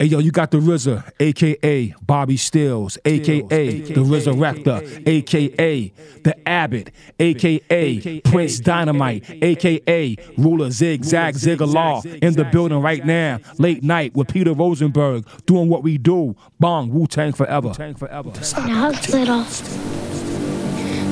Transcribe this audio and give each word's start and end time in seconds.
Hey 0.00 0.06
yo, 0.06 0.18
you 0.18 0.30
got 0.30 0.50
the 0.50 0.56
RZA, 0.56 1.12
aka 1.20 1.94
Bobby 2.00 2.38
Steels, 2.38 2.96
aka 3.04 3.42
the 3.42 4.00
Resurrector, 4.00 5.06
aka 5.06 5.92
the 6.22 6.48
Abbott, 6.48 6.90
aka 7.18 8.20
Prince 8.22 8.60
Dynamite, 8.60 9.28
aka 9.42 10.16
Ruler 10.38 10.70
Zigzag 10.70 11.34
Ziggalar 11.34 12.02
in 12.22 12.32
the 12.32 12.44
building 12.44 12.80
right 12.80 13.04
now. 13.04 13.40
Late 13.58 13.82
night 13.82 14.14
with 14.14 14.28
Peter 14.28 14.54
Rosenberg 14.54 15.26
doing 15.44 15.68
what 15.68 15.82
we 15.82 15.98
do. 15.98 16.34
Bong 16.58 16.88
Wu 16.88 17.06
Tang 17.06 17.34
forever. 17.34 17.68
When 17.68 18.70
I 18.70 18.88
was 18.88 19.12
little, 19.12 19.44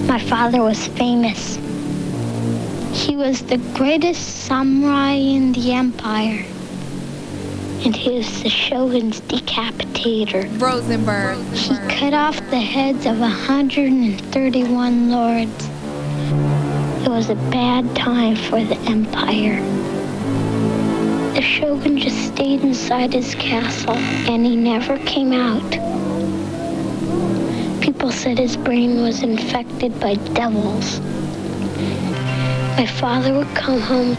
my 0.06 0.18
father 0.18 0.62
was 0.62 0.86
famous. 0.86 1.56
He 2.94 3.16
was 3.16 3.42
the 3.42 3.58
greatest 3.74 4.46
samurai 4.46 5.12
in 5.12 5.52
the 5.52 5.72
empire 5.72 6.46
and 7.84 7.94
he 7.94 8.10
was 8.10 8.42
the 8.42 8.48
shogun's 8.48 9.20
decapitator. 9.22 10.60
Rosenberg. 10.60 11.38
He 11.54 11.76
cut 11.88 12.12
off 12.12 12.36
the 12.50 12.58
heads 12.58 13.06
of 13.06 13.20
131 13.20 15.10
lords. 15.10 15.68
It 17.04 17.08
was 17.08 17.30
a 17.30 17.36
bad 17.50 17.94
time 17.94 18.36
for 18.36 18.62
the 18.62 18.76
empire. 18.90 19.62
The 21.34 21.42
shogun 21.42 21.98
just 21.98 22.34
stayed 22.34 22.62
inside 22.62 23.12
his 23.12 23.34
castle 23.36 23.94
and 23.94 24.44
he 24.44 24.56
never 24.56 24.98
came 24.98 25.32
out. 25.32 25.70
People 27.80 28.10
said 28.10 28.38
his 28.38 28.56
brain 28.56 29.02
was 29.02 29.22
infected 29.22 29.98
by 30.00 30.14
devils. 30.34 31.00
My 32.76 32.86
father 32.86 33.34
would 33.34 33.54
come 33.54 33.80
home, 33.80 34.16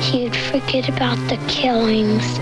he'd 0.00 0.36
forget 0.36 0.88
about 0.88 1.16
the 1.28 1.38
killings. 1.48 2.38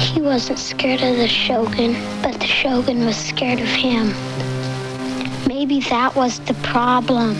He 0.00 0.20
wasn't 0.20 0.58
scared 0.58 1.02
of 1.02 1.16
the 1.16 1.28
Shogun, 1.28 1.94
but 2.22 2.40
the 2.40 2.46
Shogun 2.46 3.04
was 3.04 3.16
scared 3.16 3.60
of 3.60 3.68
him. 3.68 4.12
Maybe 5.46 5.80
that 5.80 6.14
was 6.14 6.40
the 6.40 6.54
problem. 6.54 7.34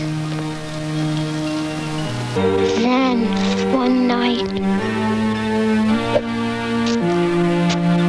Then, 2.34 3.24
one 3.72 4.06
night, 4.06 4.48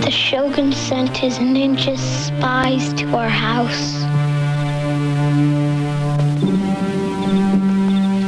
the 0.03 0.11
Shogun 0.11 0.71
sent 0.71 1.15
his 1.17 1.37
ninja 1.39 1.97
spies 1.97 2.93
to 2.93 3.15
our 3.15 3.29
house. 3.29 3.93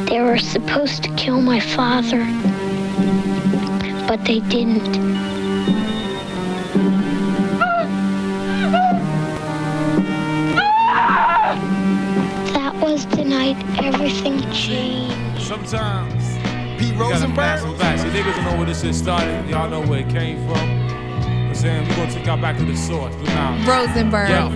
They 0.08 0.20
were 0.20 0.38
supposed 0.38 1.02
to 1.04 1.14
kill 1.16 1.40
my 1.40 1.60
father, 1.60 2.24
but 4.06 4.24
they 4.24 4.40
didn't. 4.40 5.27
Everything 13.94 14.40
changed. 14.52 15.42
Sometimes. 15.42 16.24
Pete 16.78 16.94
Rosenberg. 16.96 17.36
pass 17.36 17.62
them 17.62 17.78
back. 17.78 17.98
See, 17.98 18.08
niggas 18.08 18.34
don't 18.36 18.44
know 18.44 18.56
where 18.56 18.66
this 18.66 18.82
shit 18.82 18.94
started. 18.94 19.48
Y'all 19.48 19.68
know 19.68 19.80
where 19.80 20.00
it 20.00 20.08
came 20.08 20.46
from. 20.46 20.58
I'm 20.58 21.54
saying 21.54 21.88
we 21.88 21.94
gonna 21.96 22.12
take 22.12 22.26
y'all 22.26 22.40
back 22.40 22.56
to 22.58 22.64
the 22.64 22.76
source. 22.76 23.14
Good 23.16 23.26
now. 23.26 23.66
Rosenberg. 23.66 24.28
Yo. 24.28 24.48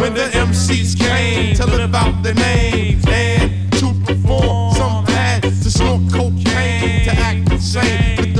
When 0.00 0.14
the 0.14 0.28
MCs 0.32 0.98
came 0.98 1.54
to 1.54 1.66
live 1.66 1.94
out 1.94 2.22
their 2.22 2.34
names 2.34 3.04
and 3.08 3.72
to 3.74 3.94
perform, 4.04 4.74
some 4.74 5.06
had 5.06 5.42
to 5.42 5.70
snort 5.70 6.02
cocaine 6.12 7.04
to 7.04 7.12
act 7.12 7.52
insane. 7.52 8.16
With 8.16 8.34
the 8.34 8.39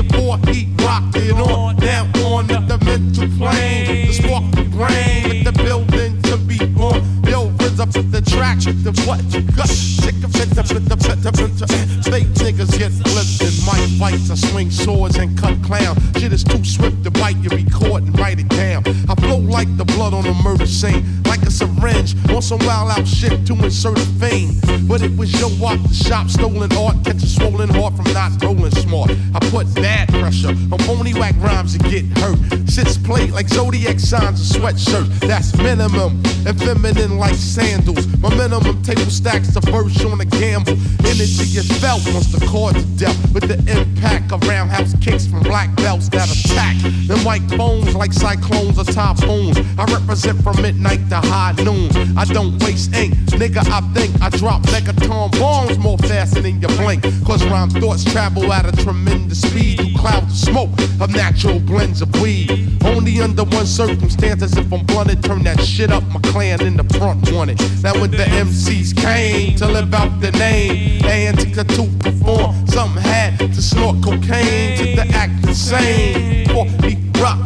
the 8.93 9.01
what 9.05 9.21
you 9.33 9.41
got. 9.55 9.67
Sick 9.67 10.15
of 10.23 10.35
it, 10.35 10.49
the 10.55 10.63
the 10.63 10.87
the 10.87 11.67
Fake 12.09 12.27
niggas 12.41 12.77
get 12.77 12.91
flipped 12.91 13.41
in 13.41 13.53
mic 13.65 13.99
fights. 13.99 14.29
I 14.29 14.35
swing 14.35 14.71
swords 14.71 15.17
and 15.17 15.37
cut 15.37 15.61
clown. 15.63 15.95
Shit 16.17 16.33
is 16.33 16.43
too 16.43 16.63
swift 16.63 17.03
to 17.03 17.11
bite. 17.11 17.37
You 17.37 17.49
record 17.49 18.03
and 18.03 18.17
write 18.19 18.39
it 18.39 18.49
down. 18.49 18.83
I 19.09 19.15
flow 19.15 19.37
like 19.37 19.69
the 19.77 19.85
blood 19.85 20.13
on 20.13 20.25
a 20.25 20.33
murder 20.43 20.65
scene, 20.65 21.23
like 21.23 21.41
a 21.43 21.51
syringe 21.81 22.15
on 22.29 22.41
some 22.41 22.59
wild 22.59 22.91
out 22.91 23.07
shit 23.07 23.45
to 23.47 23.53
insert 23.53 23.97
a 23.97 24.05
fame. 24.19 24.53
But 24.87 25.01
it 25.01 25.15
was 25.17 25.31
your 25.39 25.49
walk, 25.59 25.81
the 25.83 25.93
shop, 25.93 26.29
stolen 26.29 26.71
art, 26.73 27.03
catch 27.05 27.23
a 27.23 27.27
swollen 27.27 27.69
heart 27.69 27.95
from 27.95 28.11
not 28.13 28.31
rolling 28.43 28.71
smart. 28.71 29.11
I 29.33 29.39
put 29.49 29.73
bad 29.75 30.09
pressure 30.09 30.49
on 30.49 30.79
phony 30.79 31.13
whack 31.13 31.35
rhymes 31.39 31.77
to 31.77 31.79
get 31.89 32.05
hurt. 32.19 32.37
Shit's 32.69 32.97
played 32.97 33.31
like 33.31 33.47
zodiac 33.47 33.99
signs 33.99 34.39
of 34.39 34.61
sweatshirt. 34.61 35.07
That's 35.21 35.55
minimum 35.57 36.21
and 36.45 36.57
feminine 36.59 37.17
like 37.17 37.35
sandals. 37.35 38.07
My 38.17 38.29
minimum 38.35 38.81
table 38.83 39.09
stacks 39.09 39.53
the 39.53 39.61
verse 39.61 40.03
on 40.05 40.19
a 40.21 40.25
gamble. 40.25 40.77
Energy 41.05 41.57
is 41.57 41.71
felt 41.79 42.01
once 42.13 42.31
the 42.31 42.45
chord 42.47 42.75
to 42.75 42.85
death 42.97 43.19
with 43.33 43.47
the 43.47 43.57
impact 43.71 44.31
of 44.31 44.41
roundhouse 44.47 44.93
kicks 45.01 45.25
from 45.27 45.41
black 45.43 45.73
belts 45.77 46.09
that 46.09 46.29
attack. 46.29 46.75
Them 47.07 47.23
white 47.23 47.47
bones 47.57 47.95
like 47.95 48.13
cyclones 48.13 48.77
or 48.77 48.85
typhoons. 48.85 49.57
I 49.77 49.85
represent 49.85 50.41
from 50.43 50.61
midnight 50.61 51.09
to 51.09 51.17
high 51.17 51.53
noon. 51.63 51.70
I 52.17 52.25
don't 52.25 52.61
waste 52.63 52.93
ink, 52.93 53.13
nigga. 53.39 53.63
I 53.69 53.81
think 53.93 54.21
I 54.21 54.29
drop 54.29 54.61
megaton 54.63 55.31
bombs 55.39 55.77
more 55.77 55.97
faster 55.99 56.41
than 56.41 56.61
you 56.61 56.67
blink. 56.67 57.03
Cause 57.25 57.45
rhyme 57.45 57.69
thoughts 57.69 58.03
travel 58.03 58.51
at 58.51 58.65
a 58.65 58.83
tremendous 58.83 59.41
speed 59.41 59.79
through 59.79 59.95
clouds 59.95 60.31
of 60.31 60.37
smoke 60.37 60.69
of 60.99 61.09
natural 61.11 61.59
blends 61.59 62.01
of 62.01 62.09
weed. 62.21 62.77
Only 62.83 63.21
under 63.21 63.43
one 63.43 63.65
circumstance, 63.65 64.43
as 64.43 64.57
if 64.57 64.71
I'm 64.71 64.85
blunted, 64.85 65.23
turn 65.23 65.43
that 65.43 65.61
shit 65.61 65.91
up. 65.91 66.03
My 66.11 66.19
clan 66.31 66.61
in 66.61 66.77
the 66.77 66.83
front 66.97 67.31
wanted. 67.31 67.59
Now 67.83 67.93
when 67.99 68.11
the 68.11 68.25
MCs 68.25 68.95
came 68.95 69.55
to 69.57 69.67
live 69.67 69.93
out 69.93 70.19
the 70.19 70.31
name, 70.31 71.03
and 71.05 71.39
to 71.39 71.63
perform, 71.99 72.67
something 72.67 73.01
had 73.01 73.37
to 73.37 73.61
snort 73.61 74.03
cocaine 74.03 74.77
to 74.77 74.95
the 74.95 75.05
act 75.13 75.41
the 75.43 75.53
same. 75.53 76.47
For 76.47 76.65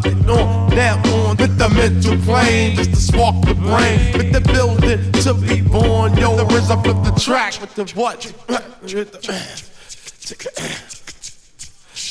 it 0.05 0.29
on 0.29 0.69
down 0.69 0.99
on 1.09 1.35
with 1.37 1.57
the 1.57 1.69
mental 1.69 2.17
plane, 2.19 2.75
just 2.75 2.91
to 2.91 2.95
spark 2.95 3.45
the 3.45 3.55
brain, 3.55 4.13
with 4.17 4.31
the 4.31 4.41
building 4.53 5.11
to 5.23 5.33
be 5.33 5.61
born. 5.61 6.15
Yo, 6.17 6.35
the 6.35 6.45
RZA 6.45 6.83
flip 6.83 7.03
the 7.03 7.19
track 7.19 7.59
with 7.59 7.75
the 7.75 7.85
what? 7.95 8.33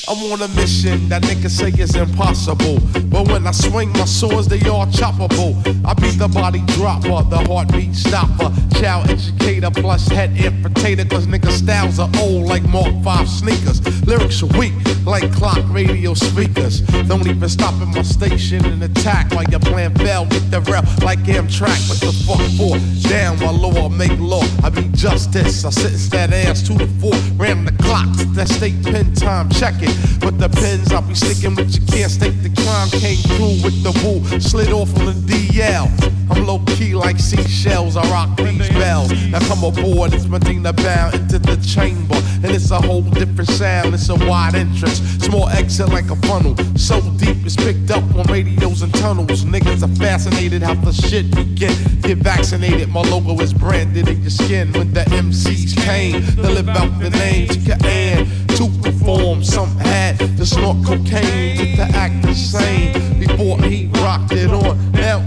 I'm 0.07 0.31
on 0.31 0.41
a 0.41 0.47
mission 0.49 1.09
that 1.09 1.23
niggas 1.23 1.49
say 1.49 1.69
is 1.81 1.95
impossible. 1.95 2.79
But 3.09 3.27
when 3.27 3.47
I 3.47 3.51
swing 3.51 3.91
my 3.93 4.05
swords, 4.05 4.47
they 4.47 4.61
all 4.69 4.85
choppable. 4.85 5.55
I 5.83 5.93
be 5.95 6.11
the 6.11 6.27
body 6.27 6.61
dropper, 6.77 7.27
the 7.27 7.43
heartbeat 7.47 7.95
stopper, 7.95 8.53
child 8.79 9.09
educator 9.09 9.71
plus 9.71 10.07
head 10.07 10.35
infiltrator. 10.35 11.09
Cause 11.09 11.25
niggas 11.25 11.63
styles 11.63 11.97
are 11.97 12.09
old 12.19 12.45
like 12.45 12.63
Mark 12.69 12.93
5 13.03 13.27
sneakers. 13.27 13.81
Lyrics 14.05 14.43
are 14.43 14.59
weak 14.59 14.73
like 15.05 15.31
clock 15.33 15.59
radio 15.69 16.13
speakers. 16.13 16.81
Don't 17.07 17.25
even 17.27 17.49
stop 17.49 17.73
at 17.81 17.87
my 17.87 18.03
station 18.03 18.63
and 18.65 18.83
attack 18.83 19.31
while 19.31 19.45
your 19.45 19.59
plan 19.59 19.95
fell 19.95 20.25
with 20.25 20.51
the 20.51 20.61
rail 20.61 20.83
like 21.03 21.19
Amtrak. 21.19 21.81
What 21.89 21.99
the 21.99 22.13
fuck 22.27 22.45
for? 22.57 22.77
Down 23.09 23.39
while 23.39 23.53
law 23.53 23.89
make 23.89 24.17
law. 24.19 24.43
I 24.63 24.69
be 24.69 24.83
justice. 24.93 25.65
I 25.65 25.71
sentence 25.71 26.09
that 26.09 26.31
ass 26.31 26.61
to 26.67 26.73
the 26.73 26.87
floor. 26.99 27.15
Ram 27.37 27.65
the 27.65 27.71
clock. 27.83 28.09
That 28.35 28.49
state 28.49 28.83
pen 28.83 29.13
time. 29.15 29.49
Check 29.49 29.75
it. 29.79 29.94
But 30.19 30.39
the 30.39 30.49
pens 30.49 30.91
I'll 30.91 31.01
be 31.01 31.15
sticking 31.15 31.55
with 31.55 31.73
you 31.75 31.85
can't 31.87 32.11
stake 32.11 32.41
the 32.41 32.49
crime. 32.61 32.89
Came 32.89 33.17
through 33.17 33.63
with 33.63 33.83
the 33.83 33.91
woo. 34.03 34.39
Slid 34.39 34.71
off 34.71 34.95
on 34.99 35.05
the 35.05 35.13
DL. 35.13 36.14
I'm 36.31 36.45
low 36.45 36.59
key 36.75 36.95
like 36.95 37.19
seashells. 37.19 37.95
I 37.95 38.03
rock 38.09 38.35
these 38.37 38.69
bells. 38.69 39.11
Now 39.29 39.39
come 39.41 39.63
aboard. 39.63 40.13
It's 40.13 40.25
Medina 40.25 40.73
bound 40.73 41.13
into 41.15 41.39
the 41.39 41.57
chamber. 41.57 42.15
And 42.43 42.53
it's 42.53 42.71
a 42.71 42.81
whole 42.81 43.01
different 43.01 43.49
sound. 43.49 43.93
It's 43.93 44.09
a 44.09 44.15
wide 44.15 44.55
entrance. 44.55 44.99
Small 45.23 45.47
exit 45.49 45.89
like 45.89 46.09
a 46.09 46.15
funnel. 46.27 46.55
So 46.75 47.01
deep 47.17 47.37
it's 47.45 47.55
picked 47.55 47.91
up 47.91 48.03
on 48.15 48.25
radios 48.31 48.81
and 48.81 48.93
tunnels. 48.95 49.45
Niggas 49.45 49.83
are 49.83 49.95
fascinated 49.95 50.61
how 50.63 50.73
the 50.73 50.91
shit 50.91 51.29
begin. 51.29 51.55
Get 51.55 52.15
Get 52.15 52.23
vaccinated. 52.23 52.89
My 52.89 53.01
logo 53.01 53.39
is 53.41 53.53
branded 53.53 54.07
in 54.07 54.21
your 54.21 54.29
skin. 54.29 54.71
When 54.73 54.93
the 54.93 55.01
MCs 55.01 55.75
came 55.83 56.21
to 56.35 56.41
live 56.41 56.69
out 56.69 56.99
the 56.99 57.09
name, 57.09 57.47
Chica 57.49 57.77
and 57.85 58.27
to 58.49 58.69
perform. 58.81 59.43
Some 59.43 59.75
had 59.77 60.17
to 60.19 60.45
snort 60.45 60.77
cocaine 60.85 61.75
to 61.77 61.83
act 61.93 62.21
the 62.23 62.33
same. 62.33 63.19
Before 63.19 63.59
he 63.63 63.87
rocked 64.01 64.31
it 64.33 64.51
on, 64.51 64.91
now 64.91 65.25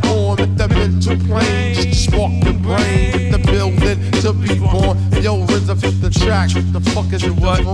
on 1.09 1.19
with 1.19 1.23
the 1.23 1.29
plane. 1.29 1.75
Just 1.75 1.89
to 1.89 1.95
spark 1.95 2.33
the 2.45 2.53
brain 2.53 3.13
with 3.13 3.33
the 3.33 3.39
building 3.51 3.99
to 4.23 4.33
be 4.33 4.59
born. 4.59 4.99
Yo, 5.23 5.47
RZA 5.47 5.81
fit 5.81 6.01
the 6.01 6.11
track. 6.11 6.51
What 6.55 6.73
the 6.73 6.81
fuck 6.91 7.13
is 7.13 7.23
it 7.25 7.33
what? 7.33 7.65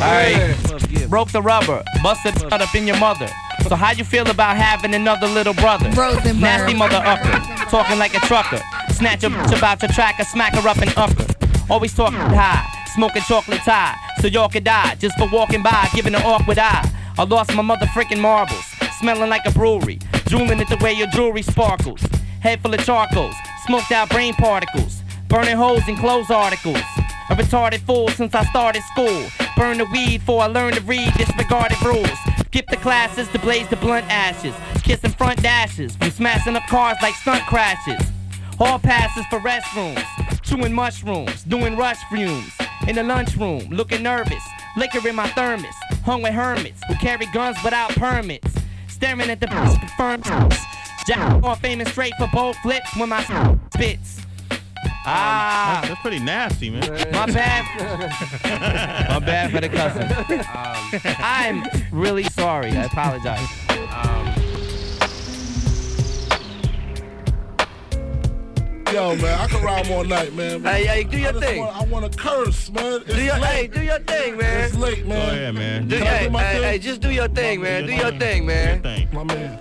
Alright. 0.00 1.08
Broke 1.08 1.30
the 1.30 1.42
rubber, 1.42 1.84
busted 2.02 2.40
nut 2.50 2.60
up 2.60 2.74
in 2.74 2.86
your 2.86 2.98
mother. 2.98 3.28
So 3.68 3.76
how 3.76 3.92
you 3.92 4.04
feel 4.04 4.28
about 4.28 4.56
having 4.56 4.94
another 4.94 5.28
little 5.28 5.54
brother? 5.54 5.90
Rosenberg. 5.90 6.40
Nasty 6.40 6.74
mother 6.74 7.00
upper, 7.04 7.30
talking 7.70 7.98
like 7.98 8.14
a 8.14 8.20
trucker. 8.20 8.60
Snatch 8.90 9.22
a 9.24 9.28
bitch 9.28 9.56
about 9.56 9.80
to 9.80 9.88
track 9.88 10.16
her, 10.16 10.24
smack 10.24 10.54
her 10.54 10.66
up 10.68 10.78
and 10.78 10.92
upper. 10.96 11.26
Always 11.70 11.94
talking 11.94 12.18
high, 12.18 12.66
smoking 12.94 13.22
chocolate 13.22 13.60
tie, 13.60 13.96
so 14.20 14.26
y'all 14.26 14.48
could 14.48 14.64
die 14.64 14.96
just 14.98 15.16
for 15.18 15.28
walking 15.30 15.62
by, 15.62 15.88
giving 15.94 16.14
an 16.14 16.22
awkward 16.22 16.58
eye. 16.58 16.90
I 17.18 17.24
lost 17.24 17.54
my 17.54 17.62
mother 17.62 17.86
freaking 17.86 18.20
marbles, 18.20 18.64
smelling 18.98 19.28
like 19.28 19.44
a 19.46 19.50
brewery, 19.52 19.98
drooling 20.32 20.62
at 20.62 20.68
the 20.70 20.82
way 20.82 20.94
your 20.94 21.08
jewelry 21.08 21.42
sparkles. 21.42 22.00
Head 22.40 22.62
full 22.62 22.72
of 22.72 22.82
charcoals, 22.86 23.34
smoked 23.66 23.92
out 23.92 24.08
brain 24.08 24.32
particles, 24.32 25.02
burning 25.28 25.58
holes 25.58 25.86
in 25.86 25.96
clothes 25.98 26.30
articles. 26.30 26.80
A 27.28 27.36
retarded 27.36 27.80
fool 27.80 28.08
since 28.08 28.34
I 28.34 28.42
started 28.44 28.82
school. 28.84 29.26
Burn 29.58 29.76
the 29.76 29.84
weed 29.92 30.20
before 30.20 30.40
I 30.40 30.46
learned 30.46 30.76
to 30.76 30.82
read 30.84 31.12
disregarded 31.18 31.76
rules. 31.82 32.18
Skip 32.46 32.66
the 32.68 32.78
classes 32.78 33.28
to 33.28 33.38
blaze 33.40 33.68
the 33.68 33.76
blunt 33.76 34.06
ashes. 34.08 34.54
Kissing 34.82 35.10
front 35.10 35.42
dashes 35.42 35.96
from 35.96 36.10
smashing 36.10 36.56
up 36.56 36.62
cars 36.62 36.96
like 37.02 37.14
stunt 37.16 37.44
crashes. 37.44 38.00
Hall 38.56 38.78
passes 38.78 39.26
for 39.26 39.38
restrooms. 39.40 40.02
Chewing 40.40 40.72
mushrooms, 40.72 41.42
doing 41.42 41.76
rush 41.76 42.02
fumes. 42.10 42.54
In 42.88 42.94
the 42.94 43.02
lunchroom, 43.02 43.68
looking 43.68 44.02
nervous. 44.02 44.42
Liquor 44.78 45.06
in 45.06 45.14
my 45.14 45.28
thermos. 45.28 45.74
Hung 46.06 46.22
with 46.22 46.32
hermits 46.32 46.80
who 46.88 46.94
carry 46.94 47.26
guns 47.34 47.58
without 47.62 47.90
permits. 47.90 48.61
Staring 49.02 49.30
at 49.30 49.40
the 49.40 49.48
firm 49.96 50.22
Jack 51.08 51.42
off 51.42 51.64
aiming 51.64 51.88
straight 51.88 52.12
for 52.20 52.28
both 52.32 52.56
flips 52.58 52.96
when 52.96 53.08
my 53.08 53.20
spits. 53.74 54.20
Ah, 55.04 55.78
That's, 55.80 55.88
that's 55.88 56.00
pretty 56.02 56.20
nasty, 56.20 56.70
man. 56.70 56.88
my 57.10 57.26
bad. 57.26 57.64
my 59.10 59.18
bad 59.18 59.50
for 59.50 59.60
the 59.60 59.68
cussing. 59.68 60.38
Um, 60.38 61.16
I'm 61.18 61.64
really 61.90 62.22
sorry. 62.22 62.70
I 62.70 62.84
apologize. 62.84 63.48
Yo, 68.92 69.16
man, 69.16 69.38
I 69.40 69.46
can 69.46 69.64
rhyme 69.64 69.90
all 69.90 70.04
night, 70.04 70.34
man. 70.34 70.62
Hey, 70.62 70.84
hey, 70.84 71.04
do 71.04 71.16
I 71.16 71.20
your 71.20 71.32
just 71.32 71.44
thing. 71.44 71.60
wanna- 71.60 71.78
I 71.80 71.84
want 71.84 72.12
to 72.12 72.18
curse, 72.18 72.70
man. 72.70 73.00
It's 73.06 73.14
Do 73.14 73.22
your, 73.22 73.38
late. 73.38 73.44
hey, 73.54 73.66
do 73.68 73.82
your 73.82 73.98
thing, 74.00 74.36
man. 74.36 74.64
It's 74.66 74.74
late, 74.74 75.06
man. 75.06 75.26
Go 75.28 75.32
ahead, 75.32 75.54
man. 75.54 75.88
Do, 75.88 75.96
hey, 75.96 76.28
do 76.28 76.36
hey, 76.36 76.62
hey, 76.62 76.78
just 76.78 77.00
do 77.00 77.10
your 77.10 77.28
thing, 77.28 77.62
man. 77.62 77.86
Do 77.86 77.92
your 77.94 78.12
thing, 78.12 78.44
man. 78.44 78.82
Thing. 78.82 79.08
My 79.12 79.24
man. 79.24 79.58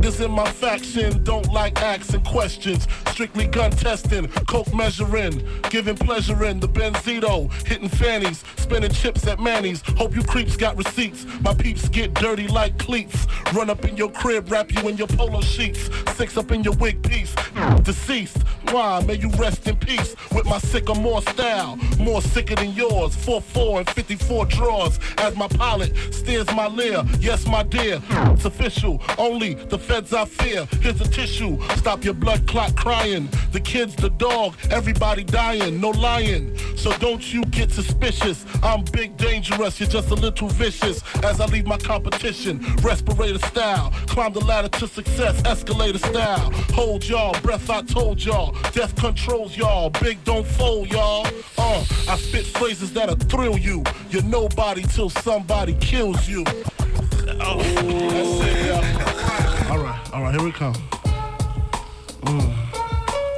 This 0.00 0.20
in 0.20 0.30
my 0.30 0.50
faction, 0.50 1.22
don't 1.22 1.52
like 1.52 1.80
asking 1.82 2.22
questions. 2.24 2.86
Strictly 3.08 3.46
gun 3.46 3.70
testing, 3.70 4.28
coke 4.48 4.72
measuring, 4.74 5.46
giving 5.70 5.96
pleasure 5.96 6.44
in 6.44 6.60
the 6.60 6.68
Benzito, 6.68 7.52
hitting 7.66 7.88
fannies, 7.88 8.44
spinning 8.56 8.90
chips 8.90 9.26
at 9.26 9.40
Manny's. 9.40 9.82
Hope 9.96 10.14
you 10.14 10.22
creeps 10.22 10.56
got 10.56 10.76
receipts. 10.76 11.26
My 11.40 11.54
peeps 11.54 11.88
get 11.88 12.14
dirty 12.14 12.48
like 12.48 12.78
cleats. 12.78 13.26
Run 13.52 13.70
up 13.70 13.84
in 13.84 13.96
your 13.96 14.10
crib, 14.10 14.50
wrap 14.50 14.72
you 14.72 14.88
in 14.88 14.96
your 14.96 15.08
polo 15.08 15.40
sheets. 15.40 15.90
Six 16.16 16.36
up 16.36 16.50
in 16.50 16.64
your 16.64 16.74
wig 16.74 17.02
piece. 17.02 17.34
Deceased. 17.82 18.42
Why? 18.70 19.02
May 19.04 19.14
you 19.14 19.30
rest 19.30 19.66
in 19.66 19.76
peace 19.76 20.14
with 20.32 20.44
my 20.44 20.58
sycamore 20.58 21.22
style. 21.22 21.76
More 21.98 22.20
sicker 22.20 22.54
than 22.54 22.72
yours. 22.72 23.16
4-4 23.16 23.78
and 23.78 23.90
54 23.90 24.46
draws. 24.46 25.00
As 25.18 25.36
my 25.36 25.48
pilot 25.48 25.96
steers 26.12 26.46
my 26.54 26.66
leer. 26.68 27.02
Yes, 27.20 27.46
my 27.46 27.62
dear. 27.62 28.00
It's 28.10 28.44
official. 28.44 29.00
Only 29.16 29.54
the 29.70 29.78
feds 29.78 30.12
I 30.12 30.24
fear. 30.24 30.66
Here's 30.80 31.00
a 31.00 31.08
tissue. 31.08 31.60
Stop 31.76 32.04
your 32.04 32.14
blood 32.14 32.46
clot 32.46 32.74
crying. 32.76 33.28
The 33.52 33.60
kids, 33.60 33.94
the 33.94 34.10
dog, 34.10 34.56
everybody 34.70 35.24
dying. 35.24 35.80
No 35.80 35.90
lying. 35.90 36.56
So 36.76 36.96
don't 36.98 37.32
you 37.32 37.44
get 37.46 37.70
suspicious. 37.70 38.46
I'm 38.62 38.84
big 38.92 39.16
dangerous. 39.16 39.80
You're 39.80 39.88
just 39.88 40.10
a 40.10 40.14
little 40.14 40.48
vicious. 40.48 41.02
As 41.24 41.40
I 41.40 41.46
leave 41.46 41.66
my 41.66 41.78
competition. 41.78 42.60
Respirator 42.82 43.38
style. 43.38 43.90
Climb 44.06 44.32
the 44.32 44.44
ladder 44.44 44.68
to 44.68 44.88
success. 44.88 45.42
Escalator 45.44 45.98
style. 45.98 46.50
Hold 46.72 47.06
y'all. 47.08 47.38
Breath 47.40 47.68
I 47.68 47.82
told 47.82 48.24
y'all. 48.24 48.52
Death 48.72 48.94
controls 48.96 49.56
y'all. 49.56 49.90
Big 49.90 50.22
don't 50.24 50.46
fold 50.46 50.90
y'all. 50.90 51.26
Uh, 51.56 51.84
I 52.08 52.16
spit 52.16 52.46
phrases 52.46 52.92
that'll 52.92 53.16
thrill 53.16 53.58
you. 53.58 53.82
You're 54.10 54.22
nobody 54.22 54.82
till 54.82 55.10
somebody 55.10 55.74
kills 55.80 56.28
you. 56.28 56.44
Oh. 57.40 57.58
All 59.70 59.78
right, 59.78 60.12
all 60.12 60.22
right, 60.22 60.34
here 60.34 60.42
we 60.44 60.50
come. 60.50 60.72
Mm. 62.22 62.54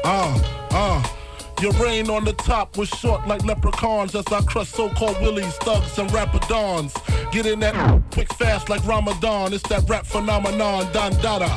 Uh, 0.05 0.39
uh. 0.71 1.20
Your 1.61 1.73
reign 1.73 2.09
on 2.09 2.25
the 2.25 2.33
top 2.33 2.79
was 2.79 2.89
short 2.89 3.29
like 3.29 3.45
leprechauns 3.45 4.15
as 4.15 4.27
I 4.29 4.41
crush 4.41 4.71
so-called 4.71 5.21
willies, 5.21 5.55
thugs, 5.57 5.99
and 5.99 6.09
rapadons. 6.09 6.95
Get 7.33 7.45
in 7.45 7.61
that 7.61 7.75
quick 8.12 8.33
fast 8.33 8.71
like 8.71 8.83
Ramadan. 8.87 9.53
It's 9.53 9.69
that 9.69 9.87
rap 9.87 10.07
phenomenon, 10.07 10.91
Don 10.93 11.12
Dada. 11.21 11.49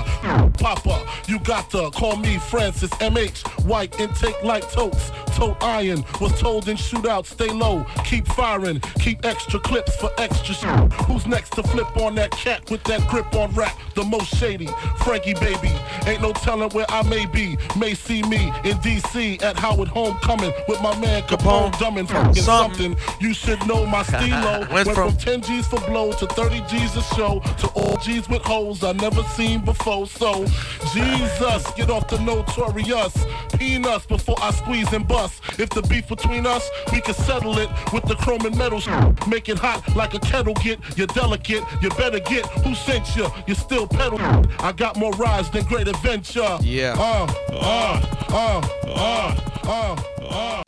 Papa, 0.60 1.08
you 1.28 1.40
got 1.40 1.70
to 1.72 1.90
call 1.92 2.18
me 2.18 2.38
Francis 2.38 2.90
MH. 2.92 3.66
White 3.66 3.98
intake 4.00 4.44
like 4.44 4.70
totes. 4.72 5.12
Tote 5.28 5.58
iron 5.64 6.04
was 6.22 6.38
told 6.40 6.68
in 6.68 6.78
shootout, 6.78 7.26
stay 7.26 7.50
low, 7.50 7.84
keep 8.06 8.28
firing, 8.28 8.80
keep 9.00 9.26
extra 9.26 9.60
clips 9.60 9.96
for 9.96 10.12
extra 10.20 10.54
shit. 10.54 10.94
Who's 11.06 11.26
next 11.26 11.54
to 11.54 11.64
flip 11.64 11.98
on 11.98 12.14
that 12.16 12.30
cat 12.32 12.70
with 12.70 12.84
that 12.84 13.08
grip 13.10 13.34
on 13.34 13.52
rap? 13.56 13.76
The 13.96 14.04
most 14.04 14.36
shady, 14.36 14.68
Frankie 14.98 15.34
baby. 15.34 15.72
Ain't 16.06 16.22
no 16.22 16.34
telling 16.34 16.70
where 16.72 16.86
I 16.90 17.02
may 17.10 17.26
be. 17.26 17.58
May 17.80 17.96
see 17.96 18.22
me 18.24 18.50
in 18.64 18.78
DC 18.78 19.42
at 19.42 19.58
Howard 19.58 19.88
Homecoming 19.94 20.54
with 20.68 20.82
my 20.82 20.98
man 21.00 21.22
Capone, 21.24 21.72
dumbing 21.74 22.08
fucking 22.10 22.42
something. 22.44 22.98
You 23.20 23.34
should 23.34 23.66
know 23.68 23.86
my 23.86 24.04
stilo. 24.10 24.68
Went 24.72 24.88
from- 24.92 24.96
from 25.12 25.18
10 25.18 25.42
G's 25.42 25.68
for 25.68 25.80
blow 25.82 26.12
to 26.14 26.26
30 26.28 26.62
G's 26.70 26.96
a 26.96 27.02
show 27.16 27.40
to 27.60 27.68
all 27.76 27.98
G's 27.98 28.28
with 28.30 28.42
holes 28.44 28.84
I 28.84 28.94
never 28.94 29.24
seen 29.36 29.64
before. 29.64 30.08
So, 30.08 30.46
Jesus, 30.94 31.70
get 31.76 31.90
off 31.90 32.08
the 32.08 32.20
notorious. 32.20 33.14
Peanuts 33.58 34.06
before 34.06 34.36
I 34.42 34.52
squeeze 34.52 34.92
and 34.94 35.08
bust. 35.08 35.42
If 35.60 35.70
the 35.70 35.82
beef 35.84 36.08
between 36.08 36.46
us, 36.46 36.68
we 36.92 37.02
can 37.02 37.14
settle 37.14 37.58
it 37.60 37.70
with 37.92 38.04
the 38.06 38.16
chrome 38.16 38.46
and 38.46 38.58
metal. 38.58 38.82
Make 39.28 39.50
it 39.50 39.60
hot 39.60 39.96
like 39.96 40.14
a 40.14 40.20
kettle 40.20 40.54
get. 40.56 40.80
You're 40.98 41.08
delicate, 41.08 41.64
you 41.82 41.90
better 41.92 42.20
get 42.20 42.46
who 42.64 42.74
sent 42.76 43.16
you. 43.16 43.28
You 43.48 43.56
still 43.56 43.88
pedal. 43.88 44.20
I 44.60 44.72
got 44.72 44.98
more 44.98 45.12
rides 45.14 45.50
than 45.52 45.66
great 45.66 45.88
adventure. 45.88 46.58
Yeah. 46.62 46.96
Uh, 46.98 47.32
uh, 47.52 48.26
uh, 48.30 48.68
uh, 48.88 49.50
uh, 49.66 50.02
uh. 50.22 50.64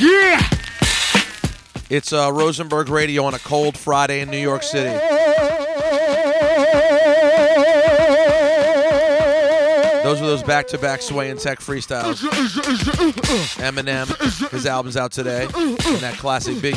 Yeah! 0.00 0.42
It's 1.88 2.12
uh, 2.12 2.32
Rosenberg 2.32 2.88
Radio 2.88 3.24
on 3.24 3.34
a 3.34 3.38
cold 3.38 3.78
Friday 3.78 4.20
in 4.20 4.30
New 4.30 4.38
York 4.38 4.62
City. 4.62 4.98
Those 10.02 10.20
are 10.22 10.26
those 10.26 10.42
back-to-back 10.44 11.02
Sway 11.02 11.30
and 11.30 11.40
Tech 11.40 11.58
freestyles. 11.58 12.22
Eminem, 13.58 14.50
his 14.50 14.66
album's 14.66 14.96
out 14.96 15.10
today, 15.10 15.44
and 15.44 15.78
that 16.00 16.16
classic 16.18 16.56
Biggie. 16.56 16.76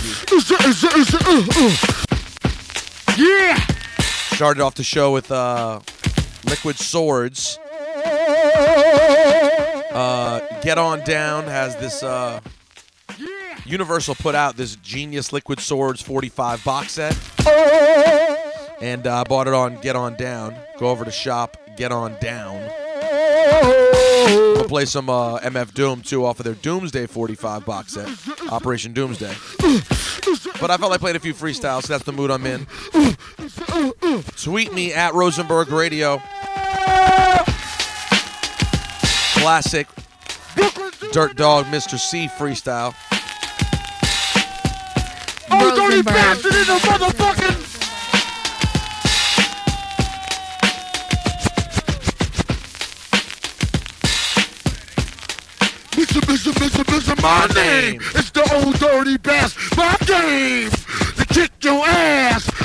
Yeah! 3.18 3.58
Started 4.36 4.62
off 4.62 4.76
the 4.76 4.84
show 4.84 5.12
with 5.12 5.32
uh, 5.32 5.80
Liquid 6.46 6.78
Swords. 6.78 7.60
Uh, 9.92 10.40
Get 10.62 10.78
On 10.78 11.00
Down 11.04 11.46
has 11.46 11.76
this. 11.78 12.04
Uh, 12.04 12.40
Universal 13.66 14.16
put 14.16 14.34
out 14.34 14.58
this 14.58 14.76
Genius 14.78 15.32
Liquid 15.32 15.60
Swords 15.60 16.02
45 16.02 16.64
box 16.64 16.94
set. 16.94 17.16
And 18.82 19.06
I 19.06 19.22
uh, 19.22 19.24
bought 19.26 19.48
it 19.48 19.54
on 19.54 19.80
Get 19.82 19.96
On 19.96 20.16
Down. 20.16 20.56
Go 20.78 20.88
over 20.88 21.06
to 21.06 21.12
shop, 21.12 21.58
Get 21.78 21.92
On 21.92 22.16
Down. 22.20 22.72
We'll 24.56 24.68
play 24.68 24.86
some 24.86 25.10
uh, 25.10 25.40
MF 25.40 25.74
Doom 25.74 26.02
too 26.02 26.26
off 26.26 26.40
of 26.40 26.46
their 26.46 26.56
Doomsday 26.56 27.08
45 27.08 27.66
box 27.66 27.94
set, 27.94 28.08
Operation 28.52 28.94
Doomsday. 28.94 29.34
But 30.60 30.72
I 30.72 30.78
felt 30.78 30.92
like 30.92 31.00
playing 31.00 31.16
a 31.18 31.20
few 31.20 31.34
freestyles, 31.34 31.84
so 31.84 31.94
that's 31.94 32.04
the 32.04 32.12
mood 32.12 32.32
I'm 32.32 32.46
in. 32.46 32.66
Tweet 34.38 34.74
me 34.74 34.94
at 34.94 35.14
Rosenberg 35.14 35.70
Radio. 35.70 36.22
Classic 39.40 39.88
Dirt 41.14 41.38
Dog 41.38 41.66
Mr. 41.68 41.98
C 41.98 42.28
freestyle. 42.28 42.94
Oh, 45.50 45.76
dirty 45.76 46.02
bastard 46.02 46.54
in 46.54 46.68
the 46.68 46.80
motherfucking. 46.84 47.60
Mr. 55.96 56.22
Mr. 56.28 56.52
Mr. 56.52 56.84
Mr. 56.84 57.22
My 57.22 57.48
name. 57.56 58.02
It's 58.16 58.32
the 58.32 58.44
old 58.54 58.78
dirty 58.78 59.18
bass. 59.18 59.56
My 59.78 59.96
game 60.06 60.70
to 60.70 61.26
kick 61.34 61.52
your 61.64 61.86
ass. 61.88 62.59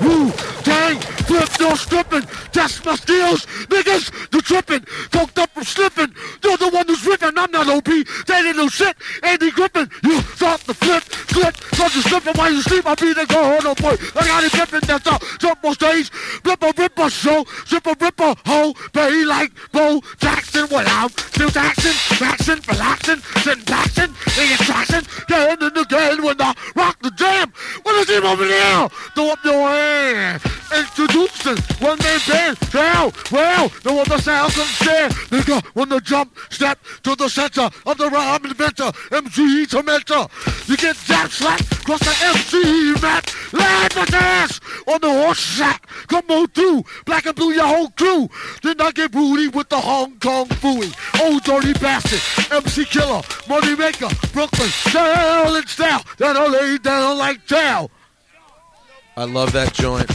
Wu 0.00 0.30
Tang 0.62 0.98
flip, 1.30 1.60
no 1.60 1.74
stripping. 1.74 2.26
That's 2.52 2.84
my 2.84 2.96
skills. 2.96 3.46
Niggas, 3.70 4.10
you 4.32 4.40
tripping. 4.40 4.80
Coked 5.14 5.38
up 5.38 5.50
from 5.50 5.64
slipping. 5.64 6.12
You're 6.42 6.56
the 6.56 6.68
one 6.68 6.86
who's 6.86 7.06
ripping. 7.06 7.36
I'm 7.36 7.50
not 7.50 7.68
OP. 7.68 7.84
Didn't 7.84 8.56
know 8.56 8.68
shit. 8.68 8.96
Andy 9.22 9.50
Griffin, 9.50 9.88
you 10.02 10.20
thought 10.20 10.60
the 10.60 10.74
flip, 10.74 11.02
flip. 11.02 11.54
Cause 11.80 11.94
you 11.94 12.02
slipping 12.02 12.34
while 12.34 12.52
you 12.52 12.62
sleep. 12.62 12.86
I'll 12.86 12.96
be 12.96 13.12
the 13.12 13.26
go 13.26 13.58
no 13.60 13.74
boy. 13.74 13.96
I 14.16 14.26
got 14.26 14.44
it 14.44 14.50
flipping. 14.50 14.86
That's 14.86 15.06
a 15.06 15.18
jump 15.38 15.64
on 15.64 15.74
stage. 15.74 16.10
Flip 16.10 16.62
ripper 16.76 17.10
show. 17.10 17.44
Zip 17.66 17.86
ripper 17.86 18.34
hoe. 18.46 18.74
Bay 18.92 19.24
like 19.24 19.52
Bo 19.72 20.02
Jackson. 20.18 20.66
What 20.68 20.86
I'm 20.88 21.08
still 21.10 21.50
Jackson. 21.50 21.92
Jackson, 22.18 22.60
relaxing. 22.68 23.20
Sitting 23.42 23.64
Jackson. 23.64 24.14
The 24.36 24.54
attraction. 24.54 25.04
Again 25.22 25.58
and 25.60 25.76
again 25.76 26.22
when 26.22 26.40
I 26.40 26.54
rock 26.74 27.00
the 27.02 27.10
jam. 27.12 27.52
What 27.82 27.94
is 27.96 28.16
him 28.16 28.24
over 28.24 28.46
there? 28.46 28.88
Throw 29.14 29.30
up 29.30 29.44
your 29.44 29.68
hand. 29.68 30.42
Introducing 30.76 31.58
one 31.84 31.98
man 31.98 32.20
band. 32.28 32.58
Well, 32.72 33.12
well, 33.32 33.72
no 33.84 34.00
other 34.00 34.18
sound 34.18 34.52
comes 34.52 34.78
there. 34.80 35.08
Nigga, 35.08 35.64
when 35.74 35.88
the 35.88 36.00
jump 36.00 36.36
step 36.50 36.78
to 37.02 37.16
the 37.16 37.28
center 37.28 37.68
of 37.86 37.98
the 37.98 38.08
rhyme 38.08 38.44
inventor, 38.44 38.92
MC 39.10 39.66
Tormentor. 39.66 40.28
You 40.66 40.76
get 40.76 40.96
that 41.08 41.30
slapped 41.30 41.72
across 41.72 42.00
the 42.00 42.14
MC 42.28 43.00
mat. 43.02 43.34
Land 43.52 43.96
my 43.96 44.06
ass 44.12 44.60
on 44.86 45.00
the 45.00 45.10
horse 45.10 45.40
sack. 45.40 45.86
Come 46.06 46.24
on 46.30 46.46
through, 46.48 46.84
black 47.04 47.26
and 47.26 47.34
blue, 47.34 47.52
your 47.52 47.66
whole 47.66 47.90
crew. 47.90 48.28
Then 48.62 48.80
I 48.80 48.92
get 48.92 49.12
booty 49.12 49.48
with 49.48 49.68
the 49.68 49.80
Hong 49.80 50.18
Kong 50.20 50.46
fooey. 50.46 50.92
Old 51.20 51.42
dirty 51.42 51.72
bastard, 51.74 52.20
MC 52.52 52.84
killer, 52.84 53.22
money 53.48 53.74
maker, 53.74 54.08
Brooklyn, 54.32 54.68
style 55.00 55.54
and 55.54 55.68
style. 55.68 56.04
That 56.18 56.36
I 56.36 56.46
lay 56.46 56.78
down 56.78 57.18
like. 57.18 57.40
I 57.52 59.24
love 59.24 59.52
that 59.52 59.72
joint. 59.72 60.10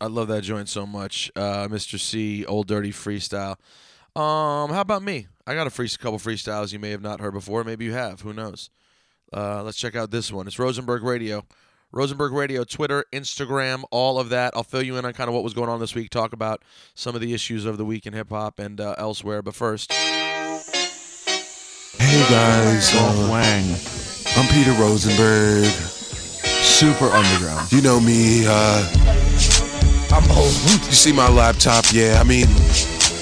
I 0.00 0.06
love 0.06 0.28
that 0.28 0.42
joint 0.42 0.68
so 0.68 0.86
much. 0.86 1.30
Uh, 1.34 1.68
Mr. 1.68 1.98
C, 1.98 2.44
Old 2.44 2.66
Dirty 2.66 2.90
Freestyle. 2.90 3.56
Um, 4.16 4.70
how 4.70 4.80
about 4.80 5.02
me? 5.02 5.28
I 5.46 5.54
got 5.54 5.66
a 5.66 5.70
free 5.70 5.88
couple 5.88 6.18
freestyles 6.18 6.72
you 6.72 6.78
may 6.78 6.90
have 6.90 7.02
not 7.02 7.20
heard 7.20 7.32
before. 7.32 7.64
Maybe 7.64 7.84
you 7.84 7.92
have. 7.92 8.20
Who 8.20 8.32
knows? 8.32 8.70
Uh, 9.32 9.62
let's 9.62 9.78
check 9.78 9.96
out 9.96 10.10
this 10.10 10.32
one. 10.32 10.46
It's 10.46 10.58
Rosenberg 10.58 11.02
Radio. 11.02 11.44
Rosenberg 11.92 12.32
Radio, 12.32 12.64
Twitter, 12.64 13.04
Instagram, 13.12 13.84
all 13.92 14.18
of 14.18 14.28
that. 14.30 14.52
I'll 14.56 14.64
fill 14.64 14.82
you 14.82 14.96
in 14.96 15.04
on 15.04 15.12
kind 15.12 15.28
of 15.28 15.34
what 15.34 15.44
was 15.44 15.54
going 15.54 15.68
on 15.68 15.78
this 15.78 15.94
week, 15.94 16.10
talk 16.10 16.32
about 16.32 16.64
some 16.94 17.14
of 17.14 17.20
the 17.20 17.32
issues 17.32 17.64
of 17.64 17.78
the 17.78 17.84
week 17.84 18.04
in 18.04 18.12
hip 18.12 18.30
hop 18.30 18.58
and 18.58 18.80
uh, 18.80 18.96
elsewhere. 18.98 19.42
But 19.42 19.54
first, 19.54 19.92
guys, 22.30 22.94
uh, 22.94 23.28
Wang. 23.30 23.76
I'm 24.36 24.48
Peter 24.48 24.72
Rosenberg. 24.72 25.64
Super 26.62 27.06
underground. 27.06 27.70
You 27.72 27.82
know 27.82 28.00
me, 28.00 28.44
uh. 28.46 28.88
I'm 30.10 30.30
old. 30.30 30.52
You 30.64 30.92
see 30.92 31.12
my 31.12 31.28
laptop? 31.28 31.84
Yeah, 31.92 32.18
I 32.20 32.24
mean, 32.24 32.46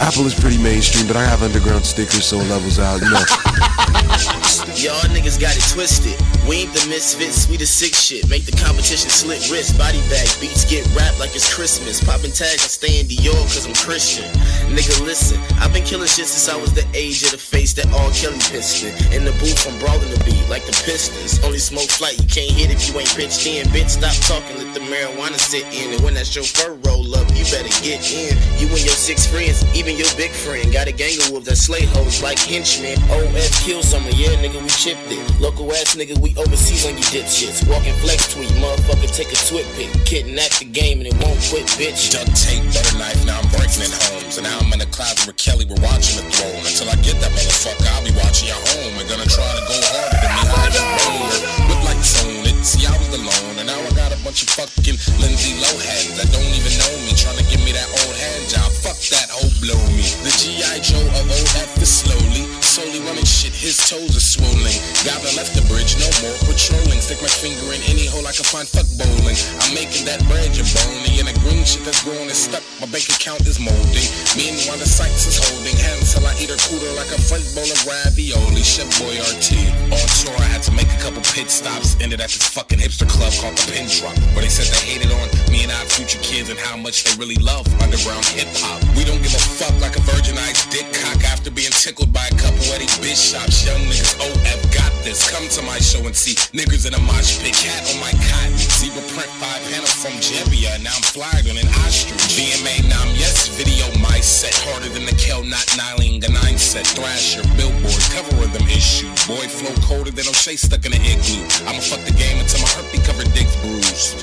Apple 0.00 0.26
is 0.26 0.38
pretty 0.38 0.62
mainstream, 0.62 1.06
but 1.06 1.16
I 1.16 1.24
have 1.24 1.42
underground 1.42 1.84
stickers, 1.84 2.26
so 2.26 2.38
it 2.40 2.48
levels 2.48 2.78
out, 2.78 3.00
you 3.00 3.10
know. 3.10 4.38
Y'all 4.76 5.00
niggas 5.16 5.40
got 5.40 5.56
it 5.56 5.64
twisted. 5.72 6.12
We 6.44 6.68
ain't 6.68 6.74
the 6.74 6.84
misfits, 6.88 7.48
we 7.48 7.56
the 7.56 7.64
sick 7.64 7.94
shit. 7.94 8.28
Make 8.28 8.44
the 8.44 8.52
competition 8.52 9.08
slit 9.08 9.48
wrist, 9.48 9.78
body 9.78 10.00
bag 10.12 10.28
beats 10.44 10.68
get 10.68 10.84
wrapped 10.92 11.18
like 11.18 11.32
it's 11.32 11.48
Christmas. 11.48 12.04
Popping 12.04 12.36
tags, 12.36 12.60
I 12.60 12.68
stay 12.68 13.00
in 13.00 13.06
Dior 13.06 13.40
cause 13.48 13.64
I'm 13.64 13.72
Christian. 13.72 14.28
Nigga, 14.68 15.00
listen, 15.06 15.40
I've 15.56 15.72
been 15.72 15.84
killing 15.84 16.08
shit 16.08 16.28
since 16.28 16.52
I 16.52 16.60
was 16.60 16.74
the 16.74 16.84
age 16.92 17.24
of 17.24 17.32
the 17.32 17.40
face 17.40 17.72
that 17.80 17.88
all 17.96 18.12
Kelly 18.12 18.36
piston. 18.52 18.92
In 19.16 19.24
the 19.24 19.32
booth, 19.40 19.64
I'm 19.64 19.78
brawling 19.80 20.10
the 20.12 20.20
beat 20.28 20.44
like 20.52 20.66
the 20.68 20.76
Pistons. 20.84 21.40
Only 21.40 21.58
smoke 21.58 21.88
flight, 21.88 22.20
you 22.20 22.28
can't 22.28 22.52
hit 22.52 22.68
if 22.68 22.84
you 22.88 22.98
ain't 23.00 23.08
pitched 23.16 23.46
in. 23.46 23.64
Bitch, 23.72 23.96
stop 23.96 24.12
talking, 24.28 24.60
let 24.60 24.74
the 24.74 24.84
marijuana 24.84 25.40
sit 25.40 25.64
in. 25.72 25.96
And 25.96 26.02
when 26.04 26.12
that 26.14 26.26
chauffeur 26.26 26.76
roll 26.84 27.08
up, 27.16 27.24
you 27.32 27.48
better 27.48 27.72
get 27.80 28.04
in. 28.12 28.36
You 28.60 28.68
and 28.68 28.84
your 28.84 28.98
six 28.98 29.24
friends, 29.24 29.64
even 29.72 29.96
your 29.96 30.10
big 30.20 30.30
friend, 30.30 30.68
got 30.72 30.88
a 30.88 30.92
gang 30.92 31.16
of 31.24 31.30
wolves 31.30 31.46
that 31.48 31.56
slay 31.56 31.86
hoes 31.96 32.20
like 32.22 32.38
henchmen. 32.38 32.98
OF 33.08 33.48
kill 33.64 33.82
summer, 33.82 34.10
yeah, 34.12 34.41
nigga, 34.42 34.58
we 34.58 34.68
chipped 34.74 35.06
it. 35.06 35.22
Local 35.38 35.70
ass 35.70 35.94
nigga, 35.94 36.18
we 36.18 36.34
overseas 36.34 36.82
on 36.84 36.98
you 36.98 37.06
dipshits. 37.14 37.62
Walking 37.70 37.94
flex 38.02 38.34
tweet, 38.34 38.50
motherfucker, 38.58 39.06
take 39.14 39.30
a 39.30 39.38
twit 39.46 39.66
pic. 39.78 39.88
Kidnap 40.04 40.50
the 40.58 40.66
game 40.66 40.98
and 40.98 41.06
it 41.06 41.16
won't 41.22 41.38
quit, 41.46 41.66
bitch. 41.78 42.10
Duct 42.10 42.26
tape, 42.34 42.66
butter 42.74 42.98
knife, 42.98 43.22
now 43.24 43.38
I'm 43.38 43.48
breaking 43.54 43.86
in 43.86 43.94
homes. 43.94 44.42
And 44.42 44.44
now 44.44 44.58
I'm 44.58 44.72
in 44.74 44.82
the 44.82 44.90
closet 44.90 45.30
with 45.30 45.38
Kelly, 45.38 45.64
we're 45.64 45.78
watching 45.78 46.18
the 46.18 46.26
throne. 46.34 46.58
Until 46.66 46.90
I 46.90 46.98
get 47.06 47.22
that 47.22 47.30
motherfucker, 47.30 47.86
I'll 47.94 48.02
be 48.02 48.10
watching 48.18 48.50
your 48.50 48.58
home. 48.58 48.98
And 48.98 49.06
gonna 49.06 49.30
try 49.30 49.46
to 49.46 49.62
go 49.70 49.78
harder 49.78 50.18
than 50.18 50.34
me, 50.34 51.14
oh 51.14 51.22
hide 51.22 51.72
and 51.72 51.81
it, 52.02 52.58
see 52.66 52.86
I 52.86 52.94
was 52.98 53.10
alone. 53.14 53.54
And 53.58 53.66
now 53.70 53.78
I 53.78 53.90
got 53.94 54.10
a 54.10 54.18
bunch 54.26 54.42
of 54.42 54.50
fucking 54.50 54.98
Lindsay 55.22 55.54
Lohans 55.62 56.18
that 56.18 56.28
don't 56.34 56.52
even 56.52 56.72
know 56.82 56.94
me. 57.06 57.14
Trying 57.14 57.38
to 57.38 57.46
give 57.46 57.62
me 57.62 57.72
that 57.72 57.86
old 58.02 58.16
hand 58.18 58.42
job, 58.50 58.70
fuck 58.82 58.98
that, 59.14 59.30
oh 59.30 59.46
blow 59.62 59.78
me. 59.94 60.02
The 60.26 60.32
G.I. 60.34 60.82
Joe 60.82 61.02
of 61.18 61.26
OF 61.30 61.70
is 61.78 61.90
slowly, 61.90 62.50
slowly 62.60 63.00
running 63.06 63.26
shit, 63.26 63.54
his 63.54 63.78
toes 63.78 64.16
are 64.18 64.24
swollen. 64.24 64.74
Goblin 65.06 65.34
left 65.38 65.54
the 65.54 65.62
bridge, 65.70 65.94
no 65.98 66.08
more 66.26 66.36
patrolling. 66.42 66.98
Stick 66.98 67.22
my 67.22 67.30
finger 67.30 67.70
in 67.70 67.82
any 67.86 68.06
hole 68.10 68.26
I 68.26 68.34
can 68.34 68.46
find, 68.46 68.66
fuck 68.66 68.86
bowling. 68.98 69.38
I'm 69.62 69.72
making 69.74 70.06
that 70.10 70.22
bread 70.26 70.50
bony, 70.52 71.22
and 71.22 71.28
the 71.30 71.36
green 71.42 71.62
shit 71.62 71.84
that's 71.86 72.02
growing 72.02 72.30
is 72.30 72.38
stuck. 72.38 72.62
My 72.82 72.88
bank 72.90 73.06
account 73.10 73.46
is 73.46 73.62
molding. 73.62 74.08
Meanwhile, 74.34 74.78
the 74.78 74.88
sights 74.88 75.26
is 75.26 75.38
holding 75.38 75.76
hands 75.78 76.14
till 76.14 76.26
I 76.26 76.34
eat 76.38 76.50
her 76.50 76.58
cooter 76.66 76.90
like 76.98 77.10
a 77.14 77.20
French 77.20 77.46
bowl 77.54 77.66
of 77.66 77.80
ravioli. 77.86 78.62
Chef 78.62 78.88
Boyardee. 78.98 79.70
On 79.92 80.06
tour, 80.18 80.34
I 80.38 80.48
had 80.48 80.62
to 80.66 80.72
make 80.72 80.88
a 80.90 81.00
couple 81.02 81.22
pit 81.34 81.50
stops. 81.50 81.91
Ended 82.00 82.20
at 82.20 82.30
this 82.30 82.48
fucking 82.48 82.78
hipster 82.78 83.08
club 83.08 83.32
called 83.40 83.56
the 83.58 83.66
Pin 83.70 83.86
Drop, 83.86 84.16
where 84.34 84.42
they 84.42 84.48
said 84.48 84.66
they 84.70 84.96
hated 84.96 85.12
on 85.12 85.26
me 85.52 85.62
and 85.62 85.72
our 85.72 85.86
future 85.86 86.18
kids 86.22 86.48
and 86.48 86.58
how 86.58 86.76
much 86.76 87.04
they 87.04 87.14
really 87.18 87.36
love 87.36 87.66
underground 87.82 88.24
hip 88.32 88.48
hop. 88.62 88.80
We 88.96 89.04
don't 89.04 89.22
give 89.22 89.34
a 89.34 89.44
fuck 89.58 89.74
like 89.80 89.96
a 89.96 90.02
virginized 90.02 90.70
dick 90.70 90.86
cock 90.92 91.22
after 91.24 91.50
being 91.50 91.70
tickled 91.70 92.12
by 92.12 92.26
a 92.30 92.34
couple 92.38 92.62
of 92.62 92.78
these 92.78 92.96
bitch 92.98 93.20
shops. 93.34 93.66
Young 93.66 93.82
niggas, 93.86 94.14
OF 94.18 94.60
got 94.72 94.90
this. 95.02 95.26
Come 95.30 95.46
to 95.48 95.62
my 95.62 95.78
show 95.78 96.00
and 96.06 96.14
see 96.14 96.34
niggas 96.54 96.86
in 96.86 96.94
a 96.94 97.02
mosh 97.02 97.38
pit. 97.42 97.54
Cat 97.54 97.82
on 97.90 97.98
my 98.00 98.10
cotton. 98.10 98.56
Zebra 98.78 99.02
print 99.14 99.30
five 99.42 99.62
panel 99.70 99.86
from 99.86 100.14
Jebia. 100.22 100.78
Now 100.82 100.94
I'm 100.94 101.02
flying 101.02 101.46
on 101.50 101.58
an 101.58 101.68
ostrich. 101.82 102.22
BMA, 102.38 102.88
now 102.88 103.02
I'm 103.02 103.14
yes. 103.18 103.50
Video 103.58 103.86
my 104.00 104.18
set. 104.22 104.54
Harder 104.70 104.88
than 104.88 105.04
the 105.04 105.14
Kel, 105.18 105.42
not 105.44 105.66
Nyling. 105.74 106.22
A 106.24 106.30
nine 106.30 106.58
set. 106.58 106.86
Thrasher, 106.86 107.42
billboard. 107.58 108.02
Cover 108.14 108.46
of 108.46 108.50
them 108.54 108.66
issues. 108.70 109.10
Boy, 109.26 109.46
flow 109.50 109.74
colder 109.82 110.10
than 110.10 110.26
O'Shea 110.30 110.56
stuck 110.56 110.86
in 110.86 110.94
an 110.94 111.02
igloo. 111.02 111.44
I'ma 111.66 111.82
fuck 111.82 112.02
the 112.06 112.14
game 112.14 112.38
until 112.38 112.62
my 112.62 112.70
herpes 112.78 113.02
covered 113.06 113.30
dick's 113.34 113.54
bruised. 113.60 114.22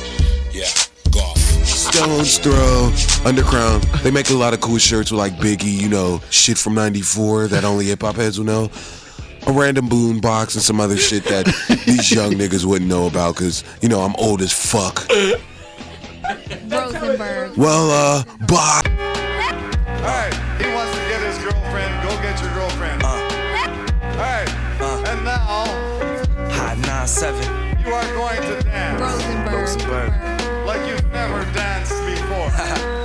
Yeah. 0.52 0.72
Stones 1.66 2.38
Throw, 2.38 2.92
Underground. 3.26 3.84
They 4.04 4.12
make 4.12 4.30
a 4.30 4.34
lot 4.34 4.54
of 4.54 4.62
cool 4.62 4.78
shirts 4.78 5.12
with 5.12 5.18
like 5.18 5.34
Biggie, 5.34 5.74
you 5.74 5.90
know, 5.90 6.22
shit 6.30 6.58
from 6.58 6.76
94 6.76 7.48
that 7.48 7.64
only 7.64 7.86
hip 7.86 8.02
hop 8.02 8.16
heads 8.16 8.38
will 8.38 8.46
know. 8.46 8.70
A 9.48 9.52
random 9.52 9.88
boon 9.90 10.20
box 10.20 10.54
and 10.56 10.64
some 10.64 10.80
other 10.80 10.98
shit 10.98 11.24
that 11.26 11.46
these 11.86 12.12
young 12.12 12.34
niggas 12.34 12.66
wouldn't 12.66 12.90
know 12.90 13.08
about 13.08 13.36
because, 13.36 13.64
you 13.82 13.90
know, 13.90 14.02
I'm 14.02 14.16
old 14.18 14.42
as 14.42 14.52
fuck. 14.54 15.08
Rosenberg. 16.70 17.58
Well, 17.58 17.90
uh, 17.92 18.24
bye. 18.48 18.82
Alright, 19.88 20.34
he 20.62 20.72
wants 20.74 20.94
to 20.94 21.02
get 21.10 21.22
his 21.24 21.38
girlfriend. 21.40 22.04
Go 22.04 22.10
get 22.22 22.40
your 22.42 22.54
girlfriend. 22.54 23.04
Alright, 23.04 24.50
and 25.08 25.26
now 25.26 25.66
Hot 26.52 26.78
9-7. 26.78 27.86
you 27.86 27.94
are 27.94 28.14
going 28.14 28.42
to 28.42 28.62
dance. 28.64 29.52
Rosenberg. 29.52 30.12
Like 30.66 30.88
you've 30.88 31.12
never 31.12 31.44
danced 31.54 31.94
before. 32.06 32.96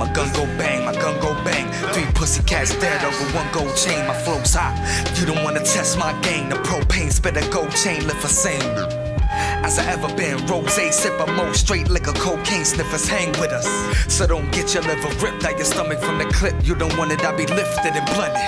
my 0.00 0.10
gun 0.14 0.32
go 0.32 0.46
bang, 0.56 0.86
my 0.86 0.94
gun 0.94 1.20
go 1.20 1.34
bang. 1.44 1.70
Three 1.92 2.06
pussy 2.14 2.42
cats 2.44 2.74
dead 2.80 3.04
over 3.04 3.36
one 3.36 3.46
gold 3.52 3.76
chain. 3.76 4.06
My 4.06 4.14
flow's 4.14 4.54
hot. 4.54 4.74
You 5.18 5.26
don't 5.26 5.44
wanna 5.44 5.60
test 5.60 5.98
my 5.98 6.18
game. 6.22 6.48
The 6.48 6.56
propane 6.56 7.12
spit 7.12 7.36
a 7.36 7.46
gold 7.50 7.70
chain, 7.76 8.06
lift 8.06 8.22
for 8.22 8.28
same. 8.28 8.62
As 9.62 9.78
I 9.78 9.84
ever 9.92 10.08
been, 10.16 10.38
rose 10.46 10.78
sipper, 10.90 11.28
mo 11.36 11.52
straight 11.52 11.88
liquor, 11.88 12.12
cocaine 12.12 12.64
sniffers 12.64 13.06
hang 13.06 13.30
with 13.32 13.52
us. 13.52 13.68
So 14.12 14.26
don't 14.26 14.50
get 14.50 14.72
your 14.72 14.82
liver 14.84 15.10
ripped 15.24 15.44
out 15.44 15.58
your 15.58 15.66
stomach 15.66 16.00
from 16.00 16.16
the 16.16 16.24
clip. 16.32 16.54
You 16.64 16.74
don't 16.74 16.96
want 16.96 17.12
it, 17.12 17.22
I 17.22 17.36
be 17.36 17.46
lifted 17.46 17.92
and 17.94 18.06
blunted. 18.06 18.40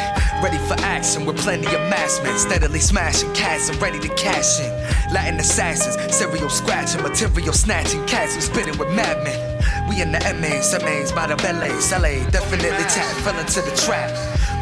Ready 0.42 0.58
for 0.66 0.74
action 0.80 1.26
with 1.26 1.36
plenty 1.36 1.66
of 1.66 1.82
massmen, 1.92 2.36
steadily 2.38 2.80
smashing 2.80 3.32
cats 3.34 3.68
and 3.68 3.80
ready 3.80 4.00
to 4.00 4.08
cash 4.14 4.58
in. 4.58 4.72
Latin 5.12 5.38
assassins, 5.38 6.16
serial 6.16 6.48
scratching, 6.48 7.02
material 7.02 7.52
snatching, 7.52 8.04
cats 8.06 8.34
who 8.34 8.40
spitting 8.40 8.78
with 8.78 8.90
madmen. 8.90 9.51
We 9.88 10.00
in 10.00 10.12
the 10.12 10.20
MAs, 10.40 10.72
MAs 10.82 11.12
by 11.12 11.26
the 11.26 11.36
belles, 11.36 11.92
LA, 11.92 12.24
definitely 12.30 12.84
tap, 12.88 13.14
fell 13.24 13.38
into 13.38 13.60
the 13.60 13.74
trap. 13.76 14.10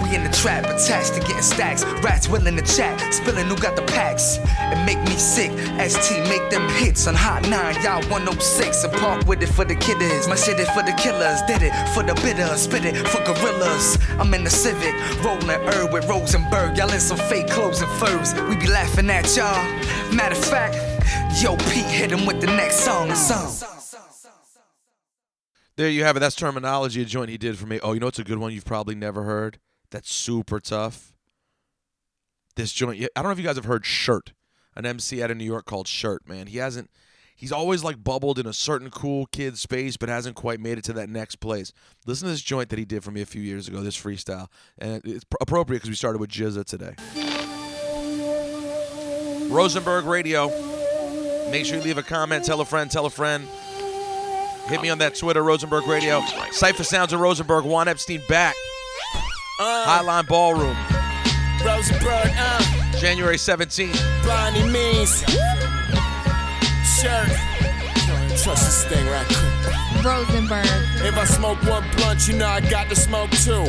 We 0.02 0.16
in 0.16 0.24
the 0.24 0.30
trap, 0.30 0.64
attached 0.64 1.14
to 1.14 1.20
getting 1.20 1.42
stacks. 1.42 1.84
Rats 2.02 2.28
willing 2.28 2.56
to 2.56 2.62
chat, 2.62 2.98
spilling 3.12 3.46
who 3.46 3.56
got 3.56 3.76
the 3.76 3.82
packs. 3.82 4.38
It 4.72 4.84
make 4.84 4.98
me 5.08 5.16
sick. 5.16 5.50
ST 5.88 6.18
make 6.28 6.50
them 6.50 6.68
hits 6.70 7.06
on 7.06 7.14
Hot 7.14 7.42
9, 7.48 7.82
y'all 7.82 8.02
106. 8.10 8.84
And 8.84 8.92
park 8.94 9.26
with 9.26 9.42
it 9.42 9.48
for 9.48 9.64
the 9.64 9.74
kiddies. 9.74 10.26
My 10.26 10.36
shit 10.36 10.58
is 10.58 10.68
for 10.70 10.82
the 10.82 10.92
killers. 10.92 11.42
Did 11.42 11.62
it 11.62 11.72
for 11.94 12.02
the 12.02 12.14
bitter, 12.22 12.48
spit 12.56 12.84
it 12.84 12.96
for 13.08 13.22
gorillas. 13.24 13.98
I'm 14.18 14.32
in 14.34 14.44
the 14.44 14.50
Civic, 14.50 14.94
rolling 15.22 15.48
herb 15.48 15.92
with 15.92 16.08
Rosenberg. 16.08 16.76
Y'all 16.76 16.92
in 16.92 17.00
some 17.00 17.18
fake 17.18 17.48
clothes 17.48 17.82
and 17.82 17.90
furs. 18.00 18.34
We 18.48 18.56
be 18.56 18.68
laughing 18.68 19.10
at 19.10 19.36
y'all. 19.36 19.62
Matter 20.14 20.34
of 20.34 20.44
fact, 20.44 20.76
Yo, 21.40 21.56
Pete, 21.56 21.86
hit 21.86 22.10
him 22.10 22.26
with 22.26 22.40
the 22.40 22.46
next 22.46 22.80
song. 22.80 23.14
song. 23.14 23.79
There 25.80 25.88
you 25.88 26.04
have 26.04 26.14
it. 26.14 26.20
That's 26.20 26.36
terminology, 26.36 27.00
a 27.00 27.06
joint 27.06 27.30
he 27.30 27.38
did 27.38 27.56
for 27.56 27.64
me. 27.64 27.80
Oh, 27.82 27.94
you 27.94 28.00
know 28.00 28.08
what's 28.08 28.18
a 28.18 28.22
good 28.22 28.36
one 28.36 28.52
you've 28.52 28.66
probably 28.66 28.94
never 28.94 29.22
heard? 29.22 29.58
That's 29.90 30.12
super 30.12 30.60
tough. 30.60 31.14
This 32.54 32.70
joint, 32.70 33.02
I 33.02 33.08
don't 33.14 33.24
know 33.24 33.30
if 33.30 33.38
you 33.38 33.44
guys 33.44 33.56
have 33.56 33.64
heard 33.64 33.86
Shirt, 33.86 34.34
an 34.76 34.84
MC 34.84 35.22
out 35.22 35.30
of 35.30 35.38
New 35.38 35.44
York 35.44 35.64
called 35.64 35.88
Shirt, 35.88 36.28
man. 36.28 36.48
He 36.48 36.58
hasn't, 36.58 36.90
he's 37.34 37.50
always 37.50 37.82
like 37.82 38.04
bubbled 38.04 38.38
in 38.38 38.44
a 38.44 38.52
certain 38.52 38.90
cool 38.90 39.24
kid 39.32 39.56
space, 39.56 39.96
but 39.96 40.10
hasn't 40.10 40.36
quite 40.36 40.60
made 40.60 40.76
it 40.76 40.84
to 40.84 40.92
that 40.92 41.08
next 41.08 41.36
place. 41.36 41.72
Listen 42.04 42.26
to 42.26 42.32
this 42.32 42.42
joint 42.42 42.68
that 42.68 42.78
he 42.78 42.84
did 42.84 43.02
for 43.02 43.10
me 43.10 43.22
a 43.22 43.26
few 43.26 43.40
years 43.40 43.66
ago, 43.66 43.80
this 43.80 43.96
freestyle. 43.96 44.48
And 44.76 45.00
it's 45.06 45.24
pr- 45.24 45.38
appropriate 45.40 45.78
because 45.78 45.88
we 45.88 45.96
started 45.96 46.18
with 46.18 46.28
GZA 46.28 46.66
today. 46.66 46.92
Rosenberg 49.48 50.04
Radio. 50.04 50.48
Make 51.50 51.64
sure 51.64 51.78
you 51.78 51.82
leave 51.82 51.96
a 51.96 52.02
comment, 52.02 52.44
tell 52.44 52.60
a 52.60 52.66
friend, 52.66 52.90
tell 52.90 53.06
a 53.06 53.10
friend. 53.10 53.48
Hit 54.66 54.82
me 54.82 54.90
on 54.90 54.98
that 54.98 55.14
Twitter, 55.14 55.42
Rosenberg 55.42 55.86
Radio. 55.86 56.20
Cipha 56.52 56.84
Sounds 56.84 57.12
of 57.12 57.20
Rosenberg, 57.20 57.64
Juan 57.64 57.88
Epstein 57.88 58.22
back. 58.28 58.54
Uh, 59.58 59.86
Highline 60.02 60.26
Ballroom. 60.26 60.76
Rosenberg, 61.64 62.30
uh, 62.36 62.98
January 62.98 63.36
17th. 63.36 64.00
Bonnie 64.24 64.62
means. 64.70 65.20
Shirt. 67.00 67.28
Trust 68.42 68.64
this 68.64 68.84
thing 68.84 69.06
right. 69.06 69.26
Rosenberg. 70.04 70.66
If 71.02 71.16
I 71.16 71.24
smoke 71.24 71.62
one 71.64 71.84
blunt, 71.96 72.26
you 72.28 72.36
know 72.36 72.46
I 72.46 72.60
got 72.60 72.88
to 72.88 72.96
smoke 72.96 73.30
two. 73.30 73.64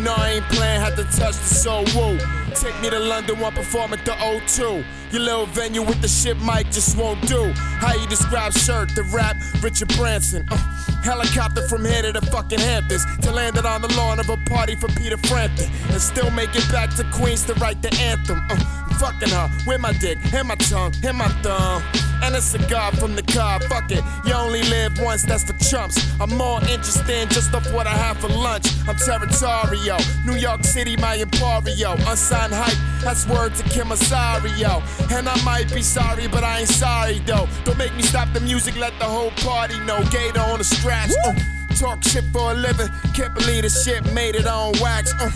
No, 0.00 0.14
I 0.16 0.32
ain't 0.36 0.44
playing, 0.46 0.80
had 0.80 0.96
to 0.96 1.04
touch 1.04 1.36
the 1.36 1.54
soul. 1.54 1.84
Woo. 1.94 2.18
Take 2.54 2.80
me 2.80 2.90
to 2.90 2.98
London, 2.98 3.38
one 3.38 3.52
perform 3.52 3.92
at 3.92 4.04
the 4.04 4.12
O2. 4.12 4.84
Your 5.12 5.22
little 5.22 5.46
venue 5.46 5.82
with 5.82 6.00
the 6.00 6.08
shit 6.08 6.40
mic 6.40 6.70
just 6.70 6.96
won't 6.96 7.20
do. 7.28 7.52
How 7.54 7.94
you 7.94 8.06
describe 8.06 8.52
shirt, 8.52 8.94
the 8.94 9.02
rap, 9.04 9.36
Richard 9.62 9.88
Branson. 9.96 10.46
Uh, 10.50 10.56
helicopter 11.02 11.62
from 11.68 11.84
here 11.84 12.02
to 12.02 12.12
the 12.12 12.24
fucking 12.26 12.58
Hamptons 12.58 13.04
to 13.22 13.30
land 13.30 13.56
it 13.56 13.66
on 13.66 13.82
the 13.82 13.92
lawn 13.94 14.18
of 14.18 14.28
a 14.30 14.36
party 14.48 14.74
for 14.74 14.88
Peter 14.88 15.16
Frampton. 15.18 15.70
And 15.90 16.00
still 16.00 16.30
make 16.30 16.54
it 16.54 16.70
back 16.72 16.94
to 16.96 17.04
Queens 17.12 17.44
to 17.44 17.54
write 17.54 17.82
the 17.82 17.94
anthem. 17.96 18.40
Uh, 18.50 18.56
fucking 18.98 19.28
her 19.28 19.50
with 19.66 19.80
my 19.80 19.92
dick, 19.92 20.18
and 20.32 20.48
my 20.48 20.56
tongue, 20.56 20.94
and 21.04 21.16
my 21.16 21.28
thumb. 21.42 21.82
And 22.22 22.34
a 22.34 22.40
cigar 22.40 22.92
from 22.92 23.14
the 23.14 23.22
car, 23.22 23.60
fuck 23.60 23.90
it. 23.90 24.02
You 24.24 24.32
only 24.34 24.62
live 24.64 24.98
once, 25.00 25.22
that's 25.22 25.44
for 25.44 25.56
chumps. 25.64 25.96
I'm 26.20 26.34
more 26.36 26.60
interested 26.62 27.08
in 27.10 27.28
just 27.28 27.54
off 27.54 27.70
what 27.72 27.86
I 27.86 27.94
have 27.94 28.18
for 28.18 28.28
lunch. 28.28 28.66
I'm 28.88 28.96
territorial, 28.96 29.98
New 30.24 30.36
York 30.36 30.64
City, 30.64 30.96
my 30.96 31.16
emporio. 31.18 31.94
Unsigned 32.10 32.52
hype, 32.54 32.76
that's 33.02 33.26
word 33.26 33.54
to 33.56 33.62
Kim 33.64 33.92
Osorio. 33.92 34.82
And 35.12 35.28
I 35.28 35.40
might 35.44 35.72
be 35.72 35.82
sorry, 35.82 36.26
but 36.26 36.42
I 36.44 36.60
ain't 36.60 36.68
sorry 36.68 37.20
though. 37.20 37.48
Don't 37.64 37.78
make 37.78 37.94
me 37.94 38.02
stop 38.02 38.32
the 38.32 38.40
music, 38.40 38.76
let 38.76 38.98
the 38.98 39.04
whole 39.04 39.30
party 39.42 39.78
know. 39.80 40.02
Gator 40.10 40.40
on 40.40 40.58
the 40.58 40.64
straps. 40.64 41.14
Uh, 41.24 41.34
talk 41.76 42.02
shit 42.02 42.24
for 42.32 42.52
a 42.52 42.54
living. 42.54 42.88
Can't 43.14 43.34
believe 43.34 43.62
this 43.62 43.84
shit 43.84 44.04
made 44.12 44.34
it 44.34 44.46
on 44.46 44.72
wax. 44.80 45.12
Uh, 45.20 45.30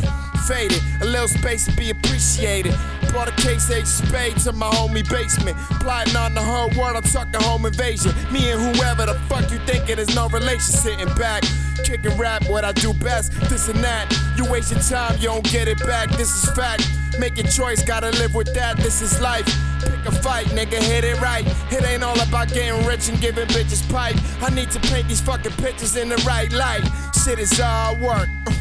faded, 0.49 0.83
a 1.03 1.05
little 1.05 1.29
space 1.29 1.67
to 1.67 1.73
be 1.77 1.91
appreciated. 1.91 2.75
Brought 3.11 3.29
a 3.29 3.43
case 3.43 3.71
H 3.71 3.87
spade 3.87 4.37
to 4.39 4.53
my 4.53 4.71
homie 4.71 5.09
basement. 5.09 5.57
Plotting 5.81 6.17
on 6.17 6.35
the 6.35 6.41
whole 6.41 6.71
world, 6.79 6.97
I'm 6.97 7.03
talking 7.03 7.41
home 7.43 7.67
invasion. 7.67 8.15
Me 8.33 8.51
and 8.51 8.61
whoever 8.61 9.07
the 9.07 9.15
fuck 9.29 9.51
you 9.51 9.59
thinking 9.67 9.97
there's 9.97 10.15
no 10.15 10.29
relation 10.29 10.73
sitting 10.73 11.13
back. 11.17 11.43
Kicking 11.85 12.17
rap, 12.17 12.49
what 12.49 12.65
I 12.65 12.73
do 12.73 12.93
best, 12.95 13.33
this 13.51 13.69
and 13.69 13.83
that. 13.83 14.07
You 14.37 14.45
waste 14.51 14.71
your 14.71 14.81
time, 14.81 15.17
you 15.19 15.25
don't 15.25 15.45
get 15.45 15.67
it 15.67 15.79
back, 15.81 16.11
this 16.11 16.31
is 16.31 16.51
fact. 16.53 16.89
Make 17.19 17.37
a 17.39 17.43
choice, 17.43 17.85
gotta 17.85 18.11
live 18.11 18.35
with 18.35 18.55
that, 18.55 18.77
this 18.77 19.03
is 19.03 19.21
life. 19.21 19.47
Pick 19.81 20.07
a 20.07 20.13
fight, 20.13 20.47
nigga, 20.47 20.81
hit 20.81 21.05
it 21.05 21.21
right. 21.21 21.45
It 21.73 21.85
ain't 21.85 22.05
all 22.05 22.21
about 22.21 22.49
getting 22.49 22.87
rich 22.87 23.09
and 23.09 23.21
giving 23.21 23.47
bitches 23.49 23.83
pipe. 23.91 24.17
I 24.41 24.55
need 24.55 24.71
to 24.71 24.81
paint 24.81 25.09
these 25.09 25.21
fucking 25.21 25.53
pictures 25.53 25.97
in 25.97 26.09
the 26.09 26.23
right 26.27 26.53
light. 26.53 26.85
Shit 27.25 27.39
is 27.39 27.61
all 27.61 27.97
work. 27.97 28.29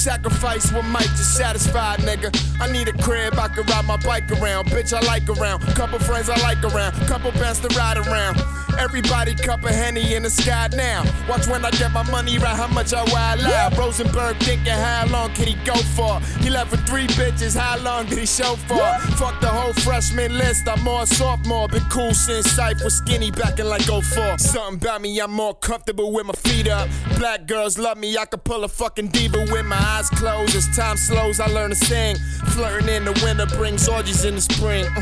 Sacrifice 0.00 0.72
what 0.72 0.86
might 0.86 1.10
just 1.10 1.36
satisfy, 1.36 1.94
nigga. 1.96 2.34
I 2.58 2.72
need 2.72 2.88
a 2.88 2.92
crib 3.02 3.34
I 3.38 3.48
can 3.48 3.66
ride 3.66 3.84
my 3.84 3.98
bike 3.98 4.32
around. 4.32 4.68
Bitch, 4.68 4.94
I 4.94 5.00
like 5.06 5.28
around. 5.28 5.60
Couple 5.76 5.98
friends 5.98 6.30
I 6.30 6.40
like 6.40 6.64
around. 6.64 6.94
Couple 7.06 7.30
bands 7.32 7.60
to 7.60 7.68
ride 7.76 7.98
around. 7.98 8.36
Everybody 8.80 9.34
cup 9.34 9.62
of 9.62 9.70
Henny 9.70 10.14
in 10.14 10.22
the 10.22 10.30
sky 10.30 10.70
now. 10.72 11.04
Watch 11.28 11.46
when 11.46 11.62
I 11.66 11.70
get 11.72 11.92
my 11.92 12.02
money 12.10 12.38
right, 12.38 12.56
how 12.56 12.66
much 12.68 12.94
I 12.94 13.04
wild 13.12 13.42
out. 13.42 13.76
Rosenberg 13.76 14.38
thinking, 14.38 14.72
how 14.72 15.06
long 15.10 15.30
can 15.34 15.48
he 15.48 15.54
go 15.66 15.74
for? 15.74 16.18
He 16.40 16.48
left 16.48 16.70
with 16.70 16.86
three 16.86 17.06
bitches, 17.08 17.54
how 17.54 17.76
long 17.84 18.06
did 18.06 18.16
he 18.16 18.24
show 18.24 18.56
for? 18.56 18.78
Fuck 19.18 19.38
the 19.42 19.48
whole 19.48 19.74
freshman 19.74 20.38
list, 20.38 20.66
I'm 20.66 20.82
more 20.82 21.02
a 21.02 21.06
sophomore. 21.06 21.68
Been 21.68 21.84
cool 21.90 22.14
since 22.14 22.46
Cipha 22.54 22.82
was 22.82 22.96
skinny 22.96 23.30
backing 23.30 23.66
like 23.66 23.82
04. 23.82 24.38
Something 24.38 24.76
about 24.76 25.02
me, 25.02 25.20
I'm 25.20 25.30
more 25.30 25.54
comfortable 25.54 26.10
with 26.10 26.24
my 26.24 26.32
feet 26.32 26.66
up. 26.66 26.88
Black 27.18 27.46
girls 27.46 27.78
love 27.78 27.98
me, 27.98 28.16
I 28.16 28.24
could 28.24 28.44
pull 28.44 28.64
a 28.64 28.68
fucking 28.68 29.08
diva 29.08 29.40
with 29.52 29.66
my 29.66 29.76
eyes 29.76 30.08
closed. 30.08 30.54
As 30.54 30.74
time 30.74 30.96
slows, 30.96 31.38
I 31.38 31.48
learn 31.48 31.68
to 31.68 31.76
sing. 31.76 32.16
Flirting 32.54 32.88
in 32.88 33.04
the 33.04 33.12
winter 33.22 33.44
brings 33.56 33.86
orgies 33.88 34.24
in 34.24 34.36
the 34.36 34.40
spring. 34.40 34.86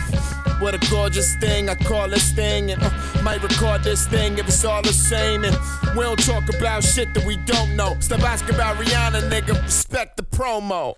What 0.60 0.74
a 0.74 0.90
gorgeous 0.90 1.36
thing, 1.36 1.68
I 1.68 1.76
call 1.76 2.08
this 2.08 2.32
thing. 2.32 2.72
And 2.72 2.82
uh, 2.82 2.90
might 3.22 3.40
record 3.42 3.67
this 3.76 4.06
thing 4.06 4.38
if 4.38 4.48
it's 4.48 4.64
all 4.64 4.82
the 4.82 4.92
same. 4.92 5.44
And 5.44 5.56
we 5.96 6.02
don't 6.02 6.18
talk 6.18 6.44
about 6.56 6.82
shit 6.82 7.12
that 7.14 7.24
we 7.24 7.36
don't 7.38 7.76
know. 7.76 7.96
Stop 8.00 8.22
asking 8.22 8.54
about 8.54 8.76
Rihanna, 8.76 9.28
nigga. 9.28 9.62
Respect 9.62 10.16
the 10.16 10.22
promo. 10.22 10.94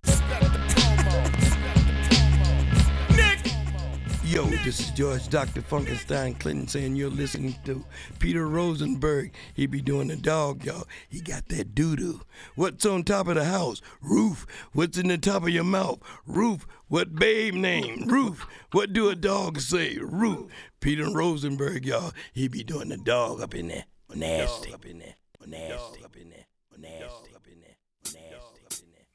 Yo, 4.31 4.45
this 4.45 4.79
is 4.79 4.93
George 4.93 5.29
Dr. 5.29 5.61
Funkenstein 5.61 6.39
Clinton 6.39 6.69
saying 6.69 6.95
you're 6.95 7.11
listening 7.11 7.57
to 7.65 7.85
Peter 8.21 8.47
Rosenberg. 8.47 9.33
He 9.55 9.67
be 9.67 9.83
doing 9.83 10.07
the 10.07 10.15
dog, 10.15 10.65
y'all. 10.65 10.87
He 11.09 11.21
got 11.21 11.49
that 11.49 11.75
doo 11.75 11.97
doo. 11.97 12.21
What's 12.55 12.87
on 12.87 13.03
top 13.03 13.27
of 13.27 13.35
the 13.35 13.45
house? 13.45 13.83
Roof. 14.01 14.47
What's 14.73 14.99
in 14.99 15.09
the 15.09 15.19
top 15.19 15.43
of 15.43 15.49
your 15.49 15.65
mouth? 15.65 15.99
Roof. 16.29 16.65
What 16.87 17.17
babe 17.17 17.55
name? 17.55 18.07
Roof. 18.07 18.47
What 18.71 18.93
do 18.93 19.09
a 19.09 19.17
dog 19.17 19.59
say? 19.59 19.99
Roof. 20.01 20.49
Peter 20.79 21.13
Rosenberg, 21.13 21.85
y'all. 21.85 22.13
He 22.33 22.47
be 22.47 22.63
doing 22.63 22.91
the 22.91 22.99
dog 22.99 23.41
up 23.41 23.53
in 23.53 23.67
there. 23.67 23.87
Nasty. 24.15 24.73
Up 24.73 24.87
in 24.87 25.01
there. 25.01 25.17
Nasty. 25.45 26.05
Up 26.05 26.17
in 26.17 26.31
there. 26.31 26.47
Nasty. 26.79 27.35
Up 27.35 27.49
in 27.49 27.59
there. 27.59 27.75
Nasty. 28.05 28.65
Up 28.65 28.79
in 28.79 28.93
there. 28.93 29.09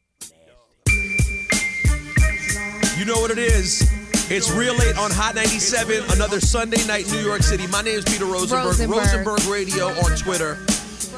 Nasty. 0.89 2.99
You 2.99 3.06
know 3.06 3.21
what 3.21 3.32
it 3.32 3.38
is. 3.38 3.89
It's 4.27 4.49
real 4.49 4.75
late 4.75 4.97
on 4.97 5.11
Hot 5.11 5.35
97, 5.35 6.03
another 6.09 6.39
Sunday 6.39 6.83
night, 6.88 7.05
New 7.11 7.19
York 7.19 7.43
City. 7.43 7.67
My 7.67 7.83
name 7.83 7.99
is 7.99 8.05
Peter 8.05 8.25
Rosenberg, 8.25 8.65
Rosenberg. 8.65 8.97
Rosenberg 8.97 9.39
Radio 9.45 9.89
on 9.89 10.17
Twitter. 10.17 10.57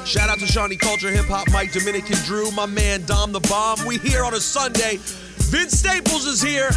Shout 0.04 0.28
out 0.28 0.38
to 0.40 0.44
Shani 0.44 0.76
Kulture, 0.78 1.10
Hip 1.10 1.24
Hop 1.24 1.50
Mike, 1.50 1.72
Dominican 1.72 2.18
Drew, 2.26 2.50
my 2.50 2.66
man 2.66 3.02
Dom 3.06 3.32
the 3.32 3.40
Bomb. 3.40 3.78
We 3.86 3.96
here 3.96 4.24
on 4.24 4.34
a 4.34 4.40
Sunday. 4.40 4.98
Vince 5.48 5.78
Staples 5.78 6.26
is 6.26 6.42
here, 6.42 6.68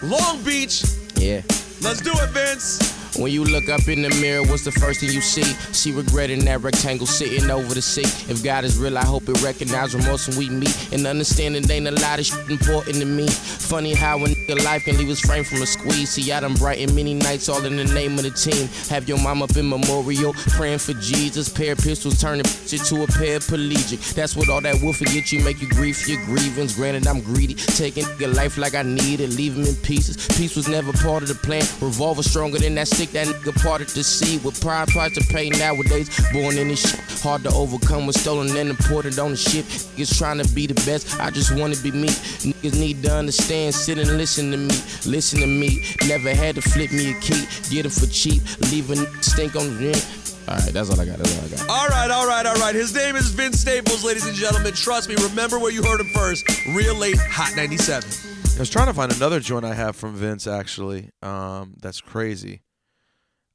Long 0.00 0.40
Beach. 0.44 0.84
Yeah. 1.16 1.42
Let's 1.80 2.00
do 2.00 2.12
it, 2.12 2.30
Vince. 2.30 2.99
When 3.20 3.30
you 3.30 3.44
look 3.44 3.68
up 3.68 3.86
in 3.86 4.00
the 4.00 4.08
mirror, 4.18 4.42
what's 4.44 4.64
the 4.64 4.72
first 4.72 5.00
thing 5.00 5.10
you 5.10 5.20
see? 5.20 5.42
See 5.74 5.92
regret 5.92 6.30
in 6.30 6.38
that 6.46 6.62
rectangle 6.62 7.06
sitting 7.06 7.50
over 7.50 7.74
the 7.74 7.82
seat. 7.82 8.08
If 8.30 8.42
God 8.42 8.64
is 8.64 8.78
real, 8.78 8.96
I 8.96 9.04
hope 9.04 9.28
it 9.28 9.42
recognize 9.42 9.94
remorse 9.94 10.26
when 10.26 10.38
we 10.38 10.48
meet. 10.48 10.90
And 10.90 11.06
understanding 11.06 11.70
ain't 11.70 11.86
a 11.86 11.90
lot 11.90 12.18
of 12.18 12.24
shit 12.24 12.48
important 12.48 12.96
to 12.96 13.04
me. 13.04 13.28
Funny 13.28 13.92
how 13.92 14.16
a 14.16 14.26
nigga 14.26 14.64
life 14.64 14.84
can 14.84 14.96
leave 14.96 15.08
his 15.08 15.20
frame 15.20 15.44
from 15.44 15.60
a 15.60 15.66
squeeze. 15.66 16.08
See, 16.08 16.32
I 16.32 16.40
done 16.40 16.54
brighten 16.54 16.94
many 16.94 17.12
nights 17.12 17.50
all 17.50 17.62
in 17.62 17.76
the 17.76 17.84
name 17.92 18.14
of 18.14 18.22
the 18.22 18.30
team. 18.30 18.68
Have 18.88 19.06
your 19.06 19.18
mom 19.18 19.42
up 19.42 19.54
in 19.54 19.68
memorial, 19.68 20.32
praying 20.32 20.78
for 20.78 20.94
Jesus. 20.94 21.50
Pair 21.50 21.72
of 21.72 21.78
pistols 21.78 22.18
turning 22.18 22.46
shit 22.46 22.80
to 22.84 23.02
a 23.02 23.06
paraplegic. 23.06 24.14
That's 24.14 24.34
what 24.34 24.48
all 24.48 24.62
that 24.62 24.76
woofing 24.76 25.12
get 25.12 25.30
you, 25.30 25.44
make 25.44 25.60
you 25.60 25.68
grieve 25.68 25.98
for 25.98 26.10
your 26.10 26.24
grievance. 26.24 26.74
Granted, 26.74 27.06
I'm 27.06 27.20
greedy, 27.20 27.52
taking 27.52 28.04
nigga 28.04 28.34
life 28.34 28.56
like 28.56 28.74
I 28.74 28.82
need 28.82 29.20
it, 29.20 29.28
leave 29.28 29.58
him 29.58 29.66
in 29.66 29.76
pieces. 29.76 30.16
Peace 30.38 30.56
was 30.56 30.68
never 30.68 30.94
part 30.94 31.22
of 31.22 31.28
the 31.28 31.34
plan. 31.34 31.64
Revolver 31.82 32.22
stronger 32.22 32.58
than 32.58 32.74
that 32.76 32.88
stick 32.88 33.09
that 33.12 33.26
nigga 33.26 33.54
parted 33.62 33.88
the 33.88 34.02
sea. 34.04 34.38
With 34.38 34.60
pride, 34.60 34.88
price 34.88 35.14
to 35.14 35.20
pay 35.32 35.50
nowadays. 35.50 36.08
Born 36.32 36.56
in 36.56 36.68
this 36.68 36.90
shit, 36.90 37.22
hard 37.22 37.42
to 37.44 37.50
overcome. 37.52 38.06
Was 38.06 38.20
stolen 38.20 38.54
and 38.56 38.70
imported 38.70 39.18
on 39.18 39.32
the 39.32 39.36
ship. 39.36 39.64
Niggas 39.64 40.18
trying 40.18 40.38
to 40.38 40.54
be 40.54 40.66
the 40.66 40.74
best. 40.86 41.18
I 41.20 41.30
just 41.30 41.54
wanna 41.56 41.76
be 41.82 41.90
me. 41.92 42.08
Niggas 42.08 42.78
need 42.78 43.02
to 43.02 43.14
understand. 43.14 43.74
Sit 43.74 43.98
and 43.98 44.16
listen 44.16 44.50
to 44.50 44.56
me. 44.56 44.74
Listen 45.06 45.40
to 45.40 45.46
me. 45.46 45.84
Never 46.06 46.34
had 46.34 46.54
to 46.56 46.62
flip 46.62 46.92
me 46.92 47.12
a 47.12 47.20
key. 47.20 47.46
Get 47.70 47.86
it 47.86 47.92
for 47.92 48.06
cheap. 48.06 48.42
Leave 48.70 48.90
a 48.90 48.96
stink 49.22 49.56
on 49.56 49.66
the 49.66 49.92
ring. 49.92 50.02
All 50.48 50.56
right, 50.56 50.72
that's 50.72 50.90
all 50.90 51.00
I 51.00 51.04
got. 51.04 51.18
That's 51.18 51.38
all 51.38 51.44
I 51.44 51.48
got. 51.48 51.68
All 51.68 51.88
right, 51.88 52.10
all 52.10 52.26
right, 52.26 52.46
all 52.46 52.56
right. 52.56 52.74
His 52.74 52.92
name 52.94 53.14
is 53.14 53.30
Vince 53.30 53.60
Staples, 53.60 54.02
ladies 54.02 54.26
and 54.26 54.34
gentlemen. 54.34 54.72
Trust 54.72 55.08
me, 55.08 55.14
remember 55.22 55.58
where 55.58 55.70
you 55.70 55.82
heard 55.82 56.00
him 56.00 56.08
first. 56.08 56.44
Real 56.68 56.96
late, 56.96 57.16
Hot 57.18 57.54
97. 57.54 58.10
I 58.56 58.58
was 58.58 58.68
trying 58.68 58.86
to 58.86 58.94
find 58.94 59.12
another 59.12 59.38
joint 59.38 59.64
I 59.64 59.74
have 59.74 59.94
from 59.94 60.14
Vince, 60.16 60.46
actually. 60.46 61.10
Um, 61.22 61.74
that's 61.80 62.00
crazy. 62.00 62.62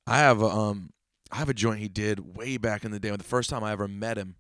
I 0.08 0.20
have 0.20 0.42
a, 0.42 0.46
um, 0.46 0.92
I 1.32 1.38
have 1.38 1.50
a 1.50 1.54
joint 1.54 1.80
he 1.80 1.88
did 1.88 2.36
way 2.38 2.58
back 2.58 2.86
in 2.86 2.92
the 2.92 3.00
day. 3.00 3.10
When 3.10 3.18
the 3.18 3.24
first 3.24 3.50
time 3.50 3.64
I 3.64 3.72
ever 3.72 3.88
met 3.88 4.18
him, 4.18 4.36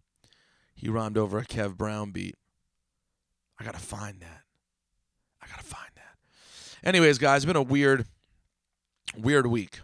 he 0.75 0.89
rhymed 0.89 1.17
over 1.17 1.39
a 1.39 1.45
Kev 1.45 1.75
Brown 1.77 2.11
beat. 2.11 2.35
I 3.59 3.63
gotta 3.63 3.79
find 3.79 4.19
that. 4.21 4.41
I 5.41 5.47
gotta 5.47 5.63
find 5.63 5.89
that. 5.95 6.87
Anyways, 6.87 7.17
guys, 7.17 7.37
it's 7.37 7.45
been 7.45 7.55
a 7.55 7.61
weird, 7.61 8.05
weird 9.17 9.47
week 9.47 9.79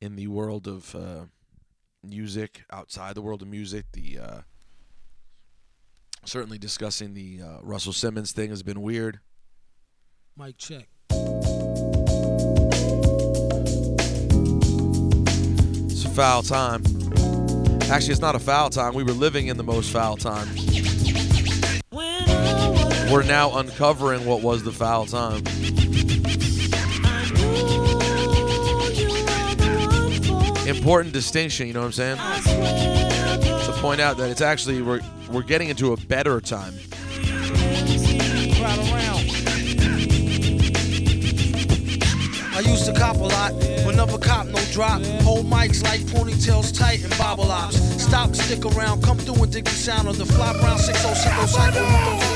in 0.00 0.16
the 0.16 0.28
world 0.28 0.68
of 0.68 0.94
uh, 0.94 1.24
music, 2.02 2.64
outside 2.70 3.14
the 3.14 3.22
world 3.22 3.42
of 3.42 3.48
music. 3.48 3.86
The 3.92 4.18
uh, 4.18 4.40
certainly 6.24 6.58
discussing 6.58 7.14
the 7.14 7.40
uh, 7.42 7.58
Russell 7.62 7.92
Simmons 7.92 8.32
thing 8.32 8.50
has 8.50 8.62
been 8.62 8.82
weird. 8.82 9.20
Mike, 10.36 10.58
check. 10.58 10.88
Foul 16.14 16.42
time. 16.44 16.80
Actually, 17.90 18.12
it's 18.12 18.20
not 18.20 18.36
a 18.36 18.38
foul 18.38 18.70
time. 18.70 18.94
We 18.94 19.02
were 19.02 19.10
living 19.10 19.48
in 19.48 19.56
the 19.56 19.64
most 19.64 19.90
foul 19.92 20.16
time. 20.16 20.48
We're 23.10 23.24
now 23.24 23.58
uncovering 23.58 24.24
what 24.24 24.40
was 24.40 24.62
the 24.62 24.70
foul 24.70 25.06
time. 25.06 25.38
Important 30.68 31.12
distinction, 31.12 31.66
you 31.66 31.72
know 31.72 31.80
what 31.80 31.86
I'm 31.86 31.92
saying? 31.92 32.16
To 32.16 33.72
point 33.80 34.00
out 34.00 34.16
that 34.18 34.30
it's 34.30 34.40
actually 34.40 34.82
we're 34.82 35.00
we're 35.30 35.42
getting 35.42 35.68
into 35.68 35.92
a 35.92 35.96
better 35.96 36.40
time. 36.40 36.74
I 42.54 42.60
used 42.60 42.86
to 42.86 42.92
cop 42.92 43.16
a 43.16 43.18
lot, 43.18 43.52
but 43.84 43.96
never 43.96 44.16
cop 44.16 44.46
no 44.46 44.60
drop. 44.70 45.04
Hold 45.22 45.46
mics 45.46 45.82
like 45.82 46.02
ponytails 46.02 46.72
tight 46.72 47.02
and 47.02 47.10
bobble 47.18 47.50
ops. 47.50 47.76
Stop, 48.00 48.32
stick 48.36 48.64
around, 48.64 49.02
come 49.02 49.18
through 49.18 49.42
and 49.42 49.52
dig 49.52 49.64
the 49.64 49.70
sound 49.70 50.06
of 50.06 50.18
the 50.18 50.24
fly 50.24 50.52
brown 50.60 50.78
606 50.78 51.50
cycle. 51.50 51.84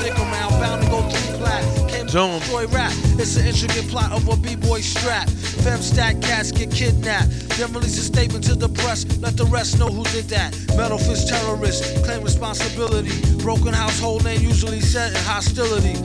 Stick 0.01 0.19
around, 0.19 0.51
bound 0.59 0.83
to 0.83 0.89
go 0.89 1.01
three 1.09 1.37
plat. 1.37 1.63
Came 1.89 2.07
to 2.07 2.13
Don't. 2.13 2.39
destroy 2.39 2.67
rap. 2.67 2.91
It's 3.17 3.37
an 3.37 3.47
intricate 3.47 3.87
plot 3.87 4.11
of 4.11 4.27
a 4.27 4.35
b-boy 4.35 4.81
strap. 4.81 5.29
Fem 5.29 5.81
stack 5.81 6.21
cats 6.21 6.51
get 6.51 6.69
kidnapped. 6.69 7.29
Then 7.57 7.71
release 7.71 7.97
a 7.97 8.03
statement 8.03 8.43
to 8.45 8.55
the 8.55 8.67
press. 8.67 9.05
Let 9.21 9.37
the 9.37 9.45
rest 9.45 9.79
know 9.79 9.87
who 9.87 10.03
did 10.11 10.25
that. 10.35 10.51
Metal 10.75 10.97
fist 10.97 11.29
terrorist, 11.29 12.03
claim 12.03 12.23
responsibility. 12.23 13.11
Broken 13.37 13.73
household 13.73 14.25
name 14.25 14.41
usually 14.41 14.81
set 14.81 15.11
in 15.11 15.23
hostility. 15.23 15.95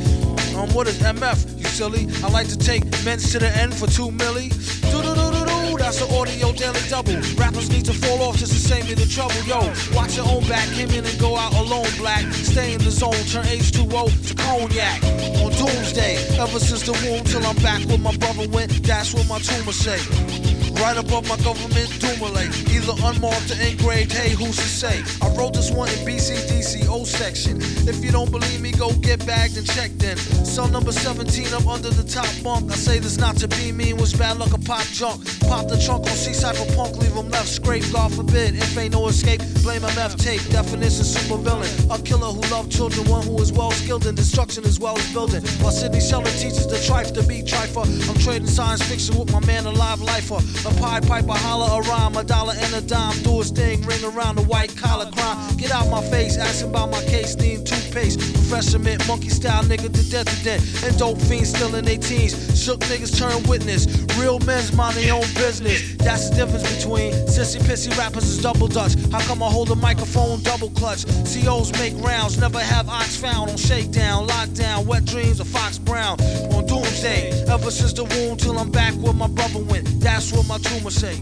Um, 0.54 0.70
what 0.72 0.86
is 0.86 0.98
MF? 0.98 1.58
You 1.58 1.64
silly. 1.64 2.06
I 2.22 2.30
like 2.30 2.48
to 2.48 2.56
take 2.56 2.84
men's 3.04 3.32
to 3.32 3.38
the 3.38 3.50
end 3.56 3.74
for 3.74 3.86
two 3.86 4.10
milli. 4.10 4.48
Do 4.90 5.02
do 5.02 5.14
do 5.14 5.26
do 5.32 5.44
do. 5.44 5.76
That's 5.78 5.98
the 5.98 6.06
audio 6.14 6.52
daily 6.52 6.80
double. 6.88 7.18
Rappers 7.36 7.70
need 7.70 7.84
to 7.86 7.92
fall 7.92 8.22
off 8.22 8.36
just 8.38 8.52
to 8.52 8.58
save 8.58 8.86
me 8.88 8.94
the 8.94 9.06
trouble. 9.06 9.34
Yo, 9.46 9.58
watch 9.96 10.16
your 10.16 10.26
own 10.28 10.46
back. 10.46 10.68
Came 10.70 10.90
in 10.90 11.04
and 11.04 11.18
go 11.18 11.36
out 11.36 11.52
alone, 11.54 11.90
black. 11.98 12.22
Stay 12.32 12.74
in 12.74 12.80
the 12.82 12.90
zone. 12.90 13.18
Turn 13.32 13.44
H2O 13.44 14.28
to 14.28 14.34
cognac. 14.34 15.02
On 15.42 15.50
doomsday, 15.52 16.16
ever 16.38 16.60
since 16.60 16.82
the 16.82 16.92
womb 17.02 17.24
till 17.24 17.44
I'm 17.44 17.56
back 17.56 17.82
where 17.88 17.98
my 17.98 18.16
brother 18.16 18.48
went. 18.48 18.70
That's 18.84 19.12
what 19.12 19.26
my 19.28 19.40
tumor 19.40 19.72
say. 19.72 19.98
Right 20.80 20.96
above 20.96 21.28
my 21.28 21.36
government 21.38 21.88
doomulate. 22.02 22.52
Either 22.70 22.94
unmarked 23.04 23.50
or 23.50 23.60
engraved, 23.60 24.12
hey, 24.12 24.30
who's 24.30 24.56
to 24.56 24.68
say? 24.68 25.02
I 25.22 25.28
wrote 25.34 25.54
this 25.54 25.70
one 25.70 25.88
in 25.88 25.98
BCDC 26.06 26.88
O 26.88 27.04
section. 27.04 27.58
If 27.88 28.04
you 28.04 28.10
don't 28.10 28.30
believe 28.30 28.60
me, 28.60 28.72
go 28.72 28.92
get 28.92 29.24
bagged 29.26 29.56
and 29.56 29.66
checked 29.66 30.02
in. 30.02 30.16
Cell 30.44 30.68
number 30.68 30.92
17, 30.92 31.46
I'm 31.54 31.68
under 31.68 31.90
the 31.90 32.02
top 32.02 32.28
bunk. 32.42 32.70
I 32.70 32.74
say 32.74 32.98
this 32.98 33.18
not 33.18 33.36
to 33.38 33.48
be 33.48 33.72
mean, 33.72 33.96
was 33.96 34.12
bad 34.12 34.38
luck 34.38 34.52
a 34.52 34.58
pop 34.58 34.84
junk. 34.92 35.24
Pop 35.40 35.68
the 35.68 35.78
trunk 35.78 36.06
on 36.06 36.16
C-Cypher 36.16 36.66
punk, 36.74 36.96
leave 36.96 37.12
him 37.12 37.28
left 37.30 37.48
scraped, 37.48 37.92
God 37.92 38.12
forbid. 38.12 38.54
If 38.56 38.76
ain't 38.76 38.92
no 38.92 39.08
escape, 39.08 39.40
blame 39.62 39.82
MF 39.82 40.16
tape. 40.16 40.42
Definition 40.50 41.04
super 41.04 41.38
villain. 41.38 41.70
A 41.90 41.98
killer 42.02 42.28
who 42.28 42.40
loved 42.52 42.70
children, 42.70 43.08
one 43.08 43.24
who 43.24 43.40
is 43.40 43.52
well 43.52 43.70
skilled 43.70 44.06
in 44.06 44.14
destruction 44.14 44.64
as 44.64 44.78
well 44.78 44.98
as 44.98 45.12
building. 45.12 45.42
While 45.62 45.72
Sidney 45.72 46.00
Sheldon 46.00 46.32
teaches 46.34 46.66
the 46.66 46.76
trife 46.76 47.12
to 47.14 47.22
be 47.22 47.42
trifer. 47.42 47.84
I'm 48.08 48.18
trading 48.18 48.48
science 48.48 48.82
fiction 48.82 49.18
with 49.18 49.32
my 49.32 49.40
man, 49.46 49.66
a 49.66 49.70
live 49.70 50.00
lifer. 50.00 50.40
A 50.66 50.72
Pied 50.80 51.06
Piper, 51.06 51.32
holler 51.32 51.78
a 51.78 51.88
rhyme, 51.88 52.16
a 52.16 52.24
dollar 52.24 52.54
and 52.56 52.74
a 52.74 52.80
dime. 52.80 53.22
Do 53.22 53.40
a 53.40 53.44
thing, 53.44 53.82
ring 53.82 54.02
around 54.02 54.36
the 54.36 54.42
white 54.42 54.74
collar 54.76 55.10
crime. 55.10 55.56
Get 55.56 55.70
out 55.70 55.90
my 55.90 56.02
face, 56.08 56.38
asking 56.38 56.70
about 56.70 56.90
my 56.90 57.02
case, 57.04 57.36
need 57.36 57.66
toothpaste. 57.66 58.18
Professor 58.34 58.78
Mint, 58.78 59.06
monkey 59.06 59.28
style 59.28 59.62
nigga 59.64 59.92
to 59.92 60.10
death 60.10 60.26
to 60.26 60.44
death. 60.44 60.84
And 60.84 60.96
dope 60.98 61.20
fiends 61.20 61.50
still 61.50 61.74
in 61.74 61.84
their 61.84 61.98
teens. 61.98 62.32
Shook 62.58 62.80
niggas 62.80 63.18
turn 63.18 63.42
witness. 63.42 63.86
Real 64.18 64.38
men's 64.40 64.72
mind 64.72 64.96
their 64.96 65.12
own 65.12 65.28
business. 65.34 65.96
That's 65.96 66.30
the 66.30 66.36
difference 66.36 66.64
between 66.76 67.12
sissy 67.28 67.60
pissy 67.60 67.96
rappers 67.98 68.24
is 68.24 68.40
double 68.40 68.68
dutch. 68.68 68.94
How 69.12 69.20
come 69.20 69.42
I 69.42 69.50
hold 69.50 69.70
a 69.70 69.74
microphone 69.74 70.42
double 70.42 70.70
clutch? 70.70 71.04
COs 71.24 71.72
make 71.72 71.94
rounds, 71.98 72.38
never 72.38 72.60
have 72.60 72.88
ox 72.88 73.16
found 73.16 73.50
on 73.50 73.56
shakedown, 73.56 74.28
lockdown, 74.28 74.86
wet 74.86 75.04
dreams 75.04 75.40
of 75.40 75.48
Fox 75.48 75.76
Brown. 75.76 76.18
On 76.54 76.64
doomsday, 76.66 77.44
ever 77.48 77.70
since 77.70 77.92
the 77.92 78.04
womb 78.04 78.36
till 78.38 78.58
I'm 78.58 78.70
back 78.70 78.94
where 78.94 79.12
my 79.12 79.28
brother 79.28 79.58
went. 79.58 79.84
That's 80.00 80.32
what 80.32 80.46
my 80.46 80.53
tumor 80.58 80.90
say. 80.90 81.20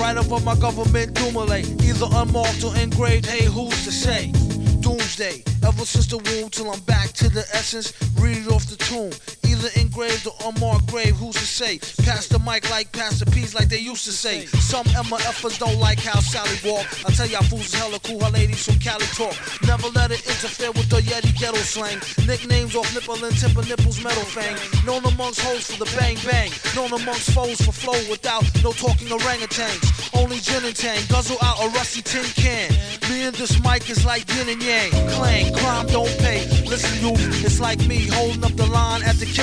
Right 0.00 0.16
above 0.16 0.44
my 0.44 0.56
government 0.56 1.14
doomulate. 1.14 1.82
Either 1.82 2.06
unmarked 2.12 2.64
or 2.64 2.76
engraved, 2.76 3.26
hey, 3.26 3.44
who's 3.44 3.84
to 3.84 3.92
say? 3.92 4.32
Doomsday, 4.80 5.44
ever 5.66 5.84
since 5.84 6.06
the 6.06 6.18
womb 6.18 6.48
till 6.50 6.70
I'm 6.70 6.80
back 6.80 7.12
to 7.12 7.28
the 7.28 7.44
essence. 7.52 7.92
Read 8.18 8.38
it 8.38 8.48
off 8.48 8.66
the 8.66 8.76
tomb. 8.76 9.12
Either 9.60 9.78
engraved 9.78 10.26
or 10.26 10.32
unmarked 10.48 10.86
grave, 10.86 11.14
who's 11.16 11.34
to 11.34 11.44
say? 11.44 11.78
Pass 12.02 12.28
the 12.28 12.38
mic 12.38 12.70
like 12.70 12.90
Pass 12.92 13.20
the 13.20 13.26
Peas 13.30 13.54
like 13.54 13.68
they 13.68 13.78
used 13.78 14.06
to 14.06 14.12
say. 14.12 14.46
Some 14.46 14.86
MFers 14.86 15.58
don't 15.58 15.78
like 15.78 16.00
how 16.00 16.18
Sally 16.20 16.56
walk. 16.64 16.86
I 17.04 17.12
tell 17.12 17.26
y'all 17.26 17.42
fools 17.42 17.66
is 17.66 17.74
hella 17.74 17.98
cool, 18.00 18.24
her 18.24 18.30
ladies 18.30 18.64
from 18.64 18.78
Cali 18.78 19.04
talk. 19.12 19.36
Never 19.68 19.88
let 19.88 20.12
it 20.12 20.24
interfere 20.24 20.72
with 20.72 20.88
the 20.88 21.04
Yeti 21.04 21.36
ghetto 21.38 21.58
slang. 21.58 22.00
Nicknames 22.26 22.74
off 22.74 22.88
nipple 22.94 23.22
and 23.22 23.36
timber 23.36 23.60
nipples 23.68 24.02
metal 24.02 24.24
fang. 24.24 24.56
Known 24.86 25.04
amongst 25.04 25.42
hoes 25.42 25.70
for 25.70 25.84
the 25.84 25.90
bang 25.98 26.16
bang. 26.24 26.50
Known 26.74 26.98
amongst 26.98 27.28
foes 27.32 27.60
for 27.60 27.72
flow 27.72 28.00
without 28.08 28.44
no 28.64 28.72
talking 28.72 29.08
orangutans. 29.08 29.84
Only 30.16 30.38
gin 30.38 30.64
and 30.64 30.74
tang, 30.74 31.04
guzzle 31.08 31.36
out 31.42 31.60
a 31.60 31.68
rusty 31.76 32.00
tin 32.00 32.24
can. 32.32 32.72
Me 33.10 33.28
and 33.28 33.36
this 33.36 33.62
mic 33.62 33.90
is 33.90 34.06
like 34.06 34.24
yin 34.34 34.48
and 34.48 34.62
yang. 34.62 34.90
Clang, 35.12 35.52
crime 35.52 35.86
don't 35.88 36.16
pay. 36.16 36.48
Listen, 36.64 36.96
you, 37.04 37.12
it's 37.44 37.60
like 37.60 37.78
me 37.86 38.08
holding 38.08 38.42
up 38.42 38.56
the 38.56 38.66
line 38.66 39.02
at 39.02 39.16
the 39.16 39.26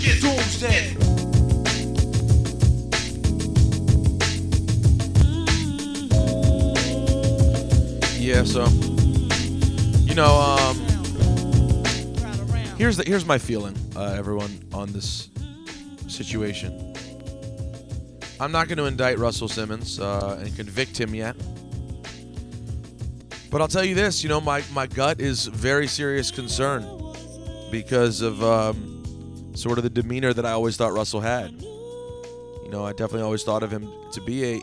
Doomsday. 0.00 0.96
Yeah, 8.18 8.44
so 8.44 8.66
you 10.06 10.14
know, 10.14 10.34
um, 10.40 10.76
here's 12.78 12.96
the 12.96 13.04
here's 13.06 13.26
my 13.26 13.36
feeling, 13.36 13.76
uh, 13.94 14.14
everyone, 14.16 14.66
on 14.72 14.90
this 14.92 15.28
situation. 16.08 16.94
I'm 18.40 18.52
not 18.52 18.68
going 18.68 18.78
to 18.78 18.86
indict 18.86 19.18
Russell 19.18 19.48
Simmons 19.48 20.00
uh, 20.00 20.38
and 20.40 20.56
convict 20.56 20.98
him 20.98 21.14
yet, 21.14 21.36
but 23.50 23.60
I'll 23.60 23.68
tell 23.68 23.84
you 23.84 23.94
this: 23.94 24.22
you 24.22 24.30
know, 24.30 24.40
my 24.40 24.62
my 24.72 24.86
gut 24.86 25.20
is 25.20 25.44
very 25.44 25.86
serious 25.86 26.30
concern 26.30 26.86
because 27.70 28.22
of 28.22 28.42
um, 28.42 28.89
sort 29.60 29.78
of 29.78 29.84
the 29.84 29.90
demeanor 29.90 30.32
that 30.32 30.46
I 30.46 30.52
always 30.52 30.76
thought 30.76 30.92
Russell 30.92 31.20
had. 31.20 31.60
You 31.60 32.68
know, 32.70 32.84
I 32.84 32.92
definitely 32.92 33.22
always 33.22 33.42
thought 33.42 33.62
of 33.62 33.70
him 33.70 33.90
to 34.12 34.20
be 34.22 34.44
a 34.44 34.62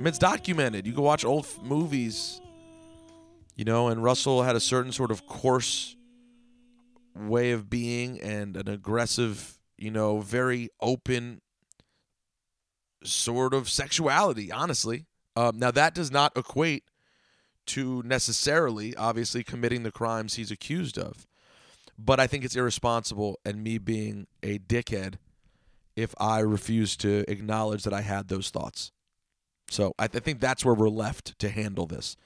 I 0.00 0.02
mean, 0.02 0.08
it's 0.08 0.18
documented. 0.18 0.86
You 0.86 0.94
can 0.94 1.02
watch 1.02 1.26
old 1.26 1.46
movies, 1.62 2.40
you 3.54 3.66
know, 3.66 3.88
and 3.88 4.02
Russell 4.02 4.42
had 4.42 4.56
a 4.56 4.60
certain 4.60 4.92
sort 4.92 5.10
of 5.10 5.26
coarse 5.26 5.94
way 7.14 7.50
of 7.50 7.68
being 7.68 8.18
and 8.22 8.56
an 8.56 8.66
aggressive, 8.66 9.58
you 9.76 9.90
know, 9.90 10.20
very 10.20 10.70
open 10.80 11.42
sort 13.04 13.52
of 13.52 13.68
sexuality, 13.68 14.50
honestly. 14.50 15.04
Um, 15.36 15.58
now, 15.58 15.70
that 15.70 15.94
does 15.94 16.10
not 16.10 16.32
equate 16.34 16.84
to 17.66 18.02
necessarily, 18.02 18.96
obviously, 18.96 19.44
committing 19.44 19.82
the 19.82 19.92
crimes 19.92 20.36
he's 20.36 20.50
accused 20.50 20.96
of. 20.96 21.26
But 22.02 22.18
I 22.18 22.26
think 22.26 22.44
it's 22.44 22.56
irresponsible 22.56 23.38
and 23.44 23.62
me 23.62 23.76
being 23.76 24.26
a 24.42 24.58
dickhead 24.58 25.16
if 25.96 26.14
I 26.18 26.38
refuse 26.40 26.96
to 26.98 27.24
acknowledge 27.28 27.82
that 27.82 27.92
I 27.92 28.00
had 28.00 28.28
those 28.28 28.48
thoughts. 28.48 28.90
So 29.68 29.92
I, 29.98 30.06
th- 30.06 30.22
I 30.22 30.24
think 30.24 30.40
that's 30.40 30.64
where 30.64 30.74
we're 30.74 30.88
left 30.88 31.38
to 31.40 31.50
handle 31.50 31.86
this. 31.86 32.16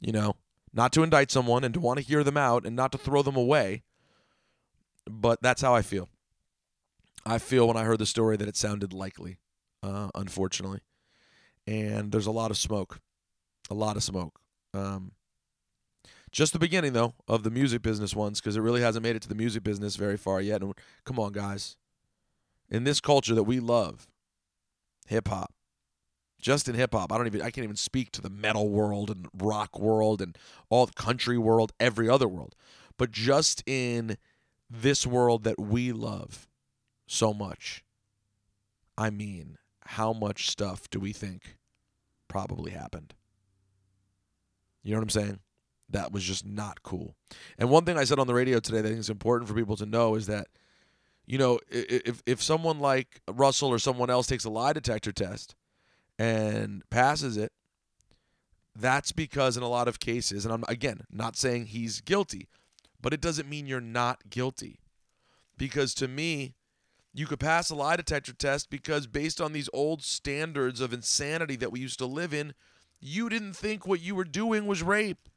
You 0.00 0.12
know, 0.12 0.36
not 0.72 0.92
to 0.94 1.02
indict 1.02 1.30
someone 1.30 1.64
and 1.64 1.74
to 1.74 1.80
want 1.80 1.98
to 1.98 2.04
hear 2.04 2.24
them 2.24 2.38
out 2.38 2.64
and 2.64 2.74
not 2.74 2.92
to 2.92 2.98
throw 2.98 3.20
them 3.22 3.36
away. 3.36 3.82
But 5.10 5.42
that's 5.42 5.60
how 5.60 5.74
I 5.74 5.82
feel. 5.82 6.08
I 7.26 7.36
feel 7.38 7.68
when 7.68 7.76
I 7.76 7.84
heard 7.84 7.98
the 7.98 8.06
story 8.06 8.38
that 8.38 8.48
it 8.48 8.56
sounded 8.56 8.92
likely. 8.94 9.36
uh, 9.82 10.08
unfortunately. 10.14 10.80
And 11.66 12.12
there's 12.12 12.26
a 12.26 12.30
lot 12.30 12.50
of 12.50 12.56
smoke, 12.56 13.00
a 13.70 13.74
lot 13.74 13.96
of 13.96 14.02
smoke. 14.02 14.40
Um, 14.74 15.12
just 16.32 16.52
the 16.52 16.58
beginning 16.58 16.92
though 16.92 17.14
of 17.26 17.42
the 17.42 17.50
music 17.50 17.82
business 17.82 18.14
ones 18.14 18.40
because 18.40 18.56
it 18.56 18.60
really 18.60 18.80
hasn't 18.80 19.02
made 19.02 19.16
it 19.16 19.22
to 19.22 19.28
the 19.28 19.34
music 19.34 19.62
business 19.62 19.96
very 19.96 20.16
far 20.16 20.40
yet. 20.40 20.62
And 20.62 20.74
come 21.04 21.18
on, 21.18 21.32
guys, 21.32 21.76
in 22.68 22.84
this 22.84 23.00
culture 23.00 23.34
that 23.34 23.44
we 23.44 23.60
love, 23.60 24.06
hip 25.06 25.28
hop, 25.28 25.52
just 26.40 26.68
in 26.68 26.74
hip 26.74 26.94
hop, 26.94 27.12
I 27.12 27.18
don't 27.18 27.26
even 27.26 27.42
I 27.42 27.50
can't 27.50 27.64
even 27.64 27.76
speak 27.76 28.12
to 28.12 28.20
the 28.22 28.30
metal 28.30 28.68
world 28.68 29.10
and 29.10 29.26
rock 29.34 29.78
world 29.78 30.22
and 30.22 30.36
all 30.68 30.86
the 30.86 30.92
country 30.92 31.38
world, 31.38 31.72
every 31.80 32.08
other 32.08 32.28
world, 32.28 32.54
but 32.96 33.10
just 33.10 33.62
in 33.66 34.16
this 34.68 35.06
world 35.06 35.42
that 35.44 35.58
we 35.58 35.92
love 35.92 36.48
so 37.06 37.34
much. 37.34 37.84
I 38.96 39.10
mean, 39.10 39.58
how 39.84 40.12
much 40.12 40.48
stuff 40.48 40.88
do 40.90 41.00
we 41.00 41.12
think 41.12 41.56
probably 42.28 42.70
happened? 42.70 43.14
You 44.82 44.92
know 44.92 44.98
what 44.98 45.04
I'm 45.04 45.10
saying? 45.10 45.38
That 45.90 46.12
was 46.12 46.22
just 46.22 46.46
not 46.46 46.82
cool. 46.82 47.16
And 47.58 47.68
one 47.68 47.84
thing 47.84 47.98
I 47.98 48.04
said 48.04 48.18
on 48.18 48.26
the 48.26 48.34
radio 48.34 48.60
today 48.60 48.80
that 48.80 48.86
I 48.86 48.90
think 48.90 49.00
is 49.00 49.10
important 49.10 49.48
for 49.48 49.54
people 49.54 49.76
to 49.76 49.86
know 49.86 50.14
is 50.14 50.26
that, 50.26 50.46
you 51.26 51.38
know, 51.38 51.58
if 51.68 52.22
if 52.26 52.42
someone 52.42 52.78
like 52.78 53.20
Russell 53.28 53.70
or 53.70 53.78
someone 53.78 54.10
else 54.10 54.26
takes 54.26 54.44
a 54.44 54.50
lie 54.50 54.72
detector 54.72 55.12
test 55.12 55.54
and 56.18 56.82
passes 56.90 57.36
it, 57.36 57.52
that's 58.76 59.12
because 59.12 59.56
in 59.56 59.62
a 59.62 59.68
lot 59.68 59.88
of 59.88 59.98
cases, 60.00 60.44
and 60.44 60.54
I'm 60.54 60.64
again 60.68 61.02
not 61.10 61.36
saying 61.36 61.66
he's 61.66 62.00
guilty, 62.00 62.48
but 63.00 63.12
it 63.12 63.20
doesn't 63.20 63.48
mean 63.48 63.66
you're 63.66 63.80
not 63.80 64.30
guilty. 64.30 64.78
Because 65.56 65.92
to 65.94 66.08
me, 66.08 66.54
you 67.12 67.26
could 67.26 67.40
pass 67.40 67.70
a 67.70 67.74
lie 67.74 67.96
detector 67.96 68.32
test 68.32 68.70
because 68.70 69.06
based 69.06 69.40
on 69.40 69.52
these 69.52 69.68
old 69.72 70.02
standards 70.02 70.80
of 70.80 70.92
insanity 70.92 71.56
that 71.56 71.72
we 71.72 71.80
used 71.80 71.98
to 71.98 72.06
live 72.06 72.32
in, 72.32 72.54
you 73.00 73.28
didn't 73.28 73.54
think 73.54 73.86
what 73.86 74.00
you 74.00 74.14
were 74.14 74.24
doing 74.24 74.66
was 74.66 74.82
rape. 74.82 75.28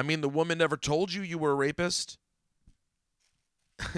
I 0.00 0.02
mean, 0.02 0.22
the 0.22 0.30
woman 0.30 0.56
never 0.56 0.78
told 0.78 1.12
you 1.12 1.20
you 1.20 1.36
were 1.36 1.50
a 1.50 1.54
rapist. 1.54 2.16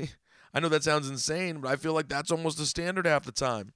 I 0.53 0.59
know 0.59 0.69
that 0.69 0.83
sounds 0.83 1.09
insane, 1.09 1.61
but 1.61 1.71
I 1.71 1.77
feel 1.77 1.93
like 1.93 2.09
that's 2.09 2.33
almost 2.33 2.59
the 2.59 2.67
standard 2.67 3.07
half 3.07 3.25
the 3.25 3.31
time. 3.31 3.73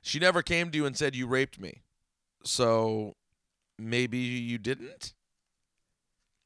She 0.00 0.18
never 0.18 0.40
came 0.40 0.70
to 0.70 0.78
you 0.78 0.86
and 0.86 0.96
said 0.96 1.14
you 1.14 1.26
raped 1.26 1.60
me. 1.60 1.82
So 2.42 3.16
maybe 3.78 4.16
you 4.16 4.56
didn't? 4.56 5.12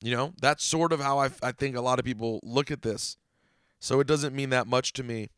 You 0.03 0.17
know, 0.17 0.33
that's 0.41 0.65
sort 0.65 0.93
of 0.93 0.99
how 0.99 1.21
I, 1.21 1.31
I 1.41 1.53
think 1.53 1.77
a 1.77 1.81
lot 1.81 2.01
of 2.01 2.05
people 2.05 2.41
look 2.43 2.73
at 2.73 2.83
this. 2.83 3.17
So 3.79 4.01
it 4.01 4.09
doesn't 4.09 4.35
mean 4.35 4.51
that 4.51 4.67
much 4.67 4.93
to 4.95 5.05
me 5.05 5.29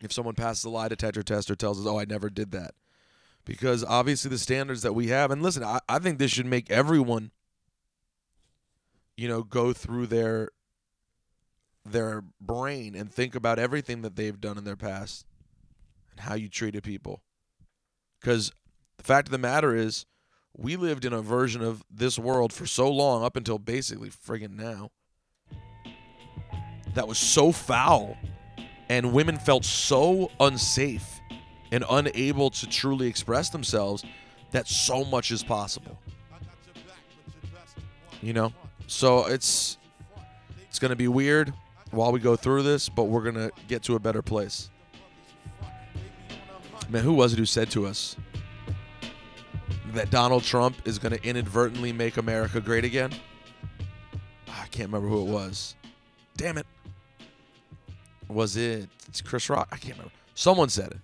if 0.00 0.12
someone 0.12 0.36
passes 0.36 0.62
a 0.62 0.70
lie 0.70 0.86
detector 0.86 1.24
test 1.24 1.50
or 1.50 1.56
tells 1.56 1.80
us, 1.80 1.86
oh, 1.88 1.98
I 1.98 2.04
never 2.04 2.30
did 2.30 2.52
that. 2.52 2.74
Because 3.48 3.82
obviously 3.82 4.28
the 4.28 4.36
standards 4.36 4.82
that 4.82 4.92
we 4.92 5.06
have, 5.06 5.30
and 5.30 5.42
listen, 5.42 5.64
I, 5.64 5.80
I 5.88 5.98
think 6.00 6.18
this 6.18 6.30
should 6.30 6.44
make 6.44 6.70
everyone, 6.70 7.30
you 9.16 9.26
know, 9.26 9.42
go 9.42 9.72
through 9.72 10.08
their 10.08 10.50
their 11.82 12.22
brain 12.38 12.94
and 12.94 13.10
think 13.10 13.34
about 13.34 13.58
everything 13.58 14.02
that 14.02 14.16
they've 14.16 14.38
done 14.38 14.58
in 14.58 14.64
their 14.64 14.76
past 14.76 15.24
and 16.10 16.20
how 16.20 16.34
you 16.34 16.50
treated 16.50 16.82
people. 16.82 17.22
Because 18.20 18.52
the 18.98 19.04
fact 19.04 19.28
of 19.28 19.32
the 19.32 19.38
matter 19.38 19.74
is, 19.74 20.04
we 20.54 20.76
lived 20.76 21.06
in 21.06 21.14
a 21.14 21.22
version 21.22 21.62
of 21.62 21.82
this 21.90 22.18
world 22.18 22.52
for 22.52 22.66
so 22.66 22.90
long, 22.90 23.24
up 23.24 23.34
until 23.34 23.58
basically 23.58 24.10
friggin' 24.10 24.56
now, 24.56 24.90
that 26.94 27.08
was 27.08 27.16
so 27.16 27.50
foul, 27.50 28.14
and 28.90 29.14
women 29.14 29.38
felt 29.38 29.64
so 29.64 30.30
unsafe 30.38 31.17
and 31.70 31.84
unable 31.90 32.50
to 32.50 32.66
truly 32.66 33.06
express 33.06 33.50
themselves 33.50 34.04
that 34.50 34.66
so 34.66 35.04
much 35.04 35.30
is 35.30 35.42
possible. 35.42 35.98
You 38.22 38.32
know? 38.32 38.52
So 38.86 39.26
it's 39.26 39.78
it's 40.68 40.78
going 40.78 40.90
to 40.90 40.96
be 40.96 41.08
weird 41.08 41.52
while 41.90 42.12
we 42.12 42.20
go 42.20 42.36
through 42.36 42.62
this, 42.62 42.88
but 42.88 43.04
we're 43.04 43.22
going 43.22 43.34
to 43.34 43.50
get 43.66 43.82
to 43.84 43.96
a 43.96 43.98
better 43.98 44.22
place. 44.22 44.70
Man, 46.88 47.04
who 47.04 47.12
was 47.12 47.34
it 47.34 47.38
who 47.38 47.44
said 47.44 47.70
to 47.72 47.86
us 47.86 48.16
that 49.92 50.10
Donald 50.10 50.42
Trump 50.42 50.76
is 50.86 50.98
going 50.98 51.12
to 51.12 51.22
inadvertently 51.22 51.92
make 51.92 52.16
America 52.16 52.60
great 52.60 52.84
again? 52.84 53.12
I 54.48 54.66
can't 54.70 54.88
remember 54.90 55.08
who 55.08 55.20
it 55.22 55.30
was. 55.30 55.76
Damn 56.36 56.56
it. 56.56 56.66
Was 58.28 58.56
it 58.56 58.88
Chris 59.24 59.50
Rock? 59.50 59.68
I 59.70 59.76
can't 59.76 59.94
remember. 59.94 60.12
Someone 60.34 60.68
said 60.68 60.92
it. 60.92 60.98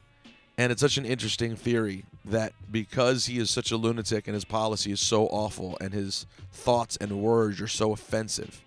And 0.56 0.70
it's 0.70 0.80
such 0.80 0.98
an 0.98 1.04
interesting 1.04 1.56
theory 1.56 2.04
that 2.24 2.52
because 2.70 3.26
he 3.26 3.38
is 3.38 3.50
such 3.50 3.72
a 3.72 3.76
lunatic 3.76 4.28
and 4.28 4.34
his 4.34 4.44
policy 4.44 4.92
is 4.92 5.00
so 5.00 5.26
awful 5.26 5.76
and 5.80 5.92
his 5.92 6.26
thoughts 6.52 6.96
and 6.96 7.20
words 7.20 7.60
are 7.60 7.68
so 7.68 7.92
offensive, 7.92 8.62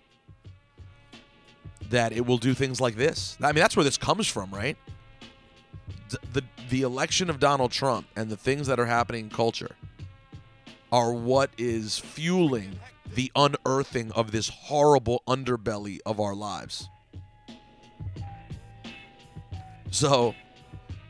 that 1.88 2.12
it 2.12 2.26
will 2.26 2.36
do 2.36 2.52
things 2.52 2.80
like 2.80 2.96
this. 2.96 3.38
I 3.40 3.46
mean, 3.46 3.62
that's 3.62 3.76
where 3.76 3.84
this 3.84 3.96
comes 3.96 4.26
from, 4.26 4.50
right? 4.50 4.76
The, 6.10 6.18
the, 6.34 6.44
the 6.68 6.82
election 6.82 7.30
of 7.30 7.40
Donald 7.40 7.72
Trump 7.72 8.06
and 8.16 8.28
the 8.28 8.36
things 8.36 8.66
that 8.66 8.78
are 8.78 8.86
happening 8.86 9.24
in 9.24 9.30
culture 9.30 9.74
are 10.92 11.12
what 11.12 11.50
is 11.56 11.98
fueling 11.98 12.78
the 13.14 13.32
unearthing 13.34 14.12
of 14.12 14.30
this 14.32 14.48
horrible 14.48 15.22
underbelly 15.26 15.98
of 16.04 16.20
our 16.20 16.34
lives. 16.34 16.88
So, 19.90 20.34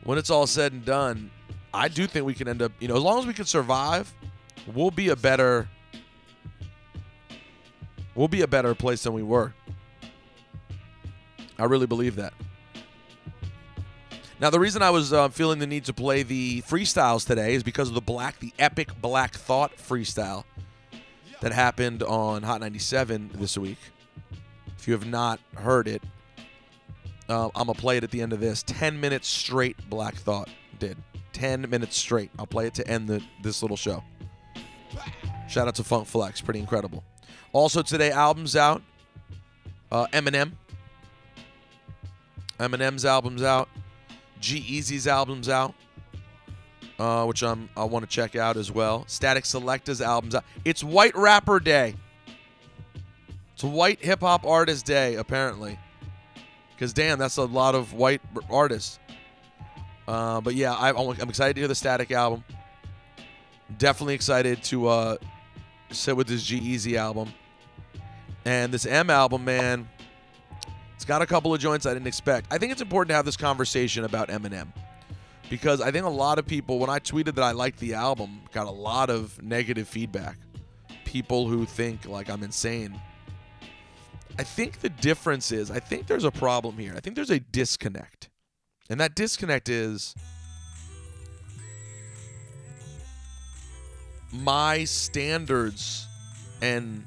when 0.09 0.17
it's 0.17 0.31
all 0.31 0.47
said 0.47 0.71
and 0.71 0.83
done, 0.83 1.29
I 1.71 1.87
do 1.87 2.07
think 2.07 2.25
we 2.25 2.33
can 2.33 2.47
end 2.47 2.63
up, 2.63 2.71
you 2.79 2.87
know, 2.87 2.97
as 2.97 3.03
long 3.03 3.19
as 3.19 3.27
we 3.27 3.33
can 3.35 3.45
survive, 3.45 4.11
we'll 4.73 4.89
be 4.89 5.09
a 5.09 5.15
better 5.15 5.69
we'll 8.15 8.27
be 8.27 8.41
a 8.41 8.47
better 8.47 8.73
place 8.73 9.03
than 9.03 9.13
we 9.13 9.21
were. 9.21 9.53
I 11.59 11.65
really 11.65 11.85
believe 11.85 12.15
that. 12.15 12.33
Now, 14.39 14.49
the 14.49 14.59
reason 14.59 14.81
I 14.81 14.89
was 14.89 15.13
uh, 15.13 15.29
feeling 15.29 15.59
the 15.59 15.67
need 15.67 15.85
to 15.85 15.93
play 15.93 16.23
the 16.23 16.63
freestyles 16.63 17.23
today 17.23 17.53
is 17.53 17.61
because 17.61 17.87
of 17.89 17.93
the 17.93 18.01
black, 18.01 18.39
the 18.39 18.51
epic 18.57 18.99
Black 18.99 19.35
Thought 19.35 19.77
freestyle 19.77 20.43
that 21.41 21.51
happened 21.51 22.01
on 22.01 22.41
Hot 22.41 22.61
97 22.61 23.29
this 23.35 23.59
week. 23.59 23.77
If 24.75 24.87
you 24.87 24.95
have 24.95 25.05
not 25.05 25.39
heard 25.53 25.87
it, 25.87 26.01
uh, 27.29 27.45
I'm 27.55 27.67
gonna 27.67 27.73
play 27.73 27.97
it 27.97 28.03
at 28.03 28.11
the 28.11 28.21
end 28.21 28.33
of 28.33 28.39
this. 28.39 28.63
Ten 28.63 28.99
minutes 28.99 29.27
straight, 29.27 29.77
Black 29.89 30.15
Thought 30.15 30.49
did. 30.79 30.97
Ten 31.31 31.69
minutes 31.69 31.97
straight. 31.97 32.31
I'll 32.37 32.47
play 32.47 32.67
it 32.67 32.73
to 32.75 32.87
end 32.87 33.07
the 33.07 33.21
this 33.41 33.61
little 33.61 33.77
show. 33.77 34.03
Shout 35.47 35.67
out 35.67 35.75
to 35.75 35.83
Funk 35.83 36.07
Flex, 36.07 36.41
pretty 36.41 36.59
incredible. 36.59 37.03
Also 37.53 37.81
today, 37.81 38.11
albums 38.11 38.55
out. 38.55 38.81
Uh, 39.91 40.07
Eminem. 40.07 40.51
Eminem's 42.59 43.05
album's 43.05 43.41
out. 43.41 43.69
G 44.39 44.81
album's 45.07 45.49
out, 45.49 45.73
uh, 46.97 47.25
which 47.25 47.43
I'm 47.43 47.69
I 47.75 47.83
want 47.83 48.09
to 48.09 48.09
check 48.09 48.35
out 48.35 48.57
as 48.57 48.71
well. 48.71 49.05
Statik 49.07 49.43
Selektah's 49.43 50.01
album's 50.01 50.35
out. 50.35 50.45
It's 50.63 50.83
White 50.83 51.15
Rapper 51.15 51.59
Day. 51.59 51.95
It's 53.53 53.63
White 53.63 54.01
Hip 54.03 54.21
Hop 54.21 54.45
Artist 54.45 54.85
Day 54.85 55.15
apparently, 55.15 55.77
because 56.79 56.93
damn, 56.93 57.19
that's 57.19 57.35
a 57.35 57.43
lot 57.43 57.75
of 57.75 57.91
white 57.91 58.21
artists. 58.49 58.99
Uh, 60.07 60.39
but 60.39 60.55
yeah, 60.55 60.73
I, 60.73 60.97
I'm 60.97 61.29
excited 61.29 61.55
to 61.55 61.59
hear 61.59 61.67
the 61.67 61.73
Statik 61.73 62.11
album. 62.11 62.45
Definitely 63.77 64.13
excited 64.13 64.63
to 64.63 64.87
uh, 64.87 65.17
sit 65.91 66.15
with 66.15 66.27
this 66.27 66.41
G-Eazy 66.41 66.95
album, 66.95 67.33
and 68.45 68.73
this 68.73 68.85
M 68.85 69.09
album, 69.09 69.43
man. 69.43 69.89
It's 70.95 71.03
got 71.03 71.21
a 71.21 71.25
couple 71.25 71.53
of 71.53 71.59
joints 71.59 71.85
I 71.85 71.93
didn't 71.93 72.07
expect. 72.07 72.47
I 72.49 72.57
think 72.57 72.71
it's 72.71 72.81
important 72.81 73.09
to 73.09 73.15
have 73.15 73.25
this 73.25 73.37
conversation 73.37 74.05
about 74.05 74.29
Eminem 74.29 74.67
because 75.49 75.81
I 75.81 75.91
think 75.91 76.05
a 76.05 76.09
lot 76.09 76.39
of 76.39 76.47
people, 76.47 76.79
when 76.79 76.89
I 76.89 76.99
tweeted 76.99 77.35
that 77.35 77.43
I 77.43 77.51
liked 77.51 77.79
the 77.79 77.93
album, 77.93 78.41
got 78.53 78.67
a 78.67 78.71
lot 78.71 79.09
of 79.09 79.41
negative 79.43 79.87
feedback. 79.87 80.37
People 81.03 81.49
who 81.49 81.65
think 81.65 82.05
like 82.05 82.29
I'm 82.29 82.41
insane. 82.41 82.99
I 84.39 84.43
think 84.43 84.79
the 84.79 84.87
difference 84.87 85.51
is, 85.51 85.69
I 85.69 85.81
think 85.81 86.07
there's 86.07 86.23
a 86.23 86.31
problem 86.31 86.77
here. 86.77 86.93
I 86.95 87.01
think 87.01 87.17
there's 87.17 87.29
a 87.29 87.41
disconnect. 87.41 88.29
And 88.89 88.97
that 89.01 89.13
disconnect 89.13 89.67
is 89.67 90.15
my 94.31 94.85
standards 94.85 96.07
and 96.61 97.03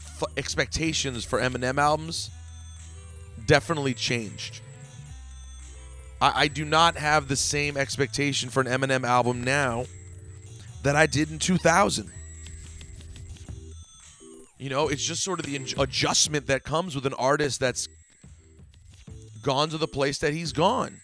f- 0.00 0.24
expectations 0.36 1.24
for 1.24 1.38
Eminem 1.38 1.78
albums 1.78 2.28
definitely 3.46 3.94
changed. 3.94 4.60
I, 6.20 6.32
I 6.34 6.48
do 6.48 6.64
not 6.64 6.96
have 6.96 7.28
the 7.28 7.36
same 7.36 7.76
expectation 7.76 8.50
for 8.50 8.60
an 8.60 8.66
Eminem 8.66 9.04
album 9.04 9.44
now 9.44 9.84
that 10.82 10.96
I 10.96 11.06
did 11.06 11.30
in 11.30 11.38
2000. 11.38 12.10
You 14.62 14.70
know, 14.70 14.86
it's 14.86 15.02
just 15.02 15.24
sort 15.24 15.40
of 15.40 15.46
the 15.46 15.58
adj- 15.58 15.76
adjustment 15.76 16.46
that 16.46 16.62
comes 16.62 16.94
with 16.94 17.04
an 17.04 17.14
artist 17.14 17.58
that's 17.58 17.88
gone 19.42 19.70
to 19.70 19.76
the 19.76 19.88
place 19.88 20.18
that 20.18 20.32
he's 20.32 20.52
gone. 20.52 21.00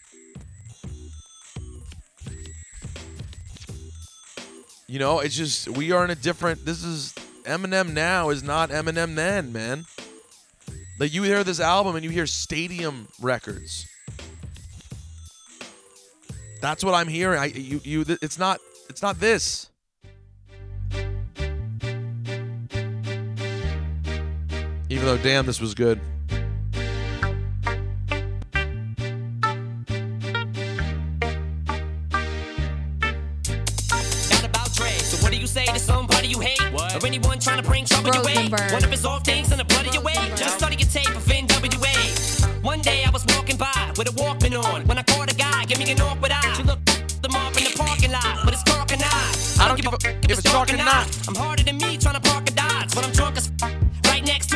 You 4.87 4.99
know, 4.99 5.19
it's 5.19 5.35
just 5.35 5.67
we 5.67 5.91
are 5.91 6.05
in 6.05 6.09
a 6.09 6.15
different. 6.15 6.63
This 6.65 6.85
is 6.85 7.13
Eminem 7.43 7.91
now 7.91 8.29
is 8.29 8.43
not 8.43 8.69
Eminem 8.69 9.15
then, 9.15 9.51
man. 9.51 9.85
Like 10.97 11.13
you 11.13 11.23
hear 11.23 11.43
this 11.43 11.59
album 11.59 11.97
and 11.97 12.05
you 12.05 12.11
hear 12.11 12.27
stadium 12.27 13.09
records. 13.19 13.89
That's 16.61 16.81
what 16.81 16.93
I'm 16.93 17.09
hearing. 17.09 17.37
I 17.37 17.47
you 17.47 17.81
you. 17.83 18.05
It's 18.21 18.39
not. 18.39 18.61
It's 18.87 19.01
not 19.01 19.19
this. 19.19 19.68
Even 24.89 25.05
though, 25.05 25.17
damn, 25.17 25.45
this 25.45 25.61
was 25.61 25.75
good. 25.75 25.99
Got 34.29 34.45
about 34.45 34.73
Dre. 34.73 34.89
So 34.89 35.17
what 35.23 35.31
do 35.31 35.37
you 35.37 35.47
say 35.47 35.65
to 35.65 35.79
somebody 35.79 36.27
you 36.27 36.39
hate? 36.39 36.61
Or 36.73 37.05
anyone 37.05 37.39
trying 37.39 37.61
to 37.61 37.67
bring 37.67 37.85
trouble 37.85 38.13
your 38.13 38.23
way? 38.23 38.49
One 38.49 38.83
of 38.83 38.91
his 38.91 39.05
off 39.05 39.23
things 39.25 39.51
in 39.51 39.57
the 39.57 39.65
blood 39.65 39.87
of 39.87 39.93
your 39.93 40.03
way? 40.03 40.15
Just 40.35 40.57
started 40.57 40.79
your 40.79 40.89
tape 40.89 41.09
of 41.15 41.23
NWA. 41.25 42.63
One 42.63 42.81
day 42.81 43.03
I 43.05 43.09
was 43.09 43.25
walking 43.35 43.57
by 43.57 43.91
with 43.97 44.07
a 44.09 44.11
Walkman 44.11 44.61
on. 44.63 44.85
When 44.87 44.97
I 44.97 45.03
caught 45.03 45.31
a 45.31 45.35
guy, 45.35 45.65
give 45.65 45.79
me 45.79 45.91
an 45.91 46.01
awkward 46.01 46.31
eye. 46.31 46.55
You 46.57 46.65
look 46.65 46.83
them 46.85 47.35
off 47.35 47.57
in 47.57 47.63
the 47.63 47.73
parking 47.77 48.11
lot, 48.11 48.39
but 48.45 48.53
it's 48.53 48.63
dark 48.63 48.91
and 48.91 49.01
I. 49.03 49.63
I 49.63 49.67
don't 49.67 49.79
give 49.79 49.91
a 49.91 49.97
if 50.23 50.39
it's 50.39 50.43
dark 50.43 50.71
or 50.73 50.77
not. 50.77 51.07
I'm 51.27 51.35
harder 51.35 51.63
than 51.63 51.77
me 51.77 51.97
trying 51.97 52.15
to 52.15 52.21
park 52.21 52.47
a 52.49 52.51
Dodge, 52.51 52.95
but 52.95 53.05
I'm 53.05 53.11
drunk 53.11 53.37
as 53.37 53.51
f- 53.61 53.78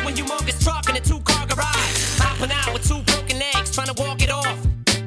right 0.04 0.16
next 0.16 0.44
to 0.44 0.56
a 0.56 0.60
truck 0.62 0.88
in 0.88 0.96
a 0.96 1.00
two-car 1.00 1.46
garage. 1.46 2.18
Hopping 2.18 2.52
out 2.52 2.72
with 2.72 2.86
two 2.86 3.00
broken 3.12 3.38
legs, 3.38 3.74
trying 3.74 3.88
to 3.88 4.02
walk 4.02 4.22
it 4.22 4.30
off. 4.30 4.58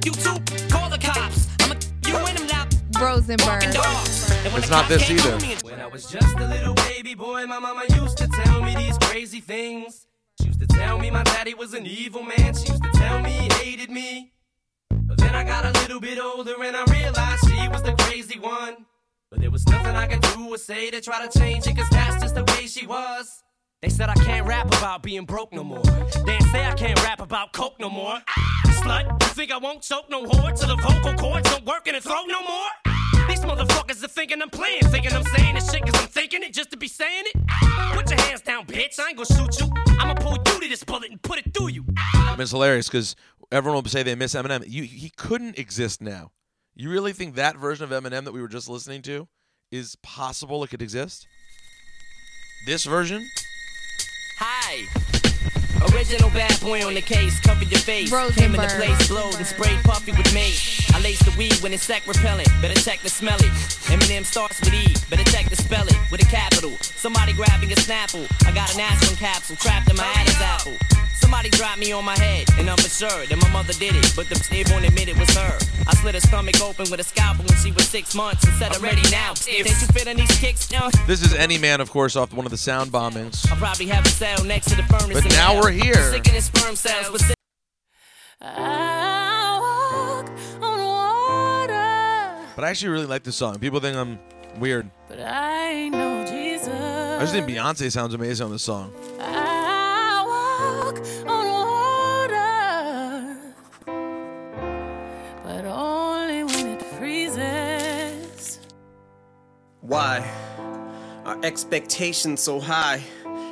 You 0.05 0.11
two, 0.11 0.37
call 0.69 0.89
the 0.89 0.97
cops. 0.97 1.47
I'm 1.61 1.71
a 1.71 2.07
you 2.07 2.15
and 2.15 2.37
them 2.37 2.47
now. 2.47 2.67
Rosenberg. 2.99 3.63
It's 3.63 4.69
not 4.69 4.87
this 4.89 5.09
either. 5.09 5.37
When 5.65 5.79
I 5.79 5.87
was 5.87 6.05
just 6.09 6.37
a 6.37 6.47
little 6.47 6.73
baby 6.73 7.13
boy, 7.13 7.45
my 7.45 7.59
mama 7.59 7.83
used 7.89 8.17
to 8.17 8.27
tell 8.27 8.61
me 8.61 8.75
these 8.75 8.97
crazy 8.97 9.39
things. 9.39 10.07
She 10.39 10.47
used 10.47 10.59
to 10.59 10.67
tell 10.67 10.97
me 10.97 11.11
my 11.11 11.23
daddy 11.23 11.53
was 11.53 11.73
an 11.73 11.85
evil 11.85 12.23
man. 12.23 12.55
She 12.55 12.69
used 12.69 12.83
to 12.83 12.91
tell 12.93 13.19
me 13.21 13.31
he 13.31 13.53
hated 13.53 13.91
me. 13.91 14.31
But 14.89 15.17
then 15.17 15.35
I 15.35 15.43
got 15.43 15.65
a 15.65 15.71
little 15.81 15.99
bit 15.99 16.19
older 16.19 16.55
and 16.63 16.75
I 16.75 16.83
realized 16.85 17.47
she 17.47 17.67
was 17.67 17.83
the 17.83 17.93
crazy 17.99 18.39
one. 18.39 18.85
But 19.29 19.41
there 19.41 19.51
was 19.51 19.65
nothing 19.67 19.95
I 19.95 20.07
could 20.07 20.21
do 20.21 20.53
or 20.53 20.57
say 20.57 20.89
to 20.89 21.01
try 21.01 21.25
to 21.25 21.39
change 21.39 21.67
it, 21.67 21.75
cause 21.75 21.89
that's 21.89 22.21
just 22.21 22.35
the 22.35 22.43
way 22.45 22.67
she 22.67 22.87
was. 22.87 23.43
They 23.83 23.89
said 23.89 24.09
I 24.09 24.15
can't 24.15 24.47
rap 24.47 24.65
about 24.65 25.03
being 25.03 25.25
broke 25.25 25.53
no 25.53 25.63
more. 25.63 25.83
They 26.25 26.39
say 26.51 26.65
I 26.65 26.73
can't 26.75 26.99
rap 27.03 27.21
about 27.21 27.53
coke 27.53 27.79
no 27.79 27.91
more. 27.91 28.17
Slut, 28.65 29.05
you 29.21 29.27
think 29.35 29.51
I 29.51 29.57
won't 29.57 29.83
choke 29.83 30.09
no 30.09 30.25
whore 30.25 30.57
till 30.59 30.75
the 30.75 30.81
vocal 30.81 31.13
cords 31.13 31.47
don't 31.47 31.63
work 31.63 31.87
in 31.87 31.93
the 31.93 32.01
throat 32.01 32.25
no 32.27 32.41
more? 32.41 33.27
These 33.27 33.41
motherfuckers 33.41 34.03
are 34.03 34.07
thinking 34.07 34.41
I'm 34.41 34.49
playing, 34.49 34.81
thinking 34.85 35.13
I'm 35.13 35.23
saying 35.25 35.53
this 35.53 35.71
shit 35.71 35.85
cause 35.85 36.01
I'm 36.01 36.07
thinking 36.07 36.41
it 36.41 36.53
just 36.53 36.71
to 36.71 36.77
be 36.77 36.87
saying 36.87 37.25
it. 37.27 37.47
Put 37.93 38.09
your 38.09 38.19
hands 38.21 38.41
down, 38.41 38.65
bitch, 38.65 38.99
I 38.99 39.09
ain't 39.09 39.17
gonna 39.17 39.25
shoot 39.25 39.59
you. 39.59 39.71
I'ma 39.99 40.15
pull 40.15 40.37
you 40.37 40.43
to 40.43 40.69
this 40.69 40.83
bullet 40.83 41.11
and 41.11 41.21
put 41.21 41.37
it 41.37 41.53
through 41.53 41.67
you. 41.67 41.85
I 41.97 42.31
mean, 42.31 42.41
it's 42.41 42.51
hilarious 42.51 42.87
because 42.87 43.15
everyone 43.51 43.83
will 43.83 43.89
say 43.91 44.01
they 44.01 44.15
miss 44.15 44.33
Eminem. 44.33 44.63
You, 44.67 44.83
he 44.83 45.11
couldn't 45.11 45.59
exist 45.59 46.01
now. 46.01 46.31
You 46.73 46.89
really 46.89 47.13
think 47.13 47.35
that 47.35 47.57
version 47.57 47.83
of 47.83 47.91
Eminem 47.91 48.23
that 48.23 48.31
we 48.31 48.41
were 48.41 48.47
just 48.47 48.67
listening 48.67 49.03
to 49.03 49.27
is 49.71 49.95
possible 49.97 50.63
it 50.63 50.71
could 50.71 50.81
exist? 50.81 51.27
This 52.65 52.85
version? 52.85 53.23
Original 55.93 56.29
bad 56.31 56.59
boy 56.59 56.85
on 56.85 56.93
the 56.93 57.01
case, 57.01 57.39
cover 57.39 57.63
your 57.63 57.79
face. 57.79 58.09
Came 58.35 58.53
in 58.53 58.59
the 58.59 58.67
place, 58.75 59.07
blowed 59.07 59.35
and 59.35 59.45
sprayed 59.45 59.81
puffy 59.83 60.11
with 60.11 60.33
mace. 60.33 60.91
I 60.93 60.99
lace 60.99 61.19
the 61.19 61.33
weed 61.37 61.55
when 61.61 61.73
it's 61.73 61.83
sec 61.83 62.05
repellent, 62.05 62.49
better 62.61 62.79
check 62.81 62.99
the 62.99 63.09
smell 63.09 63.37
it. 63.39 63.53
Eminem 63.87 64.25
starts 64.25 64.59
with 64.59 64.73
E, 64.73 64.93
better 65.09 65.23
check 65.31 65.49
the 65.49 65.55
spell 65.55 65.87
it 65.87 65.97
with 66.11 66.21
a 66.21 66.25
capital. 66.25 66.71
Somebody 66.81 67.31
grabbing 67.31 67.71
a 67.71 67.75
snapple. 67.75 68.27
I 68.45 68.51
got 68.51 68.73
an 68.75 68.81
aspirin 68.81 69.15
capsule 69.15 69.55
trapped 69.55 69.89
in 69.89 69.95
my 69.95 70.03
Adam's 70.03 70.41
apple. 70.41 70.96
Somebody 71.27 71.49
dropped 71.49 71.79
me 71.79 71.91
on 71.91 72.05
my 72.05 72.17
head, 72.17 72.47
and 72.57 72.69
I'm 72.69 72.77
for 72.77 72.87
sure 72.87 73.25
that 73.25 73.37
my 73.41 73.49
mother 73.51 73.73
did 73.73 73.93
it, 73.93 74.13
but 74.15 74.29
the 74.29 74.35
stiff 74.35 74.71
won't 74.71 74.85
admit 74.85 75.09
it 75.09 75.19
was 75.19 75.29
her. 75.35 75.59
I 75.85 75.93
slit 75.95 76.15
her 76.15 76.21
stomach 76.21 76.61
open 76.61 76.89
with 76.89 77.01
a 77.01 77.03
scalpel 77.03 77.43
when 77.43 77.57
she 77.57 77.73
was 77.73 77.85
six 77.85 78.15
months 78.15 78.45
and 78.45 78.53
said, 78.53 78.73
I'm 78.73 78.81
ready 78.81 79.01
now. 79.11 79.33
Ain't 79.45 79.67
you 79.67 79.87
feeling 79.87 80.15
these 80.15 80.39
kicks? 80.39 80.71
No. 80.71 80.89
This 81.05 81.21
is 81.21 81.33
Any 81.33 81.57
Man, 81.57 81.81
of 81.81 81.91
course, 81.91 82.15
off 82.15 82.31
one 82.31 82.45
of 82.45 82.51
the 82.51 82.57
sound 82.57 82.93
bombings. 82.93 83.45
I'll 83.51 83.57
probably 83.57 83.87
have 83.87 84.05
a 84.05 84.09
cell 84.09 84.41
next 84.45 84.69
to 84.69 84.77
the 84.77 84.83
furnace. 84.83 85.21
But 85.21 85.29
now 85.31 85.51
hell. 85.51 85.63
we're 85.63 85.71
here. 85.71 85.95
Sick 85.95 86.25
of 86.27 86.31
this 86.31 86.45
sperm 86.45 86.77
cells, 86.77 87.09
but 87.11 87.35
But 92.55 92.63
I 92.63 92.69
actually 92.69 92.87
really 92.87 93.05
like 93.05 93.23
this 93.23 93.35
song. 93.35 93.59
People 93.59 93.81
think 93.81 93.97
I'm 93.97 94.17
weird. 94.61 94.89
But 95.09 95.19
I 95.19 95.89
know 95.89 96.25
Jesus. 96.25 96.69
I 96.69 97.19
just 97.19 97.33
think 97.33 97.49
Beyonce 97.49 97.91
sounds 97.91 98.13
amazing 98.13 98.45
on 98.45 98.53
this 98.53 98.63
song. 98.63 98.93
I 99.19 99.56
walk 100.87 100.99
on 101.27 101.45
water, 101.47 103.37
but 105.43 105.65
only 105.65 106.43
when 106.43 106.67
it 106.67 106.81
freezes. 106.81 108.59
Why 109.81 110.29
are 111.25 111.37
expectations 111.43 112.41
so 112.41 112.59
high? 112.59 113.01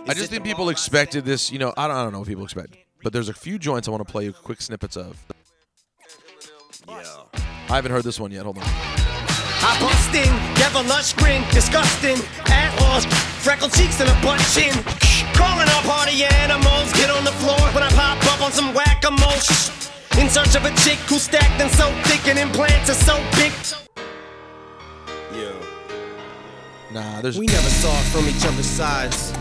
I 0.07 0.13
just 0.13 0.29
think 0.29 0.43
people 0.43 0.69
expected 0.69 1.25
this. 1.25 1.51
You 1.51 1.59
know, 1.59 1.73
I 1.77 1.87
don't, 1.87 1.97
I 1.97 2.03
don't 2.03 2.13
know 2.13 2.19
what 2.19 2.27
people 2.27 2.43
expect, 2.43 2.77
but 3.03 3.11
there's 3.11 3.29
a 3.29 3.33
few 3.33 3.57
joints 3.59 3.87
I 3.87 3.91
want 3.91 4.05
to 4.05 4.11
play 4.11 4.25
you 4.25 4.33
quick 4.33 4.61
snippets 4.61 4.95
of. 4.95 5.17
I 6.87 7.77
haven't 7.77 7.91
heard 7.91 8.03
this 8.03 8.19
one 8.19 8.31
yet. 8.31 8.43
Hold 8.43 8.59
on. 8.59 8.63
I 8.67 9.77
bust 9.79 10.13
in, 10.13 10.31
give 10.55 10.75
lush 10.87 11.13
grin, 11.13 11.43
disgusting, 11.51 12.17
assholes, 12.45 13.05
freckled 13.43 13.73
cheeks 13.73 13.99
and 13.99 14.09
a 14.09 14.21
butt 14.21 14.39
chin. 14.53 15.14
Calling 15.35 15.67
all 15.69 15.83
party 15.83 16.23
animals, 16.23 16.91
get 16.93 17.09
on 17.09 17.23
the 17.23 17.35
floor 17.43 17.59
when 17.73 17.83
I 17.83 17.89
pop 17.91 18.17
up 18.33 18.41
on 18.41 18.51
some 18.51 18.73
whack-a-mole. 18.73 19.41
In 20.19 20.29
search 20.29 20.55
of 20.55 20.63
a 20.65 20.71
chick 20.83 20.97
who's 21.09 21.23
stacked 21.23 21.61
and 21.61 21.69
so 21.71 21.91
thick 22.03 22.27
and 22.27 22.39
implants 22.39 22.89
are 22.89 22.93
so 22.93 23.15
big. 23.35 23.51
Yo. 25.33 25.51
Nah, 26.91 27.21
there's. 27.21 27.37
We 27.37 27.47
never 27.47 27.69
saw 27.69 27.91
it 27.99 28.05
from 28.13 28.27
each 28.29 28.45
other's 28.45 28.65
sides, 28.65 29.33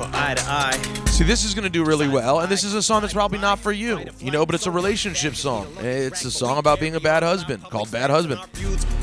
or 0.00 0.08
eye 0.12 0.34
to 0.34 0.42
eye. 0.42 1.06
See, 1.06 1.24
this 1.24 1.44
is 1.44 1.54
going 1.54 1.64
to 1.64 1.70
do 1.70 1.84
really 1.84 2.08
well, 2.08 2.40
and 2.40 2.50
this 2.50 2.64
is 2.64 2.74
a 2.74 2.82
song 2.82 3.02
that's 3.02 3.12
probably 3.12 3.38
not 3.38 3.58
for 3.58 3.72
you, 3.72 4.04
you 4.18 4.30
know, 4.30 4.46
but 4.46 4.54
it's 4.54 4.66
a 4.66 4.70
relationship 4.70 5.34
song. 5.36 5.66
It's 5.80 6.24
a 6.24 6.30
song 6.30 6.58
about 6.58 6.80
being 6.80 6.94
a 6.94 7.00
bad 7.00 7.22
husband 7.22 7.62
called 7.64 7.90
Bad 7.90 8.08
Husband. 8.10 8.40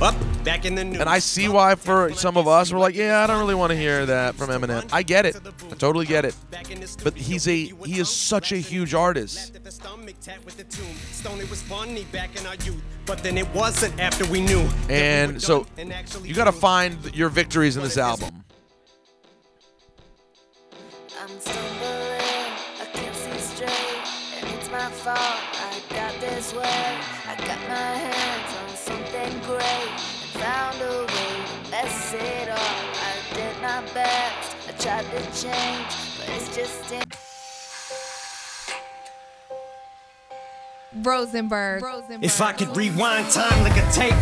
Up, 0.01 0.15
back 0.43 0.65
in 0.65 0.75
the. 0.75 0.81
And 0.81 1.03
I 1.09 1.19
see 1.19 1.47
why 1.47 1.75
for 1.75 2.13
some 2.13 2.37
of 2.37 2.47
us 2.47 2.71
we're 2.71 2.79
like, 2.79 2.95
yeah, 2.95 3.23
I 3.23 3.27
don't 3.27 3.39
really 3.39 3.55
want 3.55 3.71
to 3.71 3.77
hear 3.77 4.05
that 4.05 4.35
from 4.35 4.49
Eminem. 4.49 4.87
I 4.91 5.03
get 5.03 5.25
it. 5.25 5.35
I 5.45 5.75
totally 5.75 6.05
get 6.05 6.25
it. 6.25 6.35
But 7.03 7.15
he's 7.15 7.47
a 7.47 7.65
he 7.85 7.99
is 7.99 8.09
such 8.09 8.51
a 8.51 8.57
huge 8.57 8.93
artist. 8.93 9.57
Stone, 9.69 11.39
it 11.39 11.49
was 11.49 11.61
funny 11.63 12.05
back 12.05 12.39
in 12.39 12.45
our 12.47 12.55
youth, 12.55 12.81
but 13.05 13.23
then 13.23 13.37
it 13.37 13.47
wasn't 13.53 13.99
after 13.99 14.25
we 14.25 14.41
knew. 14.41 14.67
And 14.89 15.41
so 15.41 15.65
you 16.23 16.33
got 16.33 16.45
to 16.45 16.51
find 16.51 17.15
your 17.15 17.29
victories 17.29 17.77
in 17.77 17.83
this 17.83 17.97
album. 17.97 18.36
Way. 26.59 26.97
I 27.27 27.35
got 27.37 27.59
my 27.69 27.91
hands 28.07 28.55
on 28.55 28.69
something 28.75 29.39
great 29.41 29.91
and 29.91 30.31
found 30.41 30.81
a 30.81 31.05
way 31.05 31.33
to 31.45 31.71
mess 31.71 32.13
it 32.13 32.49
up. 32.49 32.59
I 32.59 33.35
did 33.35 33.61
my 33.61 33.81
best, 33.93 34.55
I 34.67 34.71
tried 34.79 35.05
to 35.11 35.21
change, 35.41 35.91
but 36.17 36.29
it's 36.29 36.55
just 36.55 36.91
in. 36.91 37.03
Rosenberg. 41.03 41.83
Rosenberg. 41.83 42.23
If 42.23 42.41
I 42.41 42.53
could 42.53 42.75
rewind 42.75 43.29
time 43.31 43.63
like 43.63 43.77
a 43.77 43.91
tape 43.91 44.13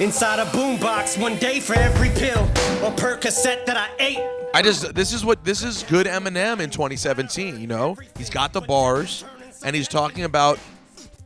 inside 0.00 0.38
a 0.38 0.46
boombox, 0.46 1.20
one 1.20 1.36
day 1.36 1.60
for 1.60 1.74
every 1.74 2.08
pill 2.10 2.42
or 2.84 2.90
Percocet 2.92 3.66
that 3.66 3.76
I 3.76 3.88
ate. 3.98 4.18
I 4.54 4.62
just 4.62 4.94
this 4.94 5.12
is 5.12 5.24
what 5.24 5.44
this 5.44 5.62
is 5.62 5.82
good 5.84 6.06
Eminem 6.06 6.60
in 6.60 6.70
2017. 6.70 7.60
You 7.60 7.66
know, 7.66 7.96
he's 8.16 8.30
got 8.30 8.52
the 8.52 8.60
bars, 8.60 9.24
and 9.64 9.74
he's 9.74 9.88
talking 9.88 10.24
about 10.24 10.58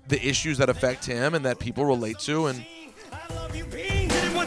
the 0.09 0.25
issues 0.27 0.59
that 0.59 0.69
affect 0.69 1.05
him 1.05 1.35
and 1.35 1.45
that 1.45 1.59
people 1.59 1.85
relate 1.85 2.19
to. 2.21 2.47
And 2.47 2.65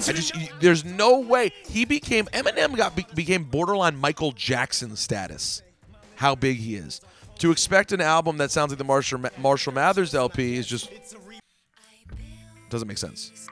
I 0.08 0.14
just 0.14 0.34
there's 0.60 0.86
no 0.86 1.20
way 1.20 1.52
he 1.68 1.86
became 1.86 2.26
Eminem 2.26 2.76
got 2.78 2.96
became 3.16 3.44
borderline 3.44 3.98
Michael 3.98 4.32
Jackson 4.32 4.96
status. 4.96 5.62
How 6.16 6.36
big 6.36 6.58
he 6.58 6.76
is. 6.76 7.02
To 7.40 7.52
expect 7.52 7.92
an 7.94 8.02
album 8.02 8.38
that 8.38 8.52
sounds 8.52 8.72
like 8.72 8.78
the 8.78 8.84
Marshall 8.84 9.24
Marshall 9.38 9.74
Mathers 9.74 10.14
LP 10.14 10.58
is 10.58 10.68
just 10.68 10.92
doesn't 12.70 12.88
make 12.88 12.98
sense. 12.98 13.48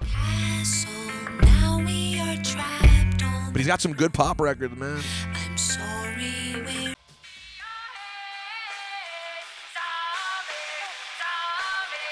But 3.51 3.58
he's 3.58 3.68
got 3.68 3.82
some 3.82 3.93
good 3.93 4.14
pop 4.14 4.39
records, 4.39 4.76
man. 4.78 5.01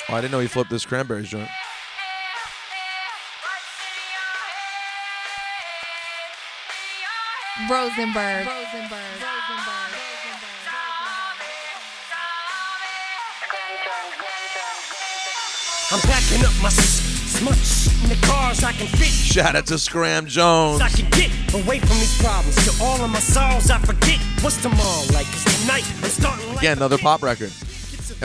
Oh, 0.09 0.13
I 0.13 0.21
didn't 0.21 0.31
know 0.31 0.39
he 0.39 0.47
flipped 0.47 0.69
this 0.69 0.85
cranberries 0.85 1.29
joint. 1.29 1.49
Rosenberg. 7.69 8.45
Rosenberg. 8.47 9.21
I'm 15.91 15.99
packing 16.01 16.43
up 16.45 16.53
my 16.61 16.67
s- 16.69 17.03
in 18.03 18.09
the 18.09 18.15
cars 18.25 18.63
I 18.63 18.71
can 18.71 18.87
fit. 18.87 19.07
Shout 19.07 19.55
out 19.55 19.65
to 19.67 19.77
Scram 19.77 20.25
Jones. 20.25 20.81
I 20.81 20.89
can 20.89 21.09
get 21.11 21.29
away 21.53 21.79
from 21.79 21.97
these 21.99 22.17
problems. 22.21 22.55
To 22.65 22.83
all 22.83 23.01
of 23.03 23.09
my 23.11 23.19
sorrows, 23.19 23.69
I 23.69 23.77
forget 23.79 24.19
what's 24.41 24.61
tomorrow 24.61 25.03
like. 25.13 25.27
Cause 25.27 25.43
tonight 25.61 25.85
I'm 26.03 26.09
starting 26.09 26.47
like 26.49 26.57
Again, 26.59 26.77
another 26.77 26.97
pop 26.97 27.21
record. 27.21 27.51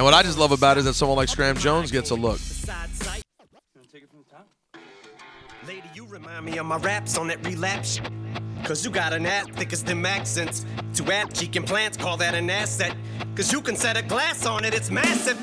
And 0.00 0.04
what 0.06 0.14
I 0.14 0.22
just 0.22 0.38
love 0.38 0.50
about 0.50 0.78
it 0.78 0.80
is 0.80 0.86
that 0.86 0.94
someone 0.94 1.18
like 1.18 1.28
Scram 1.28 1.58
Jones 1.58 1.90
gets 1.90 2.08
a 2.08 2.14
look. 2.14 2.40
Lady, 5.68 5.90
you 5.92 6.06
remind 6.06 6.46
me 6.46 6.56
of 6.56 6.64
my 6.64 6.78
raps 6.78 7.18
on 7.18 7.26
that 7.26 7.46
relapse. 7.46 8.00
Cause 8.64 8.82
you 8.82 8.90
got 8.90 9.12
an 9.12 9.26
ass 9.26 9.48
thick 9.56 9.74
as 9.74 9.84
them 9.84 10.06
accents. 10.06 10.64
To 10.94 11.12
app 11.12 11.34
cheek 11.34 11.54
implants, 11.54 11.98
call 11.98 12.16
that 12.16 12.34
an 12.34 12.48
asset. 12.48 12.96
Cause 13.36 13.52
you 13.52 13.60
can 13.60 13.76
set 13.76 13.98
a 13.98 14.02
glass 14.02 14.46
on 14.46 14.64
it, 14.64 14.72
it's 14.72 14.90
massive. 14.90 15.36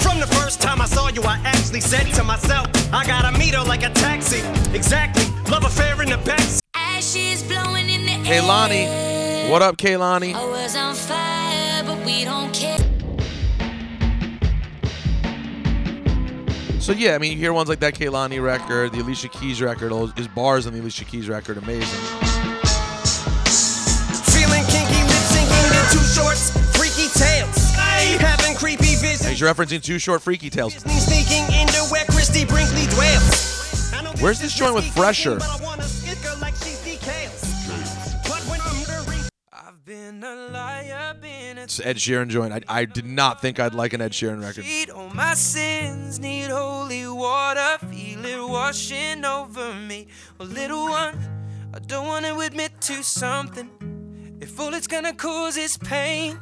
From 0.00 0.20
the 0.20 0.28
first 0.38 0.62
time 0.62 0.80
I 0.80 0.86
saw 0.86 1.08
you, 1.08 1.22
I 1.22 1.40
actually 1.42 1.80
said 1.80 2.06
to 2.14 2.22
myself, 2.22 2.68
I 2.94 3.04
gotta 3.04 3.36
meet 3.36 3.56
her 3.56 3.64
like 3.64 3.82
a 3.82 3.90
taxi. 3.90 4.38
Exactly, 4.72 5.24
love 5.50 5.64
affair 5.64 6.00
in 6.00 6.10
the 6.10 6.18
backseat. 6.18 6.60
Ashes 6.76 7.42
blowing 7.42 7.88
in 7.88 8.06
the 8.06 8.30
Kaylani. 8.30 9.50
What 9.50 9.62
up, 9.62 9.76
Kehlani? 9.76 10.32
I 10.32 10.46
was 10.46 10.76
on 10.76 10.94
fire, 10.94 11.82
but 11.82 12.06
we 12.06 12.24
don't 12.24 12.54
care. 12.54 12.75
So 16.86 16.92
yeah, 16.92 17.16
I 17.16 17.18
mean, 17.18 17.32
you 17.32 17.38
hear 17.38 17.52
ones 17.52 17.68
like 17.68 17.80
that 17.80 17.94
Kehlani 17.94 18.40
record, 18.40 18.92
the 18.92 19.00
Alicia 19.00 19.26
Keys 19.26 19.60
record, 19.60 19.90
all 19.90 20.06
his 20.06 20.28
bars 20.28 20.68
on 20.68 20.72
the 20.72 20.78
Alicia 20.78 21.04
Keys 21.04 21.28
record, 21.28 21.58
amazing. 21.58 21.98
Feeling 24.30 24.62
kinky, 24.70 25.02
lip 25.02 25.26
syncing 25.26 25.66
to 25.66 25.98
Too 25.98 26.04
Short's, 26.14 26.52
freaky 26.78 27.08
tales. 27.18 27.74
Having 28.20 28.54
creepy 28.54 28.94
visions, 28.94 29.26
He's 29.26 29.40
referencing 29.40 29.82
Too 29.82 29.98
Short 29.98 30.22
Freaky 30.22 30.48
Tales. 30.48 30.74
sneaking 30.74 31.42
into 31.60 31.82
where 31.90 32.04
Christie 32.04 32.44
Brinkley 32.44 32.86
dwells. 32.94 33.92
Where's 34.20 34.38
this 34.38 34.54
joint 34.54 34.76
with 34.76 34.84
Phresher? 34.84 35.40
It's 41.66 41.80
Ed 41.80 41.96
Sheeran 41.96 42.28
joint. 42.28 42.52
I, 42.52 42.60
I 42.68 42.84
did 42.84 43.04
not 43.04 43.42
think 43.42 43.58
I'd 43.58 43.74
like 43.74 43.92
an 43.92 44.00
Ed 44.00 44.12
Sheeran 44.12 44.40
record. 44.40 44.64
My 45.12 45.34
sins 45.34 46.20
need 46.20 46.48
holy 46.48 47.08
water. 47.08 47.84
Feel 47.90 48.24
it 48.24 48.48
washing 48.48 49.24
over 49.24 49.74
me. 49.74 50.06
Little 50.38 50.84
one, 50.84 51.18
I 51.74 51.80
don't 51.80 52.06
want 52.06 52.24
to 52.24 52.38
admit 52.38 52.80
to 52.82 53.02
something. 53.02 54.38
If 54.40 54.60
all 54.60 54.74
it's 54.74 54.86
gonna 54.86 55.12
cause 55.12 55.56
is 55.56 55.76
pain, 55.76 56.38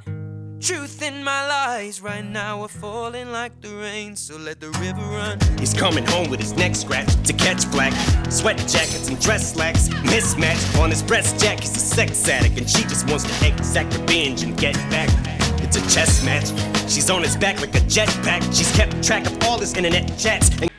truth 0.64 1.02
in 1.02 1.22
my 1.22 1.46
lies 1.46 2.00
right 2.00 2.24
now 2.24 2.62
are 2.62 2.68
falling 2.68 3.30
like 3.30 3.60
the 3.60 3.68
rain. 3.68 4.16
So 4.16 4.38
let 4.38 4.60
the 4.60 4.70
river 4.80 5.02
run. 5.02 5.38
He's 5.58 5.74
coming 5.74 6.06
home 6.06 6.30
with 6.30 6.40
his 6.40 6.54
neck 6.54 6.74
scratched 6.74 7.22
to 7.26 7.34
catch 7.34 7.70
black. 7.70 7.92
Sweat 8.30 8.56
jackets 8.56 9.08
and 9.08 9.20
dress 9.20 9.52
slacks. 9.52 9.88
Mismatch 9.88 10.80
on 10.80 10.88
his 10.88 11.02
breast 11.02 11.38
jack. 11.38 11.60
He's 11.60 11.76
a 11.76 11.80
sex 11.80 12.26
addict 12.28 12.56
and 12.56 12.68
she 12.68 12.82
just 12.84 13.06
wants 13.10 13.24
to 13.24 13.46
exact 13.46 13.92
revenge 13.98 14.42
and 14.42 14.56
get 14.56 14.74
back. 14.90 15.10
It's 15.62 15.76
a 15.76 15.82
chess 15.94 16.24
match. 16.24 16.48
She's 16.90 17.10
on 17.10 17.22
his 17.22 17.36
back 17.36 17.60
like 17.60 17.74
a 17.74 17.80
jetpack. 17.80 18.42
She's 18.56 18.72
kept 18.74 19.02
track 19.04 19.26
of 19.26 19.44
all 19.44 19.58
his 19.58 19.74
internet 19.74 20.18
chats. 20.18 20.48
And 20.62 20.70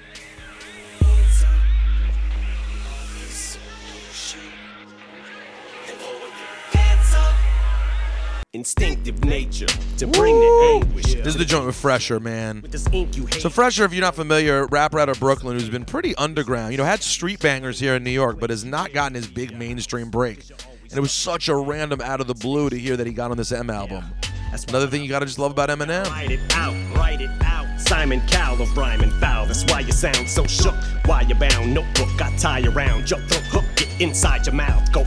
Instinctive 8.65 9.23
nature 9.23 9.67
to 9.99 10.07
bring 10.07 10.39
the 10.39 10.71
anguish. 10.73 11.13
This 11.13 11.27
is 11.27 11.37
the 11.37 11.45
joint 11.45 11.67
with 11.67 11.75
Phresher, 11.75 12.19
man. 12.19 12.65
This 12.67 12.87
ink 12.91 13.15
you 13.15 13.27
hate. 13.27 13.39
So 13.39 13.47
Phresher, 13.47 13.85
if 13.85 13.93
you're 13.93 14.01
not 14.01 14.15
familiar, 14.15 14.65
rapper 14.65 14.99
out 14.99 15.07
of 15.07 15.19
Brooklyn 15.19 15.53
who's 15.53 15.69
been 15.69 15.85
pretty 15.85 16.15
underground. 16.15 16.71
You 16.71 16.79
know, 16.79 16.83
had 16.83 17.03
street 17.03 17.39
bangers 17.39 17.79
here 17.79 17.93
in 17.93 18.03
New 18.03 18.09
York, 18.09 18.39
but 18.39 18.49
has 18.49 18.65
not 18.65 18.91
gotten 18.91 19.13
his 19.13 19.27
big 19.27 19.55
mainstream 19.55 20.09
break. 20.09 20.49
And 20.89 20.97
it 20.97 20.99
was 20.99 21.11
such 21.11 21.47
a 21.47 21.55
random 21.55 22.01
out 22.01 22.21
of 22.21 22.25
the 22.25 22.33
blue 22.33 22.71
to 22.71 22.75
hear 22.75 22.97
that 22.97 23.05
he 23.05 23.13
got 23.13 23.29
on 23.29 23.37
this 23.37 23.51
M 23.51 23.69
album. 23.69 24.03
That's 24.49 24.65
another 24.65 24.87
thing 24.87 25.03
you 25.03 25.09
gotta 25.09 25.27
just 25.27 25.37
love 25.37 25.51
about 25.51 25.69
Eminem. 25.69 26.05
Write 26.05 26.31
it 26.31 26.39
out, 26.55 26.73
write 26.95 27.21
it 27.21 27.29
out. 27.43 27.79
Simon 27.79 28.19
Cowell 28.21 28.63
of 28.63 28.75
rhyme 28.75 29.01
and 29.01 29.13
foul. 29.21 29.45
That's 29.45 29.63
why 29.65 29.81
you 29.81 29.91
sound 29.91 30.27
so 30.27 30.47
shook. 30.47 30.73
Why 31.05 31.21
you 31.21 31.35
bound? 31.35 31.75
Notebook 31.75 32.09
got 32.17 32.35
tie 32.39 32.63
around. 32.63 33.11
Your 33.11 33.19
throat 33.19 33.43
hook, 33.43 33.65
get 33.75 34.01
inside 34.01 34.47
your 34.47 34.55
mouth. 34.55 34.91
Go. 34.91 35.05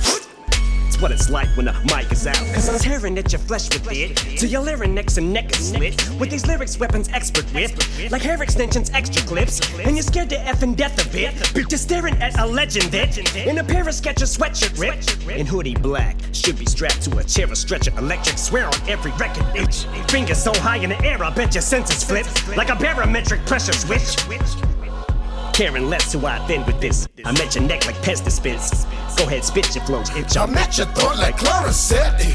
What 1.01 1.12
it's 1.12 1.30
like 1.30 1.49
when 1.57 1.66
the 1.66 1.74
mic 1.94 2.11
is 2.11 2.26
out. 2.26 2.36
Cause 2.53 2.68
I'm 2.68 2.78
tearing 2.80 3.16
at 3.18 3.30
your 3.30 3.38
flesh 3.38 3.68
with 3.68 3.86
it. 3.92 4.16
Till 4.36 4.51
your 4.51 4.62
larynx 4.62 5.16
and 5.16 5.32
neck 5.32 5.53
is 5.53 5.68
slit. 5.68 5.94
With 6.18 6.30
these 6.30 6.44
lyrics, 6.44 6.76
weapons 6.76 7.09
expert 7.12 7.44
with. 7.55 8.11
Like 8.11 8.22
hair 8.22 8.42
extensions, 8.42 8.90
extra 8.90 9.22
clips. 9.22 9.61
And 9.78 9.96
you're 9.96 10.03
scared 10.03 10.28
to 10.30 10.36
effing 10.36 10.74
death 10.74 10.99
of 11.01 11.14
it. 11.14 11.34
But 11.55 11.70
staring 11.78 12.16
at 12.20 12.36
a 12.40 12.44
legend 12.44 12.90
that. 12.90 13.16
In 13.36 13.59
a 13.59 13.64
pair 13.64 13.82
of 13.82 13.94
Skechers 13.94 14.36
sweatshirt 14.36 14.76
rip. 14.76 15.38
In 15.38 15.46
hoodie 15.46 15.76
black. 15.76 16.16
Should 16.32 16.59
be 16.59 16.66
strapped 16.66 17.03
to 17.03 17.16
a 17.18 17.22
chair 17.22 17.51
or 17.51 17.55
stretcher. 17.55 17.96
Electric 17.96 18.36
swear 18.36 18.66
on 18.66 18.88
every 18.88 19.12
record. 19.12 19.46
Itch. 19.55 19.84
Fingers 20.11 20.42
so 20.42 20.53
high 20.55 20.78
in 20.78 20.90
the 20.90 21.01
air, 21.05 21.22
I 21.22 21.30
bet 21.30 21.55
your 21.55 21.62
senses 21.62 22.03
flip. 22.03 22.26
Like 22.57 22.70
a 22.70 22.76
barometric 22.76 23.46
pressure 23.46 23.72
switch. 23.72 24.16
Caring 25.59 25.90
less 25.90 26.12
who 26.12 26.24
I 26.24 26.38
been 26.46 26.64
with 26.66 26.80
this. 26.80 27.09
I 27.24 27.32
met 27.32 27.56
your 27.56 27.64
neck 27.64 27.84
like 27.84 28.00
pest 28.00 28.22
dispense. 28.22 28.84
Go 29.16 29.24
ahead, 29.24 29.42
spit 29.44 29.74
your 29.74 29.84
flows. 29.86 30.09
Itch. 30.14 30.36
I 30.36 30.46
met 30.46 30.78
your 30.78 30.86
throat 30.94 31.16
like 31.18 31.36
Chlorosetti. 31.36 32.30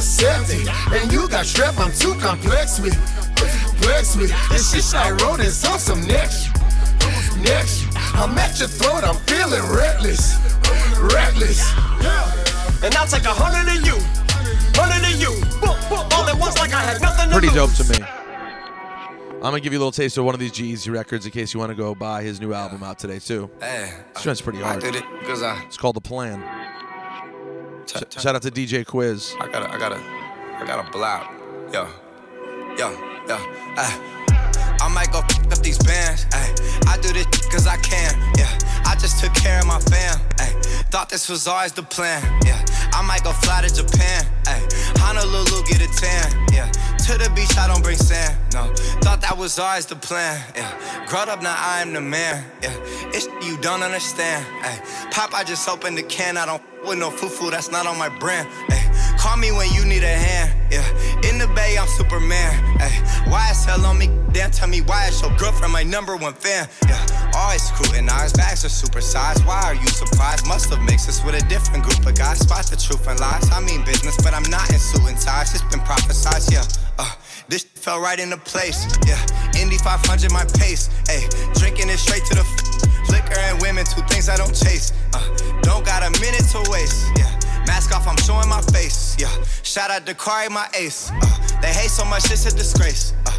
Septic. 0.00 0.66
And 0.90 1.12
you 1.12 1.28
got 1.28 1.44
strep, 1.46 1.78
I'm 1.78 1.92
too 1.92 2.18
complex 2.18 2.80
with. 2.80 2.98
Complex 3.36 4.16
with. 4.16 4.34
This 4.50 4.74
shit 4.74 4.96
I 4.96 5.12
wrote 5.12 5.38
is 5.38 5.64
on 5.64 5.78
some 5.78 6.04
next. 6.08 6.50
Next. 7.38 7.86
I'm 8.18 8.36
at 8.36 8.58
your 8.58 8.66
throat, 8.66 9.04
I'm 9.04 9.14
feeling 9.30 9.62
reckless. 9.70 10.34
Reckless. 10.98 11.62
And 12.82 12.92
I'll 12.96 13.06
take 13.06 13.26
a 13.26 13.32
hundred 13.32 13.78
of 13.78 13.86
you. 13.86 13.94
Hundred 14.74 15.06
of 15.06 15.20
you. 15.22 15.38
Boom, 15.62 15.78
boom, 15.88 16.02
all 16.18 16.28
at 16.28 16.36
once 16.36 16.58
like 16.58 16.72
I 16.72 16.80
had 16.80 17.00
nothing 17.00 17.30
to 17.30 17.38
Pretty 17.38 17.54
dope 17.54 17.72
to 17.74 17.84
me. 17.84 18.04
I'm 19.42 19.44
gonna 19.52 19.60
give 19.60 19.72
you 19.72 19.78
a 19.78 19.80
little 19.80 19.90
taste 19.92 20.18
of 20.18 20.24
one 20.26 20.34
of 20.34 20.40
these 20.40 20.52
G-Eazy 20.52 20.92
records 20.92 21.24
in 21.24 21.32
case 21.32 21.54
you 21.54 21.60
want 21.60 21.70
to 21.70 21.74
go 21.74 21.94
buy 21.94 22.22
his 22.22 22.40
new 22.42 22.52
album 22.52 22.82
out 22.82 22.98
today 22.98 23.18
too. 23.18 23.48
Eh, 23.62 23.86
hey, 23.86 24.02
This 24.14 24.22
joint's 24.22 24.40
pretty 24.42 24.62
I 24.62 24.78
did 24.78 24.94
it 24.96 25.04
because 25.18 25.42
I, 25.42 25.62
It's 25.64 25.78
called 25.78 25.96
The 25.96 26.00
Plan. 26.02 26.42
Sh- 27.86 28.20
Shout 28.20 28.34
out 28.36 28.42
to 28.42 28.50
DJ 28.50 28.84
Quiz. 28.86 29.34
I 29.40 29.48
gotta, 29.48 29.72
I 29.72 29.78
gotta, 29.78 29.96
I 30.58 30.64
gotta 30.66 30.90
block. 30.90 31.32
Yo, 31.72 31.88
yo, 32.76 32.90
yo. 33.26 33.36
Ay. 33.76 34.19
I 34.80 34.88
might 34.88 35.12
go 35.12 35.18
f- 35.20 35.52
up 35.52 35.58
these 35.62 35.78
bands. 35.78 36.26
Ay. 36.32 36.54
I 36.86 36.96
do 37.00 37.12
this 37.12 37.26
cause 37.48 37.66
I 37.66 37.76
can. 37.78 38.14
Yeah, 38.36 38.50
I 38.84 38.96
just 38.96 39.22
took 39.22 39.34
care 39.34 39.60
of 39.60 39.66
my 39.66 39.78
fam. 39.80 40.18
Ay. 40.38 40.52
Thought 40.90 41.08
this 41.08 41.28
was 41.28 41.46
always 41.46 41.72
the 41.72 41.82
plan. 41.82 42.22
Yeah, 42.44 42.62
I 42.92 43.02
might 43.02 43.22
go 43.22 43.32
fly 43.32 43.62
to 43.62 43.72
Japan. 43.72 44.24
Ay. 44.46 44.60
Honolulu 44.96 45.62
get 45.66 45.80
a 45.82 45.90
tan. 46.00 46.46
Yeah, 46.52 46.70
to 47.06 47.18
the 47.18 47.30
beach 47.34 47.56
I 47.56 47.68
don't 47.68 47.82
bring 47.82 47.96
sand. 47.96 48.36
No, 48.52 48.72
thought 49.02 49.20
that 49.20 49.36
was 49.36 49.58
always 49.58 49.86
the 49.86 49.96
plan. 49.96 50.40
Yeah, 50.56 50.72
growed 51.06 51.28
up 51.28 51.42
now 51.42 51.54
I 51.56 51.80
am 51.82 51.92
the 51.92 52.00
man. 52.00 52.44
Yeah, 52.62 52.74
it's 53.12 53.26
you 53.46 53.56
don't 53.58 53.82
understand. 53.82 54.44
Ay. 54.62 54.80
Pop, 55.10 55.34
I 55.34 55.44
just 55.44 55.68
opened 55.68 55.98
the 55.98 56.02
can. 56.04 56.36
I 56.36 56.46
don't 56.46 56.62
with 56.86 56.98
no 56.98 57.10
foo-foo. 57.10 57.50
That's 57.50 57.70
not 57.70 57.86
on 57.86 57.98
my 57.98 58.08
brand. 58.18 58.48
Ay. 58.70 58.79
Call 59.20 59.36
me 59.36 59.52
when 59.52 59.70
you 59.74 59.84
need 59.84 60.02
a 60.02 60.16
hand. 60.16 60.48
Yeah, 60.72 61.28
in 61.28 61.36
the 61.36 61.46
bay 61.54 61.76
I'm 61.76 61.86
Superman. 61.88 62.56
Ay. 62.80 62.88
YSL 63.28 63.84
on 63.84 63.98
me. 63.98 64.08
Damn, 64.32 64.50
tell 64.50 64.66
me 64.66 64.80
why 64.80 65.08
is 65.08 65.20
your 65.20 65.28
girlfriend 65.36 65.74
my 65.74 65.82
number 65.82 66.16
one 66.16 66.32
fan? 66.32 66.66
Yeah, 66.88 67.36
always 67.36 67.60
scrutinized. 67.60 68.38
Bags 68.38 68.64
are 68.64 68.72
supersized. 68.72 69.44
Why 69.46 69.60
are 69.60 69.74
you 69.74 69.86
surprised? 69.88 70.46
Must 70.46 70.70
have 70.70 70.80
mixed 70.82 71.06
us 71.10 71.22
with 71.22 71.34
a 71.34 71.46
different 71.48 71.84
group 71.84 72.00
of 72.06 72.14
guys. 72.16 72.38
Spot 72.38 72.64
the 72.64 72.76
truth 72.76 73.06
and 73.08 73.20
lies. 73.20 73.44
I 73.52 73.60
mean 73.60 73.84
business, 73.84 74.16
but 74.24 74.32
I'm 74.32 74.48
not 74.48 74.72
in 74.72 74.78
suit 74.78 75.04
and 75.04 75.20
ties. 75.20 75.52
It's 75.52 75.64
been 75.64 75.84
prophesized. 75.84 76.50
Yeah, 76.50 76.64
uh, 76.98 77.12
this 77.48 77.64
fell 77.64 78.00
right 78.00 78.18
into 78.18 78.38
place. 78.38 78.88
Yeah, 79.06 79.20
Indy 79.60 79.76
500 79.76 80.32
my 80.32 80.46
pace. 80.56 80.88
Hey, 81.06 81.28
drinking 81.60 81.90
it 81.90 81.98
straight 81.98 82.24
to 82.24 82.34
the 82.40 82.46
f- 82.48 83.10
liquor 83.12 83.38
and 83.38 83.60
women. 83.60 83.84
Two 83.84 84.00
things 84.08 84.30
I 84.30 84.36
don't 84.36 84.56
chase. 84.56 84.94
Uh, 85.12 85.20
don't 85.60 85.84
got 85.84 86.00
a 86.08 86.10
minute 86.24 86.48
to 86.56 86.64
waste. 86.72 87.04
Yeah. 87.18 87.28
Mask 87.66 87.94
off, 87.94 88.08
I'm 88.08 88.16
shout 89.70 89.90
out 89.90 90.04
to 90.04 90.14
Kari, 90.14 90.48
my 90.48 90.68
ace. 90.74 91.10
Uh, 91.12 91.60
they 91.62 91.68
hate 91.72 91.90
so 91.90 92.04
much, 92.04 92.24
it's 92.30 92.44
a 92.44 92.50
disgrace. 92.50 93.14
Uh, 93.26 93.30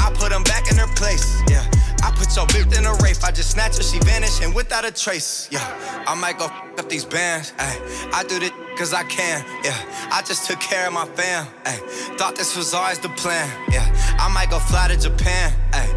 I 0.00 0.12
put 0.12 0.30
them 0.30 0.42
back 0.42 0.70
in 0.70 0.76
their 0.76 0.86
place. 0.88 1.40
Yeah, 1.48 1.64
I 2.02 2.12
put 2.14 2.34
your 2.36 2.46
bitch 2.46 2.76
in 2.76 2.84
a 2.84 2.92
rape. 3.02 3.16
I 3.24 3.30
just 3.30 3.52
snatch 3.52 3.78
her, 3.78 3.82
she 3.82 3.98
vanish 4.00 4.42
and 4.42 4.54
without 4.54 4.84
a 4.84 4.92
trace. 4.92 5.48
Yeah, 5.50 5.64
I 6.06 6.14
might 6.14 6.38
go 6.38 6.44
f- 6.46 6.78
up 6.78 6.88
these 6.90 7.06
bands. 7.06 7.54
Ay, 7.58 7.80
I 8.12 8.22
do 8.24 8.38
this 8.38 8.52
cause 8.76 8.92
I 8.92 9.02
can. 9.04 9.42
Yeah, 9.64 9.76
I 10.12 10.22
just 10.26 10.46
took 10.46 10.60
care 10.60 10.86
of 10.86 10.92
my 10.92 11.06
fam. 11.06 11.46
Ay, 11.64 11.80
thought 12.18 12.36
this 12.36 12.54
was 12.54 12.74
always 12.74 12.98
the 12.98 13.08
plan. 13.10 13.48
Yeah, 13.70 13.86
I 14.20 14.28
might 14.28 14.50
go 14.50 14.58
fly 14.58 14.88
to 14.88 14.96
Japan. 14.96 15.52
Ay, 15.72 15.88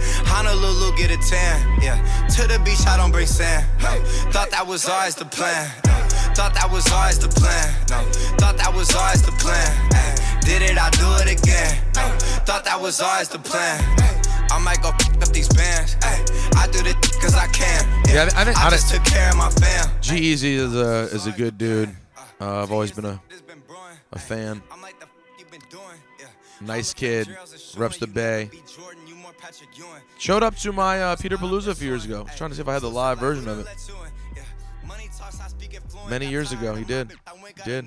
to 0.44 0.56
Lulu, 0.56 0.96
get 0.96 1.12
a 1.12 1.18
tan. 1.18 1.82
Yeah, 1.82 1.98
to 2.30 2.48
the 2.48 2.60
beach, 2.64 2.86
I 2.88 2.96
don't 2.98 3.12
bring 3.12 3.28
sand. 3.28 3.66
No, 3.84 3.90
thought 4.32 4.52
that 4.52 4.66
was 4.66 4.88
always 4.88 5.16
the 5.16 5.26
plan. 5.26 5.70
No, 5.86 6.01
thought 6.34 6.54
that 6.54 6.70
was 6.72 6.92
always 6.92 7.20
the 7.20 7.28
plan. 7.28 7.68
No, 7.90 8.00
thought 8.38 8.58
that 8.58 8.74
was 8.74 8.94
always 8.96 9.22
the 9.22 9.32
plan. 9.34 9.72
Ay, 9.94 10.40
did 10.42 10.62
it, 10.62 10.78
I 10.78 10.90
do 10.92 11.08
it 11.24 11.40
again. 11.40 11.78
No, 11.96 12.08
thought 12.46 12.66
that 12.66 12.80
was 12.80 13.02
always 13.02 13.30
the 13.30 13.40
plan. 13.40 13.82
Ay, 14.00 14.22
I 14.52 14.60
might 14.60 14.82
go 14.82 14.90
up 14.90 15.30
these 15.34 15.50
bands. 15.50 15.96
Ay, 16.02 16.24
I 16.56 16.68
do 16.72 16.84
this 16.84 16.96
cause 17.22 17.36
I 17.36 17.48
can. 17.48 17.86
Yeah, 18.08 18.30
I, 18.36 18.44
think 18.44 18.58
I 18.58 18.68
I 18.68 18.70
just 18.70 18.94
took 18.94 19.04
care 19.06 19.30
of 19.30 19.38
my 19.38 19.50
fam. 19.50 19.90
G-Eazy 20.02 20.56
is 20.56 20.76
a 20.76 21.10
is 21.14 21.28
a 21.28 21.32
good 21.32 21.58
dude. 21.58 21.90
Uh, 22.40 22.64
I've 22.64 22.72
always 22.72 22.92
been 22.92 23.06
a 23.06 23.22
a 24.12 24.20
fan. 24.20 24.62
Nice 26.62 26.94
kid, 26.94 27.28
reps 27.76 27.98
the 27.98 28.08
Bay. 28.08 28.50
Showed 30.20 30.44
up 30.44 30.56
to 30.58 30.72
my 30.72 31.02
uh, 31.02 31.16
Peter 31.16 31.38
Palooza 31.38 31.70
a 31.70 31.76
few 31.76 31.88
years 31.88 32.06
ago. 32.06 32.28
trying 32.36 32.52
to 32.52 32.56
see 32.56 32.62
if 32.62 32.68
I 32.68 32.74
had 32.74 32.84
the 32.84 32.90
live 32.90 33.18
version 33.20 33.48
of 33.48 33.60
it. 33.60 33.68
Many 36.10 36.28
years 36.28 36.52
ago, 36.52 36.76
he 36.76 36.84
did. 36.84 37.12
He 37.12 37.62
did. 37.64 37.86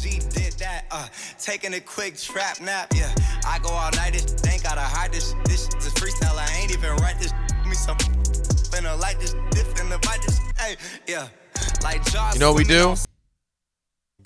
She 0.00 0.18
did 0.18 0.54
that, 0.54 0.86
uh, 0.90 1.08
taking 1.38 1.74
a 1.74 1.80
quick 1.80 2.16
trap 2.16 2.60
nap, 2.60 2.90
yeah. 2.94 3.14
I 3.46 3.58
go 3.62 3.68
all 3.68 3.90
night, 3.92 4.14
this 4.14 4.24
ain't 4.50 4.62
gotta 4.62 4.80
hide 4.80 5.12
this. 5.12 5.34
This 5.44 5.68
is 5.68 5.92
freestyle, 5.92 6.36
I 6.38 6.58
ain't 6.58 6.72
even 6.72 6.96
write 6.96 7.18
this. 7.18 7.34
Me 7.66 7.74
some 7.74 7.98
finna 7.98 8.98
like 8.98 9.20
this, 9.20 9.34
this 9.50 9.64
finna 9.74 10.00
bite 10.02 10.22
this, 10.22 10.38
hey, 10.58 10.76
yeah. 11.06 11.28
Like 11.82 12.02
Jaws. 12.10 12.34
You 12.34 12.40
know 12.40 12.52
what 12.52 12.58
we 12.58 12.64
do? 12.64 12.94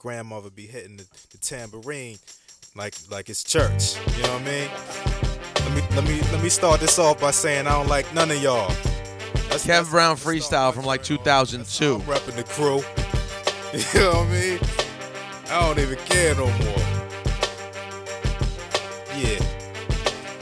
grandmother 0.04 0.50
be 0.50 0.66
hitting 0.66 0.98
the, 0.98 1.06
the 1.30 1.38
tambourine 1.38 2.18
like 2.76 2.94
like 3.10 3.30
it's 3.30 3.42
church. 3.42 3.96
You 4.18 4.22
know 4.24 4.34
what 4.34 4.42
I 4.42 5.24
mean? 5.24 5.33
Let 5.64 5.74
me 5.74 5.82
let 5.96 6.04
me 6.04 6.20
let 6.32 6.42
me 6.42 6.48
start 6.48 6.80
this 6.80 6.98
off 6.98 7.20
by 7.20 7.30
saying 7.30 7.66
I 7.66 7.72
don't 7.72 7.88
like 7.88 8.12
none 8.14 8.30
of 8.30 8.42
y'all. 8.42 8.68
That's, 9.48 9.66
Kev 9.66 9.90
Brown 9.90 10.16
freestyle 10.16 10.74
from 10.74 10.84
like 10.84 11.02
2002. 11.02 11.94
I'm 11.94 12.00
repping 12.02 12.36
the 12.36 12.44
crew. 12.44 12.82
You 13.74 14.00
know 14.00 14.10
what 14.10 14.28
I 14.28 14.30
mean? 14.30 14.60
I 15.48 15.60
don't 15.66 15.80
even 15.80 15.98
care 16.06 16.32
no 16.36 16.46
more. 16.46 16.84
Yeah. 19.18 19.40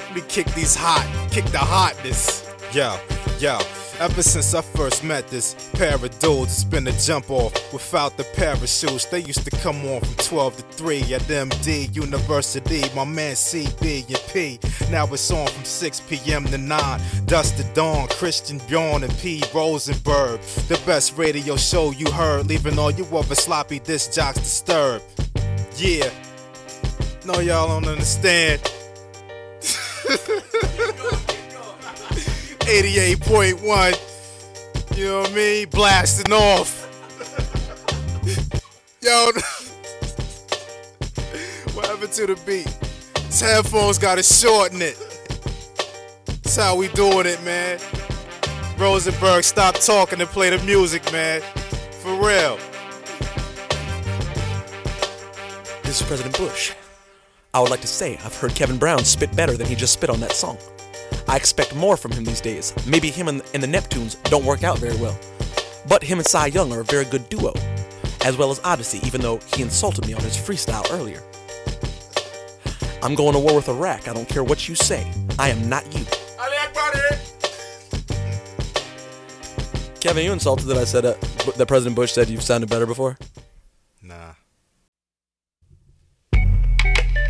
Let 0.07 0.15
me 0.15 0.23
kick 0.29 0.47
these 0.49 0.75
hot, 0.75 1.09
kick 1.31 1.47
the 1.47 1.57
hotness. 1.57 2.45
Yo, 2.75 2.99
yo. 3.39 3.59
Ever 4.03 4.21
since 4.21 4.53
I 4.53 4.63
first 4.63 5.05
met 5.05 5.29
this 5.29 5.55
pair 5.75 5.95
of 5.95 6.19
dudes, 6.19 6.55
it's 6.55 6.65
been 6.65 6.89
a 6.89 6.93
jump 6.99 7.31
off 7.31 7.55
without 7.73 8.17
the 8.17 8.25
parachutes. 8.35 9.05
They 9.05 9.21
used 9.21 9.45
to 9.45 9.51
come 9.59 9.77
on 9.87 10.01
from 10.01 10.15
12 10.17 10.57
to 10.57 10.63
3 10.75 11.15
at 11.15 11.21
MD 11.23 11.95
University. 11.95 12.83
My 12.97 13.05
man 13.05 13.37
CB 13.37 14.09
and 14.09 14.33
P. 14.33 14.59
Now 14.91 15.07
it's 15.07 15.31
on 15.31 15.47
from 15.47 15.65
6 15.65 16.01
p.m. 16.09 16.47
to 16.47 16.59
9. 16.59 17.01
Dust 17.27 17.57
to 17.59 17.65
dawn, 17.75 18.09
Christian 18.09 18.59
Bjorn 18.67 19.05
and 19.05 19.19
P. 19.19 19.41
Rosenberg. 19.55 20.41
The 20.67 20.83
best 20.85 21.17
radio 21.17 21.55
show 21.55 21.93
you 21.93 22.11
heard, 22.11 22.49
leaving 22.49 22.81
all 22.81 22.91
you 22.91 23.05
other 23.17 23.37
sloppy 23.37 23.79
disc 23.79 24.13
jocks 24.13 24.41
disturbed. 24.41 25.05
Yeah. 25.77 26.11
No, 27.25 27.39
y'all 27.39 27.69
don't 27.69 27.87
understand. 27.87 28.69
88.1. 32.73 34.97
You 34.97 35.05
know 35.05 35.21
what 35.21 35.31
I 35.31 35.35
mean? 35.35 35.69
Blasting 35.69 36.33
off. 36.33 36.89
Yo, 39.03 39.27
what 41.75 41.87
happened 41.87 42.13
to 42.13 42.29
the 42.29 42.41
beat? 42.47 42.75
This 43.27 43.43
headphones 43.43 43.99
got 43.99 44.15
to 44.15 44.23
shorten 44.23 44.81
it. 44.81 44.97
That's 46.25 46.57
how 46.57 46.75
we 46.75 46.89
doing 46.89 47.27
it, 47.27 47.43
man. 47.43 47.79
Rosenberg, 48.79 49.45
stop 49.45 49.75
talking 49.75 50.23
and 50.23 50.31
play 50.31 50.49
the 50.49 50.57
music, 50.65 51.13
man. 51.13 51.43
For 52.01 52.15
real. 52.15 52.57
This 55.83 56.01
is 56.01 56.07
President 56.07 56.39
Bush. 56.39 56.73
I 57.53 57.61
would 57.61 57.69
like 57.69 57.83
to 57.83 57.87
say 57.87 58.15
I've 58.25 58.35
heard 58.35 58.55
Kevin 58.55 58.79
Brown 58.79 59.05
spit 59.05 59.37
better 59.37 59.59
than 59.59 59.67
he 59.67 59.75
just 59.75 59.93
spit 59.93 60.09
on 60.09 60.21
that 60.21 60.33
song. 60.33 60.57
I 61.29 61.37
expect 61.37 61.75
more 61.75 61.97
from 61.97 62.13
him 62.13 62.25
these 62.25 62.41
days. 62.41 62.75
Maybe 62.87 63.11
him 63.11 63.29
and, 63.29 63.43
and 63.55 63.63
the 63.63 63.67
Neptunes 63.67 64.23
don't 64.25 64.45
work 64.45 64.65
out 64.65 64.79
very 64.79 64.97
well. 64.97 65.19
But 65.89 66.03
him 66.03 66.19
and 66.19 66.27
Cy 66.27 66.47
Young 66.47 66.73
are 66.73 66.81
a 66.81 66.85
very 66.85 67.05
good 67.05 67.29
duo, 67.29 67.53
as 68.25 68.37
well 68.37 68.51
as 68.51 68.61
Odyssey, 68.65 69.01
even 69.07 69.21
though 69.21 69.39
he 69.55 69.63
insulted 69.63 70.07
me 70.07 70.15
on 70.15 70.23
his 70.23 70.37
freestyle 70.37 70.91
earlier. 70.93 71.23
I'm 73.03 73.15
going 73.15 73.33
to 73.33 73.41
war 73.41 73.57
with 73.57 73.69
Iraq. 73.69 74.09
I 74.09 74.13
don't 74.13 74.29
care 74.29 74.45
what 74.45 74.69
you 74.69 74.75
say. 74.75 75.11
I 75.39 75.49
am 75.49 75.69
not 75.69 75.85
you. 75.97 76.05
Kevin, 80.03 80.25
you 80.25 80.33
insulted 80.33 80.67
that 80.67 80.77
I 80.77 80.85
said 80.85 81.05
uh, 81.05 81.15
that 81.57 81.67
President 81.69 81.95
Bush 81.95 82.11
said 82.11 82.29
you've 82.29 82.43
sounded 82.43 82.69
better 82.69 82.87
before? 82.87 83.17
Nah. 84.03 84.33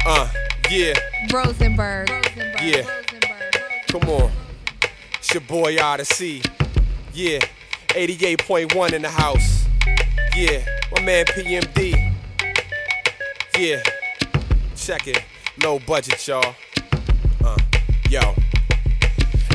Uh, 0.07 0.29
yeah, 0.71 0.95
Rosenberg. 1.31 2.09
yeah. 2.63 3.02
Come 3.93 4.09
on. 4.09 4.33
It's 5.19 5.35
your 5.35 5.43
boy 5.43 5.77
Odyssey. 5.79 6.41
Yeah, 7.13 7.41
88.1 7.89 8.95
in 8.95 9.03
the 9.03 9.11
house. 9.11 9.67
Yeah, 10.35 10.65
my 10.97 11.03
man 11.03 11.27
PMD. 11.27 12.15
Yeah, 13.59 13.83
check 14.75 15.07
it. 15.09 15.23
Low 15.63 15.79
budget, 15.81 16.27
y'all. 16.27 16.55
Uh, 17.45 17.59
yo. 18.09 18.35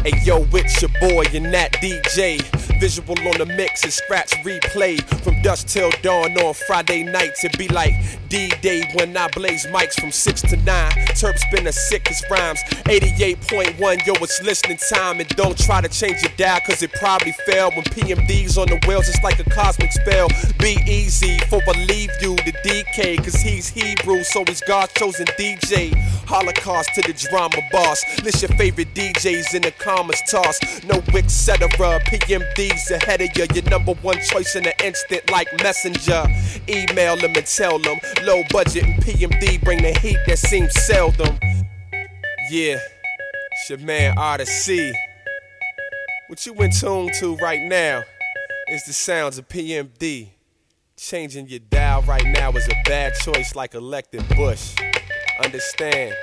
Hey 0.03 0.21
yo, 0.23 0.45
it's 0.53 0.83
your 0.83 0.91
boy 1.01 1.25
and 1.33 1.51
that 1.55 1.73
DJ. 1.81 2.39
Visual 2.79 3.17
on 3.27 3.39
the 3.39 3.45
mix 3.57 3.83
and 3.85 3.91
scratch 3.91 4.33
replay 4.43 5.01
from 5.23 5.41
dusk 5.41 5.65
till 5.65 5.89
dawn 6.03 6.37
on 6.37 6.53
Friday 6.53 7.01
nights. 7.01 7.43
It 7.43 7.57
be 7.57 7.67
like 7.69 7.93
D-Day 8.29 8.83
when 8.95 9.15
I 9.15 9.27
blaze 9.29 9.65
mics 9.67 9.99
from 9.99 10.11
six 10.11 10.41
to 10.41 10.57
nine. 10.57 10.91
Terp 11.17 11.37
spin 11.37 11.65
the 11.65 11.71
sickest 11.71 12.29
rhymes. 12.29 12.59
88.1, 12.85 14.05
yo, 14.05 14.13
it's 14.21 14.41
listening 14.41 14.77
time. 14.89 15.19
And 15.19 15.29
don't 15.29 15.57
try 15.57 15.81
to 15.81 15.89
change 15.89 16.21
your 16.21 16.31
dial, 16.37 16.59
cause 16.65 16.81
it 16.83 16.91
probably 16.93 17.33
fell. 17.45 17.71
When 17.71 17.83
PMD's 17.85 18.57
on 18.57 18.67
the 18.67 18.79
wheels, 18.87 19.09
it's 19.09 19.21
like 19.23 19.39
a 19.39 19.49
cosmic 19.49 19.91
spell. 19.91 20.27
Be 20.59 20.77
easy, 20.87 21.39
for 21.49 21.61
believe 21.65 22.11
you 22.21 22.35
to 22.35 22.51
DK, 22.63 23.17
cause 23.23 23.35
he's 23.41 23.69
Hebrew, 23.69 24.23
so 24.23 24.43
he's 24.45 24.61
God's 24.61 24.93
chosen 24.93 25.25
DJ. 25.37 25.93
Holocaust 26.27 26.93
to 26.95 27.01
the 27.01 27.13
drama 27.13 27.61
boss. 27.71 28.03
List 28.23 28.41
your 28.41 28.51
favorite 28.57 28.93
DJs 28.93 29.55
in 29.55 29.61
the 29.61 29.71
commas 29.71 30.21
toss. 30.29 30.59
No 30.83 31.01
etc. 31.15 31.67
PMD's 32.05 32.91
ahead 32.91 33.21
of 33.21 33.29
you. 33.35 33.45
Your 33.53 33.69
number 33.69 33.93
one 33.95 34.19
choice 34.21 34.55
in 34.55 34.65
an 34.65 34.73
instant 34.83 35.29
like 35.31 35.47
messenger. 35.61 36.25
Email 36.67 37.15
them 37.17 37.33
and 37.35 37.45
tell 37.45 37.79
them. 37.79 37.97
Low 38.23 38.43
budget 38.51 38.83
and 38.83 39.03
PMD 39.03 39.63
bring 39.63 39.81
the 39.81 39.97
heat 39.99 40.17
that 40.27 40.39
seems 40.39 40.73
seldom. 40.85 41.37
Yeah, 42.51 42.77
it's 43.51 43.69
your 43.69 43.79
man 43.79 44.17
Odyssey. 44.17 44.91
What 46.27 46.45
you 46.45 46.53
in 46.55 46.71
tune 46.71 47.09
to 47.19 47.35
right 47.37 47.61
now 47.61 48.03
is 48.69 48.85
the 48.85 48.93
sounds 48.93 49.37
of 49.37 49.47
PMD. 49.47 50.29
Changing 50.97 51.47
your 51.47 51.59
dial 51.59 52.01
right 52.01 52.25
now 52.25 52.51
is 52.51 52.67
a 52.67 52.75
bad 52.85 53.13
choice 53.15 53.55
like 53.55 53.75
electing 53.75 54.23
Bush. 54.35 54.75
Understand? 55.43 56.15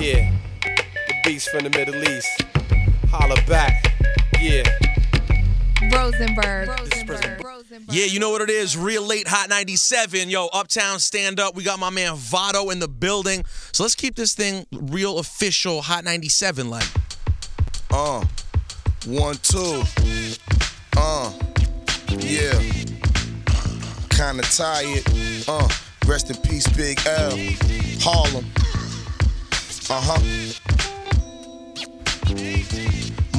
Yeah, 0.00 0.32
the 0.62 1.14
beast 1.24 1.50
from 1.50 1.64
the 1.64 1.70
Middle 1.70 2.02
East. 2.02 2.28
Holla 3.10 3.36
back. 3.46 3.92
Yeah. 4.40 4.62
Rosenberg. 5.92 6.68
Yeah, 7.88 8.04
you 8.04 8.20
know 8.20 8.30
what 8.30 8.42
it 8.42 8.50
is. 8.50 8.76
Real 8.76 9.02
late 9.02 9.26
Hot 9.28 9.48
97. 9.48 10.28
Yo, 10.28 10.46
Uptown 10.48 10.98
stand 10.98 11.40
up. 11.40 11.54
We 11.54 11.62
got 11.62 11.78
my 11.78 11.90
man 11.90 12.16
Vado 12.16 12.70
in 12.70 12.78
the 12.78 12.88
building. 12.88 13.44
So 13.72 13.82
let's 13.82 13.94
keep 13.94 14.14
this 14.14 14.34
thing 14.34 14.66
real 14.72 15.18
official 15.18 15.80
Hot 15.82 16.04
97 16.04 16.68
like. 16.68 16.86
Uh, 17.90 18.24
one, 19.06 19.36
two. 19.42 19.82
Uh, 20.96 21.32
yeah. 22.18 22.60
Kinda 24.10 24.42
tired. 24.42 25.04
Uh, 25.48 25.68
rest 26.06 26.30
in 26.30 26.36
peace, 26.42 26.66
Big 26.76 27.00
L. 27.06 27.36
Harlem. 28.00 28.46
Uh 29.88 30.00
huh. 30.00 30.18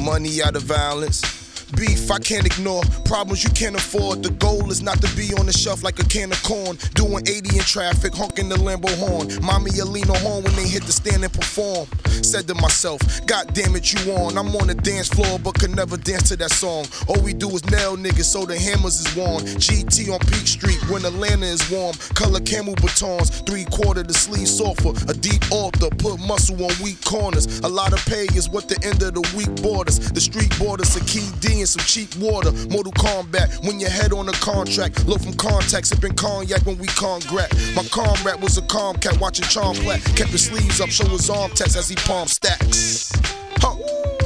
Money 0.00 0.42
out 0.42 0.56
of 0.56 0.62
violence. 0.62 1.43
Beef 1.76 2.10
I 2.10 2.18
can't 2.18 2.46
ignore. 2.46 2.82
Problems 3.04 3.44
you 3.44 3.50
can't 3.50 3.76
afford. 3.76 4.22
The 4.22 4.30
goal 4.30 4.70
is 4.70 4.82
not 4.82 5.00
to 5.02 5.16
be 5.16 5.34
on 5.34 5.46
the 5.46 5.52
shelf 5.52 5.82
like 5.82 5.98
a 5.98 6.04
can 6.04 6.30
of 6.32 6.42
corn. 6.42 6.76
Doing 6.94 7.26
80 7.26 7.56
in 7.56 7.62
traffic, 7.64 8.14
honking 8.14 8.48
the 8.48 8.56
Lambo 8.56 8.90
horn. 8.98 9.28
Mommy, 9.44 9.70
you 9.72 9.84
lean 9.84 10.08
on 10.10 10.16
horn 10.16 10.44
when 10.44 10.54
they 10.56 10.68
hit 10.68 10.84
the 10.84 10.92
stand 10.92 11.24
and 11.24 11.32
perform. 11.32 11.86
Said 12.22 12.46
to 12.48 12.54
myself, 12.54 13.00
God 13.26 13.52
damn 13.54 13.74
it, 13.76 13.92
you 13.92 14.12
on. 14.12 14.38
I'm 14.38 14.54
on 14.56 14.68
the 14.68 14.74
dance 14.74 15.08
floor, 15.08 15.38
but 15.38 15.58
could 15.58 15.74
never 15.74 15.96
dance 15.96 16.28
to 16.28 16.36
that 16.36 16.50
song. 16.50 16.86
All 17.08 17.20
we 17.22 17.32
do 17.34 17.50
is 17.50 17.64
nail 17.70 17.96
niggas, 17.96 18.24
so 18.24 18.44
the 18.44 18.58
hammers 18.58 19.00
is 19.00 19.16
worn. 19.16 19.42
GT 19.58 20.12
on 20.12 20.20
Peak 20.20 20.46
Street 20.46 20.78
when 20.90 21.04
Atlanta 21.04 21.46
is 21.46 21.68
warm. 21.70 21.94
Color 22.14 22.40
camel 22.40 22.74
batons, 22.76 23.30
three 23.42 23.64
quarter 23.66 24.02
the 24.02 24.14
sleeve 24.14 24.48
softer. 24.48 24.92
A 25.10 25.14
deep 25.14 25.42
altar, 25.50 25.90
put 25.98 26.20
muscle 26.20 26.62
on 26.64 26.72
weak 26.82 27.02
corners. 27.04 27.58
A 27.60 27.68
lot 27.68 27.92
of 27.92 28.04
pay 28.06 28.26
is 28.34 28.48
what 28.48 28.68
the 28.68 28.78
end 28.84 29.02
of 29.02 29.14
the 29.14 29.24
week 29.36 29.50
borders. 29.62 29.98
The 29.98 30.20
street 30.20 30.56
borders, 30.58 30.94
a 30.96 31.04
key 31.04 31.28
D 31.40 31.63
and 31.64 31.80
some 31.80 31.84
cheap 31.86 32.14
water. 32.16 32.52
Mortal 32.68 32.92
Kombat, 32.92 33.66
when 33.66 33.80
your 33.80 33.88
head 33.90 34.12
on 34.12 34.28
a 34.28 34.32
contract. 34.32 35.06
Look 35.06 35.22
from 35.22 35.32
contacts, 35.34 35.88
sipping 35.88 36.14
cognac 36.14 36.60
when 36.66 36.78
we 36.78 36.86
congrat. 36.88 37.50
My 37.74 37.82
comrade 37.84 38.40
was 38.42 38.58
a 38.58 38.62
calm 38.62 38.96
cat 38.96 39.18
watching 39.18 39.46
Charm 39.46 39.74
Plat. 39.76 40.02
Kept 40.16 40.30
his 40.30 40.44
sleeves 40.44 40.80
up, 40.80 40.90
show 40.90 41.08
his 41.08 41.30
arm 41.30 41.50
tats 41.52 41.76
as 41.76 41.88
he 41.88 41.96
palm 41.96 42.28
stacks. 42.28 43.10
Huh. 43.58 43.76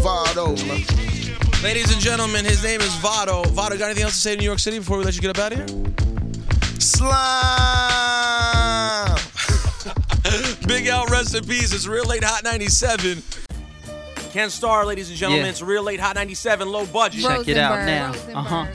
Vado, 0.02 0.56
man. 0.66 0.82
Ladies 1.62 1.92
and 1.92 2.00
gentlemen, 2.00 2.44
his 2.44 2.64
name 2.64 2.80
is 2.80 2.94
Vado. 2.96 3.44
Vado, 3.50 3.78
got 3.78 3.86
anything 3.86 4.04
else 4.04 4.14
to 4.14 4.20
say 4.20 4.34
to 4.34 4.40
New 4.40 4.46
York 4.46 4.58
City 4.58 4.78
before 4.78 4.98
we 4.98 5.04
let 5.04 5.14
you 5.14 5.20
get 5.20 5.30
up 5.30 5.38
out 5.38 5.52
of 5.52 5.58
here? 5.58 5.68
Slime. 6.80 7.18
Big 10.66 10.86
L, 10.86 11.06
rest 11.06 11.34
in 11.34 11.44
peace. 11.44 11.72
It's 11.72 11.86
Real 11.86 12.04
Late 12.04 12.24
Hot 12.24 12.42
97. 12.44 13.47
Ken 14.38 14.50
Starr, 14.50 14.86
ladies 14.86 15.08
and 15.08 15.18
gentlemen. 15.18 15.46
Yeah. 15.46 15.50
It's 15.50 15.62
Real 15.62 15.82
Late 15.82 15.98
Hot 15.98 16.14
97, 16.14 16.68
low 16.68 16.86
budget. 16.86 17.22
Check 17.22 17.48
it 17.48 17.56
out 17.56 17.84
now. 17.84 18.12
Uh 18.38 18.42
huh. 18.44 18.66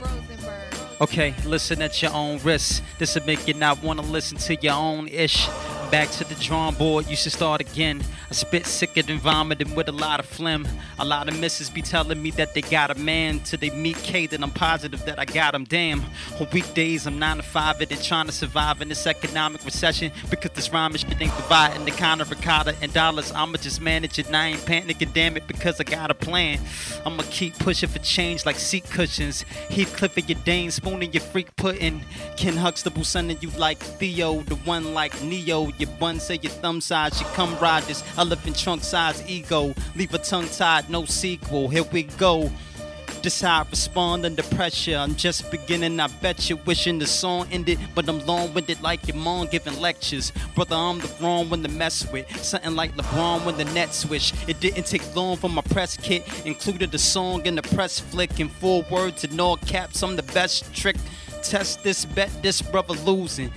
Okay, 1.00 1.34
listen 1.46 1.80
at 1.80 2.02
your 2.02 2.12
own 2.12 2.38
risk. 2.42 2.82
This 2.98 3.14
will 3.14 3.24
make 3.24 3.48
you 3.48 3.54
not 3.54 3.82
want 3.82 3.98
to 3.98 4.04
listen 4.04 4.36
to 4.36 4.56
your 4.56 4.74
own 4.74 5.08
ish. 5.08 5.48
Back 5.94 6.10
to 6.10 6.24
the 6.24 6.34
drawing 6.34 6.74
board, 6.74 7.06
you 7.06 7.14
should 7.14 7.30
start 7.30 7.60
again. 7.60 8.02
I 8.28 8.34
spit 8.34 8.66
sicker 8.66 9.02
than 9.02 9.20
vomiting 9.20 9.76
with 9.76 9.88
a 9.88 9.92
lot 9.92 10.18
of 10.18 10.26
phlegm. 10.26 10.66
A 10.98 11.04
lot 11.04 11.28
of 11.28 11.38
misses 11.38 11.70
be 11.70 11.82
telling 11.82 12.20
me 12.20 12.32
that 12.32 12.52
they 12.52 12.62
got 12.62 12.90
a 12.90 12.96
man. 12.96 13.38
Till 13.38 13.60
they 13.60 13.70
meet 13.70 13.98
K, 13.98 14.26
then 14.26 14.42
I'm 14.42 14.50
positive 14.50 15.04
that 15.04 15.20
I 15.20 15.24
got 15.24 15.54
him. 15.54 15.62
Damn. 15.62 16.02
On 16.40 16.48
weekdays, 16.52 17.06
I'm 17.06 17.20
9 17.20 17.36
to 17.36 17.42
5 17.44 17.80
and 17.80 18.02
trying 18.02 18.26
to 18.26 18.32
survive 18.32 18.82
in 18.82 18.88
this 18.88 19.06
economic 19.06 19.64
recession. 19.64 20.10
Because 20.30 20.50
this 20.50 20.72
rhyme 20.72 20.96
shit 20.96 21.10
ain't 21.22 21.36
dividing 21.36 21.84
the 21.84 21.92
kind 21.92 22.20
of 22.20 22.28
ricotta 22.28 22.74
and 22.82 22.92
dollars. 22.92 23.30
I'ma 23.30 23.58
just 23.58 23.80
manage 23.80 24.18
it 24.18 24.26
and 24.26 24.36
I 24.36 24.48
ain't 24.48 24.62
panicking, 24.62 25.14
damn 25.14 25.36
it, 25.36 25.46
because 25.46 25.80
I 25.80 25.84
got 25.84 26.10
a 26.10 26.14
plan. 26.14 26.58
I'ma 27.06 27.22
keep 27.30 27.56
pushing 27.60 27.88
for 27.88 28.00
change 28.00 28.44
like 28.44 28.56
seat 28.56 28.90
cushions. 28.90 29.44
Heathcliff 29.70 30.16
and 30.16 30.28
your 30.28 30.40
Dane 30.44 30.72
spooning 30.72 31.12
your 31.12 31.22
freak 31.22 31.54
pudding. 31.54 32.04
Ken 32.36 32.56
Huxtable 32.56 33.04
sending 33.04 33.38
you 33.40 33.50
like 33.50 33.78
Theo, 33.78 34.40
the 34.40 34.56
one 34.56 34.92
like 34.92 35.22
Neo. 35.22 35.68
Your 35.78 35.83
bun 35.86 36.20
say 36.20 36.38
your 36.42 36.52
thumb 36.52 36.80
size 36.80 37.16
should 37.18 37.26
come 37.28 37.56
ride 37.58 37.84
this 37.84 38.02
elephant 38.18 38.58
trunk 38.58 38.82
size 38.84 39.22
ego. 39.28 39.74
Leave 39.96 40.14
a 40.14 40.18
tongue 40.18 40.48
tied, 40.48 40.88
no 40.90 41.04
sequel. 41.04 41.68
Here 41.68 41.84
we 41.84 42.04
go. 42.04 42.50
This 43.22 43.40
how 43.40 43.62
I 43.62 43.66
respond 43.70 44.26
under 44.26 44.42
pressure. 44.42 44.96
I'm 44.96 45.14
just 45.14 45.50
beginning, 45.50 45.98
I 45.98 46.08
bet 46.08 46.50
you 46.50 46.56
wishing 46.66 46.98
the 46.98 47.06
song 47.06 47.48
ended, 47.50 47.78
but 47.94 48.06
I'm 48.06 48.18
long 48.26 48.52
winded 48.52 48.82
like 48.82 49.08
your 49.08 49.16
mom 49.16 49.46
giving 49.46 49.80
lectures. 49.80 50.30
Brother, 50.54 50.76
I'm 50.76 50.98
the 50.98 51.10
wrong 51.22 51.48
one 51.48 51.62
to 51.62 51.70
mess 51.70 52.06
with. 52.12 52.28
Something 52.44 52.76
like 52.76 52.94
LeBron 52.96 53.46
when 53.46 53.56
the 53.56 53.64
net 53.64 53.94
switch. 53.94 54.34
It 54.46 54.60
didn't 54.60 54.84
take 54.84 55.16
long 55.16 55.38
for 55.38 55.48
my 55.48 55.62
press 55.62 55.96
kit, 55.96 56.22
included 56.44 56.92
the 56.92 56.98
song 56.98 57.46
in 57.46 57.54
the 57.54 57.62
press 57.62 57.98
flick. 57.98 58.40
In 58.40 58.50
four 58.50 58.84
words 58.90 59.24
and 59.24 59.40
all 59.40 59.56
caps, 59.56 60.02
I'm 60.02 60.16
the 60.16 60.22
best 60.22 60.70
trick. 60.74 60.96
Test 61.42 61.82
this, 61.82 62.04
bet 62.04 62.30
this, 62.42 62.60
brother 62.60 62.92
losing. 62.92 63.50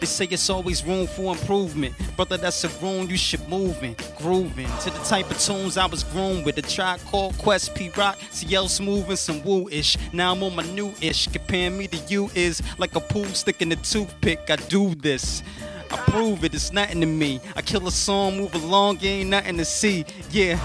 They 0.00 0.06
say 0.06 0.24
it's 0.30 0.48
always 0.48 0.82
room 0.82 1.06
for 1.06 1.34
improvement. 1.34 1.94
Brother, 2.16 2.38
that's 2.38 2.64
a 2.64 2.68
room 2.82 3.10
you 3.10 3.18
should 3.18 3.46
move 3.50 3.82
in, 3.84 3.94
grooving 4.16 4.68
to 4.80 4.90
the 4.90 4.98
type 5.00 5.30
of 5.30 5.38
tunes 5.38 5.76
I 5.76 5.84
was 5.84 6.04
groomed 6.04 6.46
with. 6.46 6.56
A 6.56 6.62
track 6.62 7.00
called 7.04 7.36
Quest 7.36 7.74
Pete 7.74 7.94
Rock, 7.98 8.18
CL 8.30 8.68
Smooth 8.68 9.10
and 9.10 9.18
some 9.18 9.44
woo 9.44 9.68
ish. 9.68 9.98
Now 10.14 10.32
I'm 10.32 10.42
on 10.42 10.56
my 10.56 10.62
new 10.62 10.94
ish. 11.02 11.26
Comparing 11.26 11.76
me 11.76 11.86
to 11.88 11.98
you 12.08 12.30
is 12.34 12.62
like 12.78 12.96
a 12.96 13.00
pool 13.00 13.26
stick 13.26 13.60
in 13.60 13.70
a 13.72 13.76
toothpick. 13.76 14.48
I 14.48 14.56
do 14.56 14.94
this. 14.94 15.42
I 15.90 15.96
prove 15.96 16.44
it, 16.44 16.54
it's 16.54 16.72
nothing 16.72 17.00
to 17.02 17.06
me. 17.06 17.38
I 17.54 17.60
kill 17.60 17.86
a 17.86 17.90
song, 17.90 18.38
move 18.38 18.54
along, 18.54 19.04
ain't 19.04 19.28
nothing 19.28 19.58
to 19.58 19.66
see. 19.66 20.06
Yeah. 20.30 20.58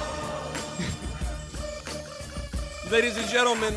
Ladies 2.92 3.18
and 3.18 3.28
gentlemen, 3.28 3.74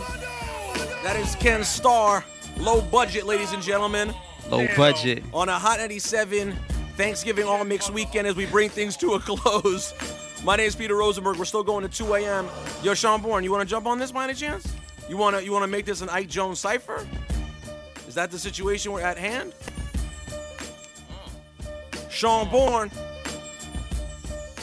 that 1.02 1.16
is 1.16 1.34
Ken 1.36 1.64
Starr. 1.64 2.24
Low 2.58 2.80
budget, 2.80 3.26
ladies 3.26 3.52
and 3.52 3.62
gentlemen. 3.62 4.14
Low 4.50 4.66
budget. 4.76 5.22
On 5.32 5.48
a 5.48 5.58
Hot 5.58 5.78
97 5.78 6.52
Thanksgiving 6.96 7.44
All 7.46 7.64
Mix 7.64 7.90
weekend 7.90 8.26
as 8.26 8.34
we 8.34 8.46
bring 8.46 8.70
things 8.70 8.96
to 8.98 9.14
a 9.14 9.20
close. 9.24 9.92
My 10.44 10.56
name 10.56 10.66
is 10.66 10.76
Peter 10.76 10.94
Rosenberg. 10.96 11.36
We're 11.36 11.44
still 11.44 11.62
going 11.64 11.86
to 11.86 11.88
2 11.88 12.14
a.m. 12.14 12.48
Yo, 12.82 12.94
Sean 12.94 13.20
Bourne, 13.20 13.44
you 13.44 13.50
want 13.52 13.68
to 13.68 13.70
jump 13.70 13.86
on 13.86 13.98
this 13.98 14.10
by 14.12 14.24
any 14.24 14.34
chance? 14.34 14.72
You 15.08 15.16
want 15.16 15.36
to 15.36 15.44
you 15.44 15.52
want 15.52 15.62
to 15.64 15.68
make 15.68 15.84
this 15.84 16.00
an 16.00 16.08
Ike 16.08 16.28
Jones 16.28 16.60
cipher? 16.60 17.06
Is 18.06 18.14
that 18.14 18.30
the 18.30 18.38
situation 18.38 18.92
we're 18.92 19.00
at 19.00 19.18
hand? 19.18 19.52
Sean 22.10 22.48
Bourne, 22.50 22.88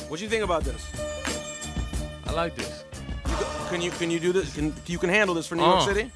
what 0.07 0.17
do 0.17 0.23
you 0.23 0.29
think 0.29 0.43
about 0.43 0.63
this? 0.63 0.85
I 2.25 2.31
like 2.31 2.55
this. 2.55 2.83
You 3.27 3.69
can 3.69 3.81
you 3.81 3.91
can 3.91 4.09
you 4.11 4.19
do 4.19 4.31
this? 4.31 4.53
Can 4.55 4.73
you 4.87 4.97
can 4.97 5.09
handle 5.09 5.35
this 5.35 5.45
for 5.47 5.55
New 5.55 5.63
York 5.63 5.81
Uh. 5.81 5.85
City? 5.93 6.11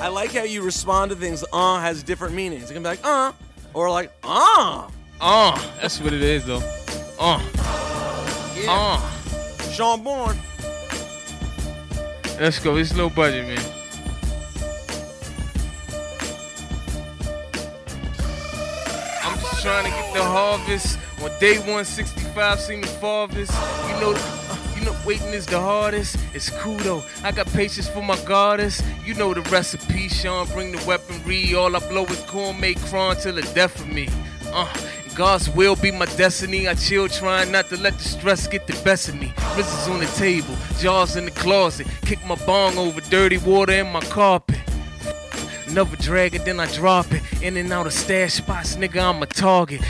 I 0.00 0.08
like 0.08 0.32
how 0.32 0.44
you 0.44 0.62
respond 0.62 1.10
to 1.10 1.16
things. 1.16 1.44
Uh 1.52 1.78
has 1.80 2.02
different 2.02 2.34
meanings. 2.34 2.70
It 2.70 2.74
can 2.74 2.82
be 2.82 2.88
like 2.88 3.04
uh, 3.04 3.32
or 3.74 3.90
like 3.90 4.10
uh. 4.24 4.88
Uh, 5.20 5.72
that's 5.80 6.00
what 6.00 6.12
it 6.14 6.22
is 6.22 6.44
though. 6.46 6.62
Uh, 7.18 7.40
Uh. 8.68 8.98
Sean 9.70 10.02
Bourne. 10.02 10.36
let's 12.40 12.58
go. 12.58 12.76
It's 12.76 12.96
low 12.96 13.10
budget, 13.10 13.46
man. 13.46 13.64
I'm 19.22 19.38
just 19.38 19.62
trying 19.62 19.84
to 19.84 19.90
get 19.90 20.14
the 20.14 20.22
harvest. 20.24 20.98
On 21.22 21.30
day 21.38 21.58
165, 21.58 22.60
seen 22.60 22.80
the 22.80 22.86
farthest. 22.86 23.52
You 23.52 24.00
know, 24.00 24.12
uh, 24.14 24.14
you 24.14 24.14
know, 24.14 24.39
waiting 25.04 25.28
is 25.28 25.46
the 25.46 25.60
hardest. 25.60 26.16
It's 26.34 26.50
cool 26.50 26.76
though. 26.78 27.02
I 27.22 27.32
got 27.32 27.46
patience 27.48 27.88
for 27.88 28.02
my 28.02 28.18
goddess. 28.24 28.82
You 29.04 29.14
know 29.14 29.34
the 29.34 29.42
recipe, 29.42 30.08
Sean. 30.08 30.46
Bring 30.48 30.72
the 30.72 30.84
weaponry. 30.86 31.54
All 31.54 31.74
I 31.74 31.80
blow 31.88 32.04
is 32.04 32.20
corn, 32.22 32.60
make 32.60 32.80
crawn 32.82 33.16
till 33.16 33.34
the 33.34 33.42
death 33.54 33.78
of 33.80 33.88
me. 33.88 34.08
Uh, 34.52 34.72
God's 35.14 35.50
will 35.50 35.76
be 35.76 35.90
my 35.90 36.06
destiny. 36.06 36.68
I 36.68 36.74
chill, 36.74 37.08
trying 37.08 37.52
not 37.52 37.68
to 37.68 37.76
let 37.76 37.98
the 37.98 38.04
stress 38.04 38.46
get 38.46 38.66
the 38.66 38.80
best 38.84 39.08
of 39.08 39.16
me. 39.16 39.32
Rizzes 39.54 39.92
on 39.92 40.00
the 40.00 40.06
table, 40.06 40.54
jars 40.78 41.16
in 41.16 41.24
the 41.24 41.30
closet. 41.32 41.86
Kick 42.02 42.24
my 42.24 42.36
bong 42.46 42.78
over 42.78 43.00
dirty 43.02 43.38
water 43.38 43.72
in 43.72 43.88
my 43.92 44.00
carpet. 44.00 44.58
Another 45.66 45.96
drag 45.96 46.34
it, 46.34 46.44
then 46.44 46.58
I 46.58 46.66
drop 46.72 47.12
it. 47.12 47.22
In 47.42 47.56
and 47.56 47.72
out 47.72 47.86
of 47.86 47.92
stash 47.92 48.34
spots, 48.34 48.76
nigga, 48.76 49.02
I'm 49.02 49.22
a 49.22 49.26
target. 49.26 49.82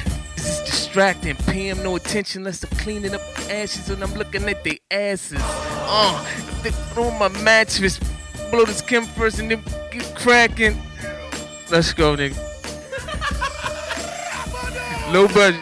This 0.91 0.97
is 0.97 1.01
distracting. 1.15 1.37
Pay 1.47 1.71
'em 1.71 1.83
no 1.83 1.97
attention 1.97 2.41
unless 2.41 2.65
I'm 2.65 2.71
cleaning 2.79 3.15
up 3.15 3.21
the 3.37 3.55
ashes 3.55 3.91
and 3.91 4.03
I'm 4.03 4.13
looking 4.15 4.49
at 4.49 4.65
their 4.65 4.79
asses. 4.91 5.39
Uh, 5.41 6.25
they 6.63 6.71
throw 6.71 7.11
my 7.13 7.29
mattress. 7.43 8.01
Blow 8.51 8.65
this 8.65 8.81
Kim 8.81 9.05
first 9.05 9.39
and 9.39 9.51
then 9.51 9.63
get 9.93 10.13
cracking. 10.17 10.81
Let's 11.71 11.93
go, 11.93 12.17
nigga. 12.17 12.35
Low 15.13 15.29
budget. 15.29 15.61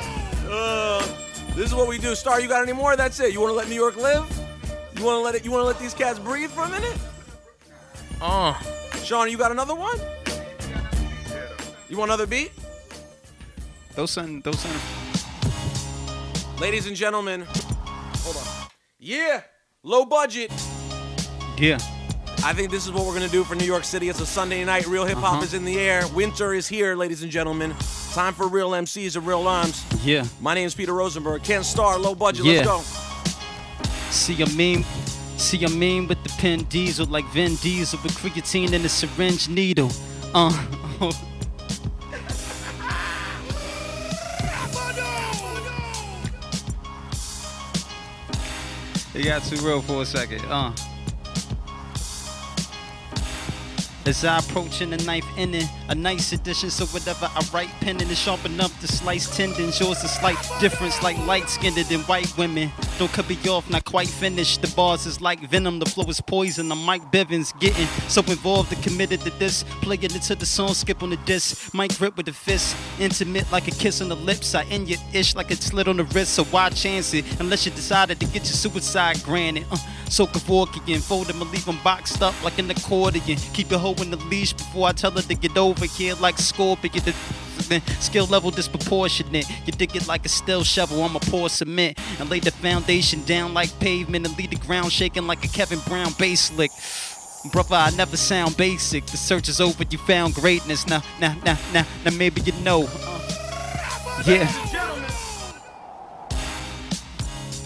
Uh, 0.48 1.06
this 1.54 1.66
is 1.66 1.74
what 1.74 1.88
we 1.88 1.98
do. 1.98 2.14
Starr, 2.14 2.40
you 2.40 2.48
got 2.48 2.62
any 2.62 2.72
more? 2.72 2.96
That's 2.96 3.20
it. 3.20 3.34
You 3.34 3.40
want 3.40 3.50
to 3.50 3.56
let 3.56 3.68
New 3.68 3.74
York 3.74 3.96
live? 3.96 4.24
You 4.96 5.04
want 5.04 5.16
to 5.16 5.20
let 5.20 5.34
it? 5.34 5.44
You 5.44 5.50
want 5.50 5.62
to 5.62 5.66
let 5.66 5.78
these 5.78 5.92
cats 5.92 6.18
breathe 6.18 6.50
for 6.50 6.64
a 6.64 6.68
minute? 6.68 6.96
Uh. 8.22 8.54
Sean, 9.04 9.30
you 9.30 9.36
got 9.36 9.52
another 9.52 9.74
one? 9.74 10.00
You 11.90 11.98
want 11.98 12.10
another 12.10 12.26
beat? 12.26 12.50
Those 13.94 14.12
son, 14.12 14.40
those 14.40 14.58
son. 14.58 14.97
Ladies 16.60 16.86
and 16.86 16.96
gentlemen, 16.96 17.44
hold 18.22 18.36
on. 18.36 18.68
Yeah, 18.98 19.42
low 19.84 20.04
budget. 20.04 20.50
Yeah. 21.56 21.78
I 22.44 22.52
think 22.52 22.70
this 22.70 22.84
is 22.86 22.92
what 22.92 23.06
we're 23.06 23.14
gonna 23.14 23.28
do 23.28 23.44
for 23.44 23.54
New 23.54 23.64
York 23.64 23.84
City. 23.84 24.08
It's 24.08 24.20
a 24.20 24.26
Sunday 24.26 24.64
night. 24.64 24.86
Real 24.86 25.04
hip 25.04 25.18
hop 25.18 25.34
Uh-huh. 25.34 25.42
is 25.42 25.54
in 25.54 25.64
the 25.64 25.78
air. 25.78 26.06
Winter 26.14 26.54
is 26.54 26.66
here, 26.68 26.94
ladies 26.96 27.22
and 27.22 27.30
gentlemen. 27.30 27.74
Time 28.12 28.34
for 28.34 28.48
real 28.48 28.70
MCs 28.74 29.16
and 29.16 29.26
real 29.26 29.46
arms. 29.46 29.84
Yeah. 30.04 30.24
My 30.40 30.54
name 30.54 30.66
is 30.66 30.74
Peter 30.74 30.92
Rosenberg. 30.94 31.42
Ken 31.44 31.62
Starr, 31.62 31.98
low 31.98 32.14
budget. 32.14 32.44
Yeah. 32.44 32.64
Let's 32.64 32.66
go. 32.68 33.90
See 34.10 34.40
a 34.42 34.46
meme, 34.56 34.84
see 35.36 35.62
a 35.64 35.68
meme 35.68 36.08
with 36.08 36.22
the 36.24 36.30
pen 36.38 36.64
diesel 36.64 37.06
like 37.06 37.26
Vin 37.32 37.54
Diesel 37.56 37.98
with 38.02 38.12
creatine 38.18 38.72
and 38.72 38.84
a 38.84 38.88
syringe 38.88 39.48
needle. 39.48 39.90
Uh. 40.34 40.50
It 49.18 49.24
got 49.24 49.42
too 49.42 49.56
real 49.66 49.82
for 49.82 50.02
a 50.02 50.06
second. 50.06 50.44
Uh. 50.44 50.72
As 54.06 54.24
I 54.24 54.38
approach 54.38 54.80
in 54.80 54.90
the 54.90 54.96
knife 54.98 55.26
ending, 55.36 55.66
a 55.88 55.94
nice 55.94 56.32
addition. 56.32 56.70
So 56.70 56.86
whatever 56.86 57.28
I 57.34 57.44
write, 57.52 57.68
penning 57.80 58.08
is 58.10 58.18
sharp 58.18 58.44
enough 58.44 58.80
to 58.80 58.86
slice 58.86 59.36
tendons. 59.36 59.80
Yours 59.80 60.04
a 60.04 60.08
slight 60.08 60.38
difference, 60.60 61.02
like 61.02 61.18
light 61.26 61.50
skinned 61.50 61.76
than 61.76 62.00
white 62.02 62.32
women. 62.38 62.70
Don't 62.98 63.12
cut 63.12 63.28
me 63.28 63.38
off, 63.48 63.70
not 63.70 63.84
quite 63.84 64.08
finished. 64.08 64.60
The 64.60 64.66
bars 64.74 65.06
is 65.06 65.20
like 65.20 65.38
venom, 65.48 65.78
the 65.78 65.86
flow 65.86 66.04
is 66.06 66.20
poison. 66.20 66.72
I'm 66.72 66.84
Mike 66.84 67.12
Bivins, 67.12 67.56
getting 67.60 67.86
so 68.08 68.22
involved 68.22 68.72
and 68.72 68.82
committed 68.82 69.20
to 69.20 69.30
this. 69.38 69.62
Playing 69.82 70.02
into 70.02 70.34
the 70.34 70.44
song, 70.44 70.74
skip 70.74 71.00
on 71.04 71.10
the 71.10 71.16
disc. 71.18 71.72
Mic 71.72 71.96
grip 71.96 72.16
with 72.16 72.26
the 72.26 72.32
fist, 72.32 72.76
intimate 72.98 73.50
like 73.52 73.68
a 73.68 73.70
kiss 73.70 74.00
on 74.00 74.08
the 74.08 74.16
lips. 74.16 74.56
I 74.56 74.64
end 74.64 74.88
your 74.88 74.98
ish 75.12 75.36
like 75.36 75.52
a 75.52 75.54
slit 75.54 75.86
on 75.86 75.98
the 75.98 76.04
wrist. 76.06 76.34
So 76.34 76.42
why 76.46 76.70
chance 76.70 77.14
it 77.14 77.24
unless 77.38 77.64
you 77.66 77.70
decided 77.70 78.18
to 78.18 78.26
get 78.26 78.42
your 78.42 78.46
suicide 78.46 79.22
granted? 79.22 79.64
Uh, 79.70 79.76
so 80.08 80.26
Kevorkian, 80.26 81.00
fold 81.00 81.28
them 81.28 81.40
and 81.40 81.52
leave 81.52 81.66
them 81.66 81.78
boxed 81.84 82.20
up 82.20 82.34
like 82.42 82.58
an 82.58 82.68
accordion. 82.68 83.38
Keep 83.52 83.70
your 83.70 83.78
hoe 83.78 83.94
in 84.02 84.10
the 84.10 84.16
leash 84.28 84.54
before 84.54 84.88
I 84.88 84.92
tell 84.92 85.12
her 85.12 85.22
to 85.22 85.34
get 85.36 85.56
over 85.56 85.86
here 85.86 86.16
like 86.16 86.36
Scorpion. 86.36 87.04
The 87.04 87.14
skill 88.00 88.26
level 88.26 88.50
disproportionate. 88.50 89.46
You 89.66 89.72
dig 89.72 89.94
it 89.96 90.08
like 90.08 90.24
a 90.24 90.28
steel 90.28 90.64
shovel. 90.64 91.02
I'ma 91.02 91.20
pour 91.20 91.48
cement 91.48 91.98
and 92.18 92.30
lay 92.30 92.40
the 92.40 92.50
foundation 92.50 93.24
down 93.24 93.54
like 93.54 93.78
pavement 93.80 94.26
and 94.26 94.36
leave 94.36 94.50
the 94.50 94.56
ground 94.56 94.92
shaking 94.92 95.26
like 95.26 95.44
a 95.44 95.48
Kevin 95.48 95.80
Brown 95.86 96.12
bass 96.18 96.50
lick. 96.52 96.70
Brother, 97.52 97.76
I 97.76 97.90
never 97.90 98.16
sound 98.16 98.56
basic. 98.56 99.06
The 99.06 99.16
search 99.16 99.48
is 99.48 99.60
over, 99.60 99.84
you 99.88 99.98
found 99.98 100.34
greatness. 100.34 100.86
Now, 100.86 101.02
now, 101.20 101.36
now, 101.44 101.56
now, 101.72 101.86
now, 102.04 102.10
maybe 102.16 102.40
you 102.40 102.52
know. 102.64 102.88
Uh, 102.88 104.22
yeah. 104.26 104.46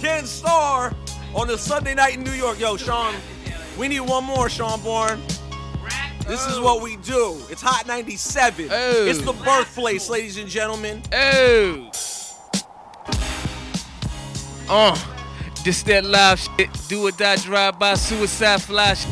Ken 0.00 0.26
Starr 0.26 0.94
on 1.34 1.48
a 1.50 1.56
Sunday 1.56 1.94
night 1.94 2.16
in 2.16 2.24
New 2.24 2.32
York. 2.32 2.60
Yo, 2.60 2.76
Sean, 2.76 3.14
we 3.78 3.88
need 3.88 4.00
one 4.00 4.24
more, 4.24 4.48
Sean 4.48 4.80
Bourne. 4.82 5.20
This 6.26 6.46
is 6.46 6.60
what 6.60 6.82
we 6.82 6.96
do. 6.96 7.40
It's 7.50 7.62
Hot 7.62 7.86
97. 7.86 8.68
Oh. 8.70 9.06
It's 9.06 9.20
the 9.20 9.32
birthplace, 9.32 10.08
ladies 10.08 10.38
and 10.38 10.48
gentlemen. 10.48 11.02
Oh. 11.12 11.90
Uh, 14.68 14.98
this 15.64 15.82
that 15.82 16.04
live 16.04 16.38
shit. 16.38 16.70
Do 16.88 17.06
or 17.06 17.10
die, 17.10 17.36
drive 17.36 17.78
by, 17.78 17.94
suicide 17.94 18.62
flash. 18.62 19.04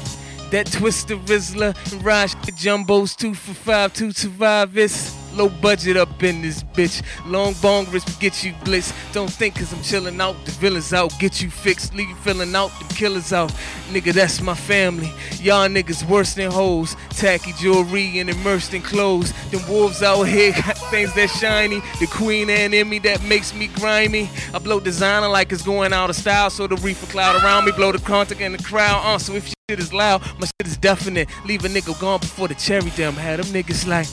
That 0.50 0.70
twister 0.72 1.16
Rizzler 1.16 1.76
and 1.92 2.04
Raj 2.04 2.34
Jumbos, 2.34 3.16
two 3.16 3.34
for 3.34 3.54
five, 3.54 3.92
two 3.92 4.12
survive 4.12 4.72
this. 4.72 5.19
Low 5.34 5.48
budget 5.48 5.96
up 5.96 6.22
in 6.22 6.42
this 6.42 6.62
bitch. 6.62 7.02
Long 7.26 7.54
bong 7.62 7.86
wrist 7.90 8.20
get 8.20 8.44
you 8.44 8.54
blitz. 8.64 8.92
Don't 9.12 9.30
think 9.30 9.56
cause 9.56 9.72
I'm 9.72 9.82
chilling 9.82 10.20
out. 10.20 10.36
The 10.44 10.50
villains 10.52 10.92
out, 10.92 11.12
get 11.18 11.40
you 11.40 11.50
fixed. 11.50 11.94
Leave 11.94 12.08
you 12.08 12.16
feeling 12.16 12.54
out, 12.54 12.70
the 12.78 12.94
killers 12.94 13.32
out. 13.32 13.50
Nigga, 13.90 14.12
that's 14.12 14.40
my 14.40 14.54
family. 14.54 15.12
Y'all 15.40 15.68
niggas 15.68 16.08
worse 16.08 16.34
than 16.34 16.50
hoes. 16.50 16.96
Tacky 17.10 17.52
jewelry 17.52 18.18
and 18.18 18.28
immersed 18.28 18.74
in 18.74 18.82
clothes. 18.82 19.32
Them 19.50 19.60
wolves 19.68 20.02
out 20.02 20.24
here 20.24 20.52
got 20.52 20.76
things 20.90 21.14
that 21.14 21.30
shiny. 21.30 21.80
The 22.00 22.06
queen 22.06 22.50
and 22.50 22.74
in 22.74 22.88
me 22.88 22.98
that 23.00 23.22
makes 23.24 23.54
me 23.54 23.68
grimy. 23.68 24.28
I 24.52 24.58
blow 24.58 24.80
designer 24.80 25.28
like 25.28 25.52
it's 25.52 25.62
going 25.62 25.92
out 25.92 26.10
of 26.10 26.16
style. 26.16 26.50
So 26.50 26.66
the 26.66 26.76
reefer 26.76 27.06
cloud 27.06 27.42
around 27.42 27.64
me 27.66 27.72
blow 27.72 27.92
the 27.92 27.98
contact 27.98 28.40
in 28.40 28.52
the 28.52 28.62
crowd. 28.62 29.00
Uh, 29.04 29.18
so 29.18 29.34
if 29.34 29.46
shit 29.46 29.78
is 29.78 29.92
loud, 29.92 30.22
my 30.38 30.46
shit 30.46 30.66
is 30.66 30.76
definite. 30.76 31.28
Leave 31.44 31.64
a 31.64 31.68
nigga 31.68 31.98
gone 32.00 32.20
before 32.20 32.48
the 32.48 32.54
cherry 32.54 32.90
damn 32.96 33.14
had 33.14 33.38
them 33.38 33.46
niggas 33.46 33.86
like. 33.86 34.08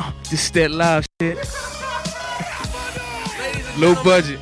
Uh, 0.00 0.12
this 0.30 0.48
that 0.50 0.70
live 0.70 1.04
shit. 1.20 1.36
Low 3.78 4.02
budget. 4.02 4.40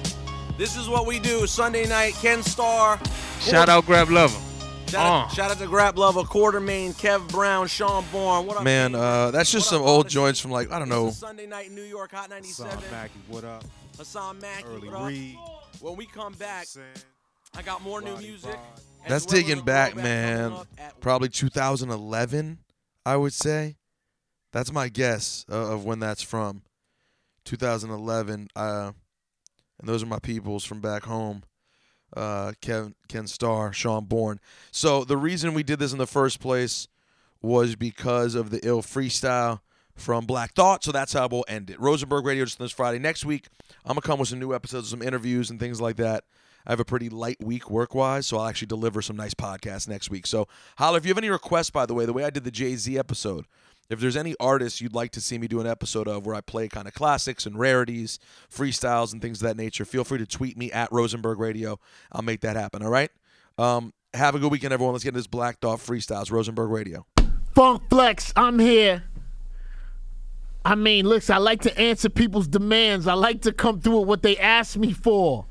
This 0.56 0.76
is 0.76 0.88
what 0.88 1.04
we 1.04 1.18
do 1.18 1.48
Sunday 1.48 1.84
night. 1.86 2.14
Ken 2.14 2.44
Starr. 2.44 3.00
Shout 3.40 3.68
out 3.68 3.84
Grab 3.84 4.08
Lover. 4.08 4.38
Shout, 4.86 4.94
out, 4.94 5.32
shout 5.32 5.50
out 5.50 5.58
to 5.58 5.66
Grab 5.66 5.98
Lover, 5.98 6.22
Quartermain, 6.22 6.94
Kev 6.94 7.28
Brown, 7.28 7.66
Sean 7.66 8.04
Bourne. 8.12 8.46
What 8.46 8.58
up, 8.58 8.62
Man, 8.62 8.94
uh, 8.94 9.32
that's 9.32 9.50
just 9.50 9.68
some 9.68 9.82
old 9.82 10.08
joints 10.08 10.38
from 10.38 10.52
like 10.52 10.70
I 10.70 10.78
don't 10.78 10.88
know. 10.88 11.10
Sunday 11.10 11.46
night 11.46 11.66
in 11.66 11.74
New 11.74 11.82
York, 11.82 12.12
Hot 12.12 12.30
97. 12.30 12.70
Hassaan 12.72 12.90
Mackey, 12.92 13.20
what 13.26 13.44
up? 13.44 13.64
Hassaan 13.98 14.40
Mackey, 14.40 14.64
Early 14.64 14.88
what 14.88 14.96
up? 14.96 15.08
Reed. 15.08 15.38
When 15.80 15.96
we 15.96 16.06
come 16.06 16.34
back, 16.34 16.68
I 17.56 17.62
got 17.62 17.82
more 17.82 18.00
new 18.00 18.16
music. 18.18 18.56
That's 19.08 19.26
digging 19.26 19.58
a 19.58 19.62
back, 19.62 19.96
man. 19.96 20.50
coming 20.50 20.58
up 20.60 20.68
at 20.78 21.00
Probably 21.00 21.28
2011, 21.28 22.58
I 23.04 23.16
would 23.16 23.32
say. 23.32 23.74
That's 24.52 24.72
my 24.72 24.88
guess 24.88 25.44
of 25.48 25.84
when 25.84 26.00
that's 26.00 26.22
from. 26.22 26.62
2011. 27.44 28.48
Uh, 28.54 28.92
and 29.78 29.88
those 29.88 30.02
are 30.02 30.06
my 30.06 30.18
peoples 30.18 30.64
from 30.64 30.80
back 30.80 31.04
home. 31.04 31.42
Uh, 32.16 32.52
Ken 32.60 32.94
Ken 33.08 33.26
Starr, 33.26 33.72
Sean 33.72 34.06
Bourne. 34.06 34.40
So 34.70 35.04
the 35.04 35.16
reason 35.16 35.52
we 35.52 35.62
did 35.62 35.78
this 35.78 35.92
in 35.92 35.98
the 35.98 36.06
first 36.06 36.40
place 36.40 36.88
was 37.42 37.76
because 37.76 38.34
of 38.34 38.50
the 38.50 38.60
ill 38.66 38.82
freestyle 38.82 39.60
from 39.94 40.24
Black 40.24 40.54
Thought. 40.54 40.84
So 40.84 40.92
that's 40.92 41.12
how 41.12 41.28
we'll 41.28 41.44
end 41.48 41.68
it. 41.70 41.78
Rosenberg 41.78 42.24
Radio 42.24 42.44
just 42.44 42.58
this 42.58 42.72
Friday. 42.72 42.98
Next 42.98 43.24
week, 43.24 43.48
I'm 43.84 43.90
gonna 43.90 44.00
come 44.00 44.18
with 44.18 44.30
some 44.30 44.38
new 44.38 44.54
episodes, 44.54 44.88
some 44.88 45.02
interviews, 45.02 45.50
and 45.50 45.60
things 45.60 45.80
like 45.80 45.96
that. 45.96 46.24
I 46.66 46.72
have 46.72 46.80
a 46.80 46.84
pretty 46.84 47.08
light 47.08 47.42
week 47.42 47.70
work 47.70 47.94
wise, 47.94 48.26
so 48.26 48.38
I'll 48.38 48.46
actually 48.46 48.66
deliver 48.66 49.00
some 49.02 49.16
nice 49.16 49.34
podcasts 49.34 49.88
next 49.88 50.10
week. 50.10 50.26
So 50.26 50.48
holla 50.76 50.96
if 50.98 51.04
you 51.04 51.10
have 51.10 51.18
any 51.18 51.30
requests, 51.30 51.70
by 51.70 51.86
the 51.86 51.94
way, 51.94 52.04
the 52.06 52.12
way 52.12 52.24
I 52.24 52.30
did 52.30 52.44
the 52.44 52.50
Jay 52.50 52.74
Z 52.76 52.98
episode. 52.98 53.46
If 53.90 54.00
there's 54.00 54.16
any 54.16 54.34
artists 54.38 54.82
you'd 54.82 54.94
like 54.94 55.12
to 55.12 55.20
see 55.20 55.38
me 55.38 55.48
do 55.48 55.60
an 55.60 55.66
episode 55.66 56.08
of 56.08 56.26
where 56.26 56.34
I 56.34 56.42
play 56.42 56.68
kind 56.68 56.86
of 56.86 56.92
classics 56.92 57.46
and 57.46 57.58
rarities, 57.58 58.18
freestyles, 58.52 59.14
and 59.14 59.22
things 59.22 59.40
of 59.40 59.48
that 59.48 59.56
nature, 59.56 59.86
feel 59.86 60.04
free 60.04 60.18
to 60.18 60.26
tweet 60.26 60.58
me 60.58 60.70
at 60.72 60.92
Rosenberg 60.92 61.38
Radio. 61.38 61.80
I'll 62.12 62.22
make 62.22 62.42
that 62.42 62.54
happen. 62.54 62.82
All 62.82 62.90
right. 62.90 63.10
Um, 63.56 63.94
have 64.12 64.34
a 64.34 64.38
good 64.38 64.52
weekend, 64.52 64.74
everyone. 64.74 64.92
Let's 64.92 65.04
get 65.04 65.10
into 65.10 65.20
this 65.20 65.26
Black 65.26 65.60
Thought 65.60 65.78
freestyles. 65.78 66.30
Rosenberg 66.30 66.70
Radio. 66.70 67.06
Funk 67.54 67.82
Flex, 67.88 68.32
I'm 68.36 68.58
here. 68.58 69.04
I 70.64 70.74
mean, 70.74 71.06
listen, 71.06 71.34
I 71.34 71.38
like 71.38 71.62
to 71.62 71.78
answer 71.78 72.10
people's 72.10 72.46
demands. 72.46 73.06
I 73.06 73.14
like 73.14 73.42
to 73.42 73.52
come 73.52 73.80
through 73.80 74.00
with 74.00 74.08
what 74.08 74.22
they 74.22 74.36
ask 74.36 74.76
me 74.76 74.92
for. 74.92 75.46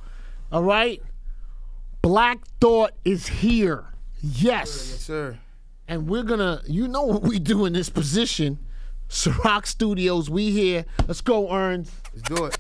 All 0.52 0.64
right? 0.64 1.02
Black 2.04 2.46
Thought 2.62 2.94
is 3.04 3.28
here. 3.28 3.86
Yes. 4.22 4.68
Yes, 4.68 5.02
sir. 5.02 5.40
And 5.88 6.08
we're 6.10 6.24
gonna, 6.24 6.62
you 6.66 6.88
know 6.88 7.04
what 7.04 7.22
we 7.22 7.40
do 7.40 7.66
in 7.66 7.74
this 7.74 7.90
position. 7.90 8.60
Ciroc 9.10 9.66
Studios, 9.66 10.30
we 10.30 10.52
here. 10.52 10.86
Let's 11.08 11.22
go, 11.22 11.50
Earns. 11.52 11.92
Let's 12.14 12.28
do 12.28 12.46
it. 12.46 12.58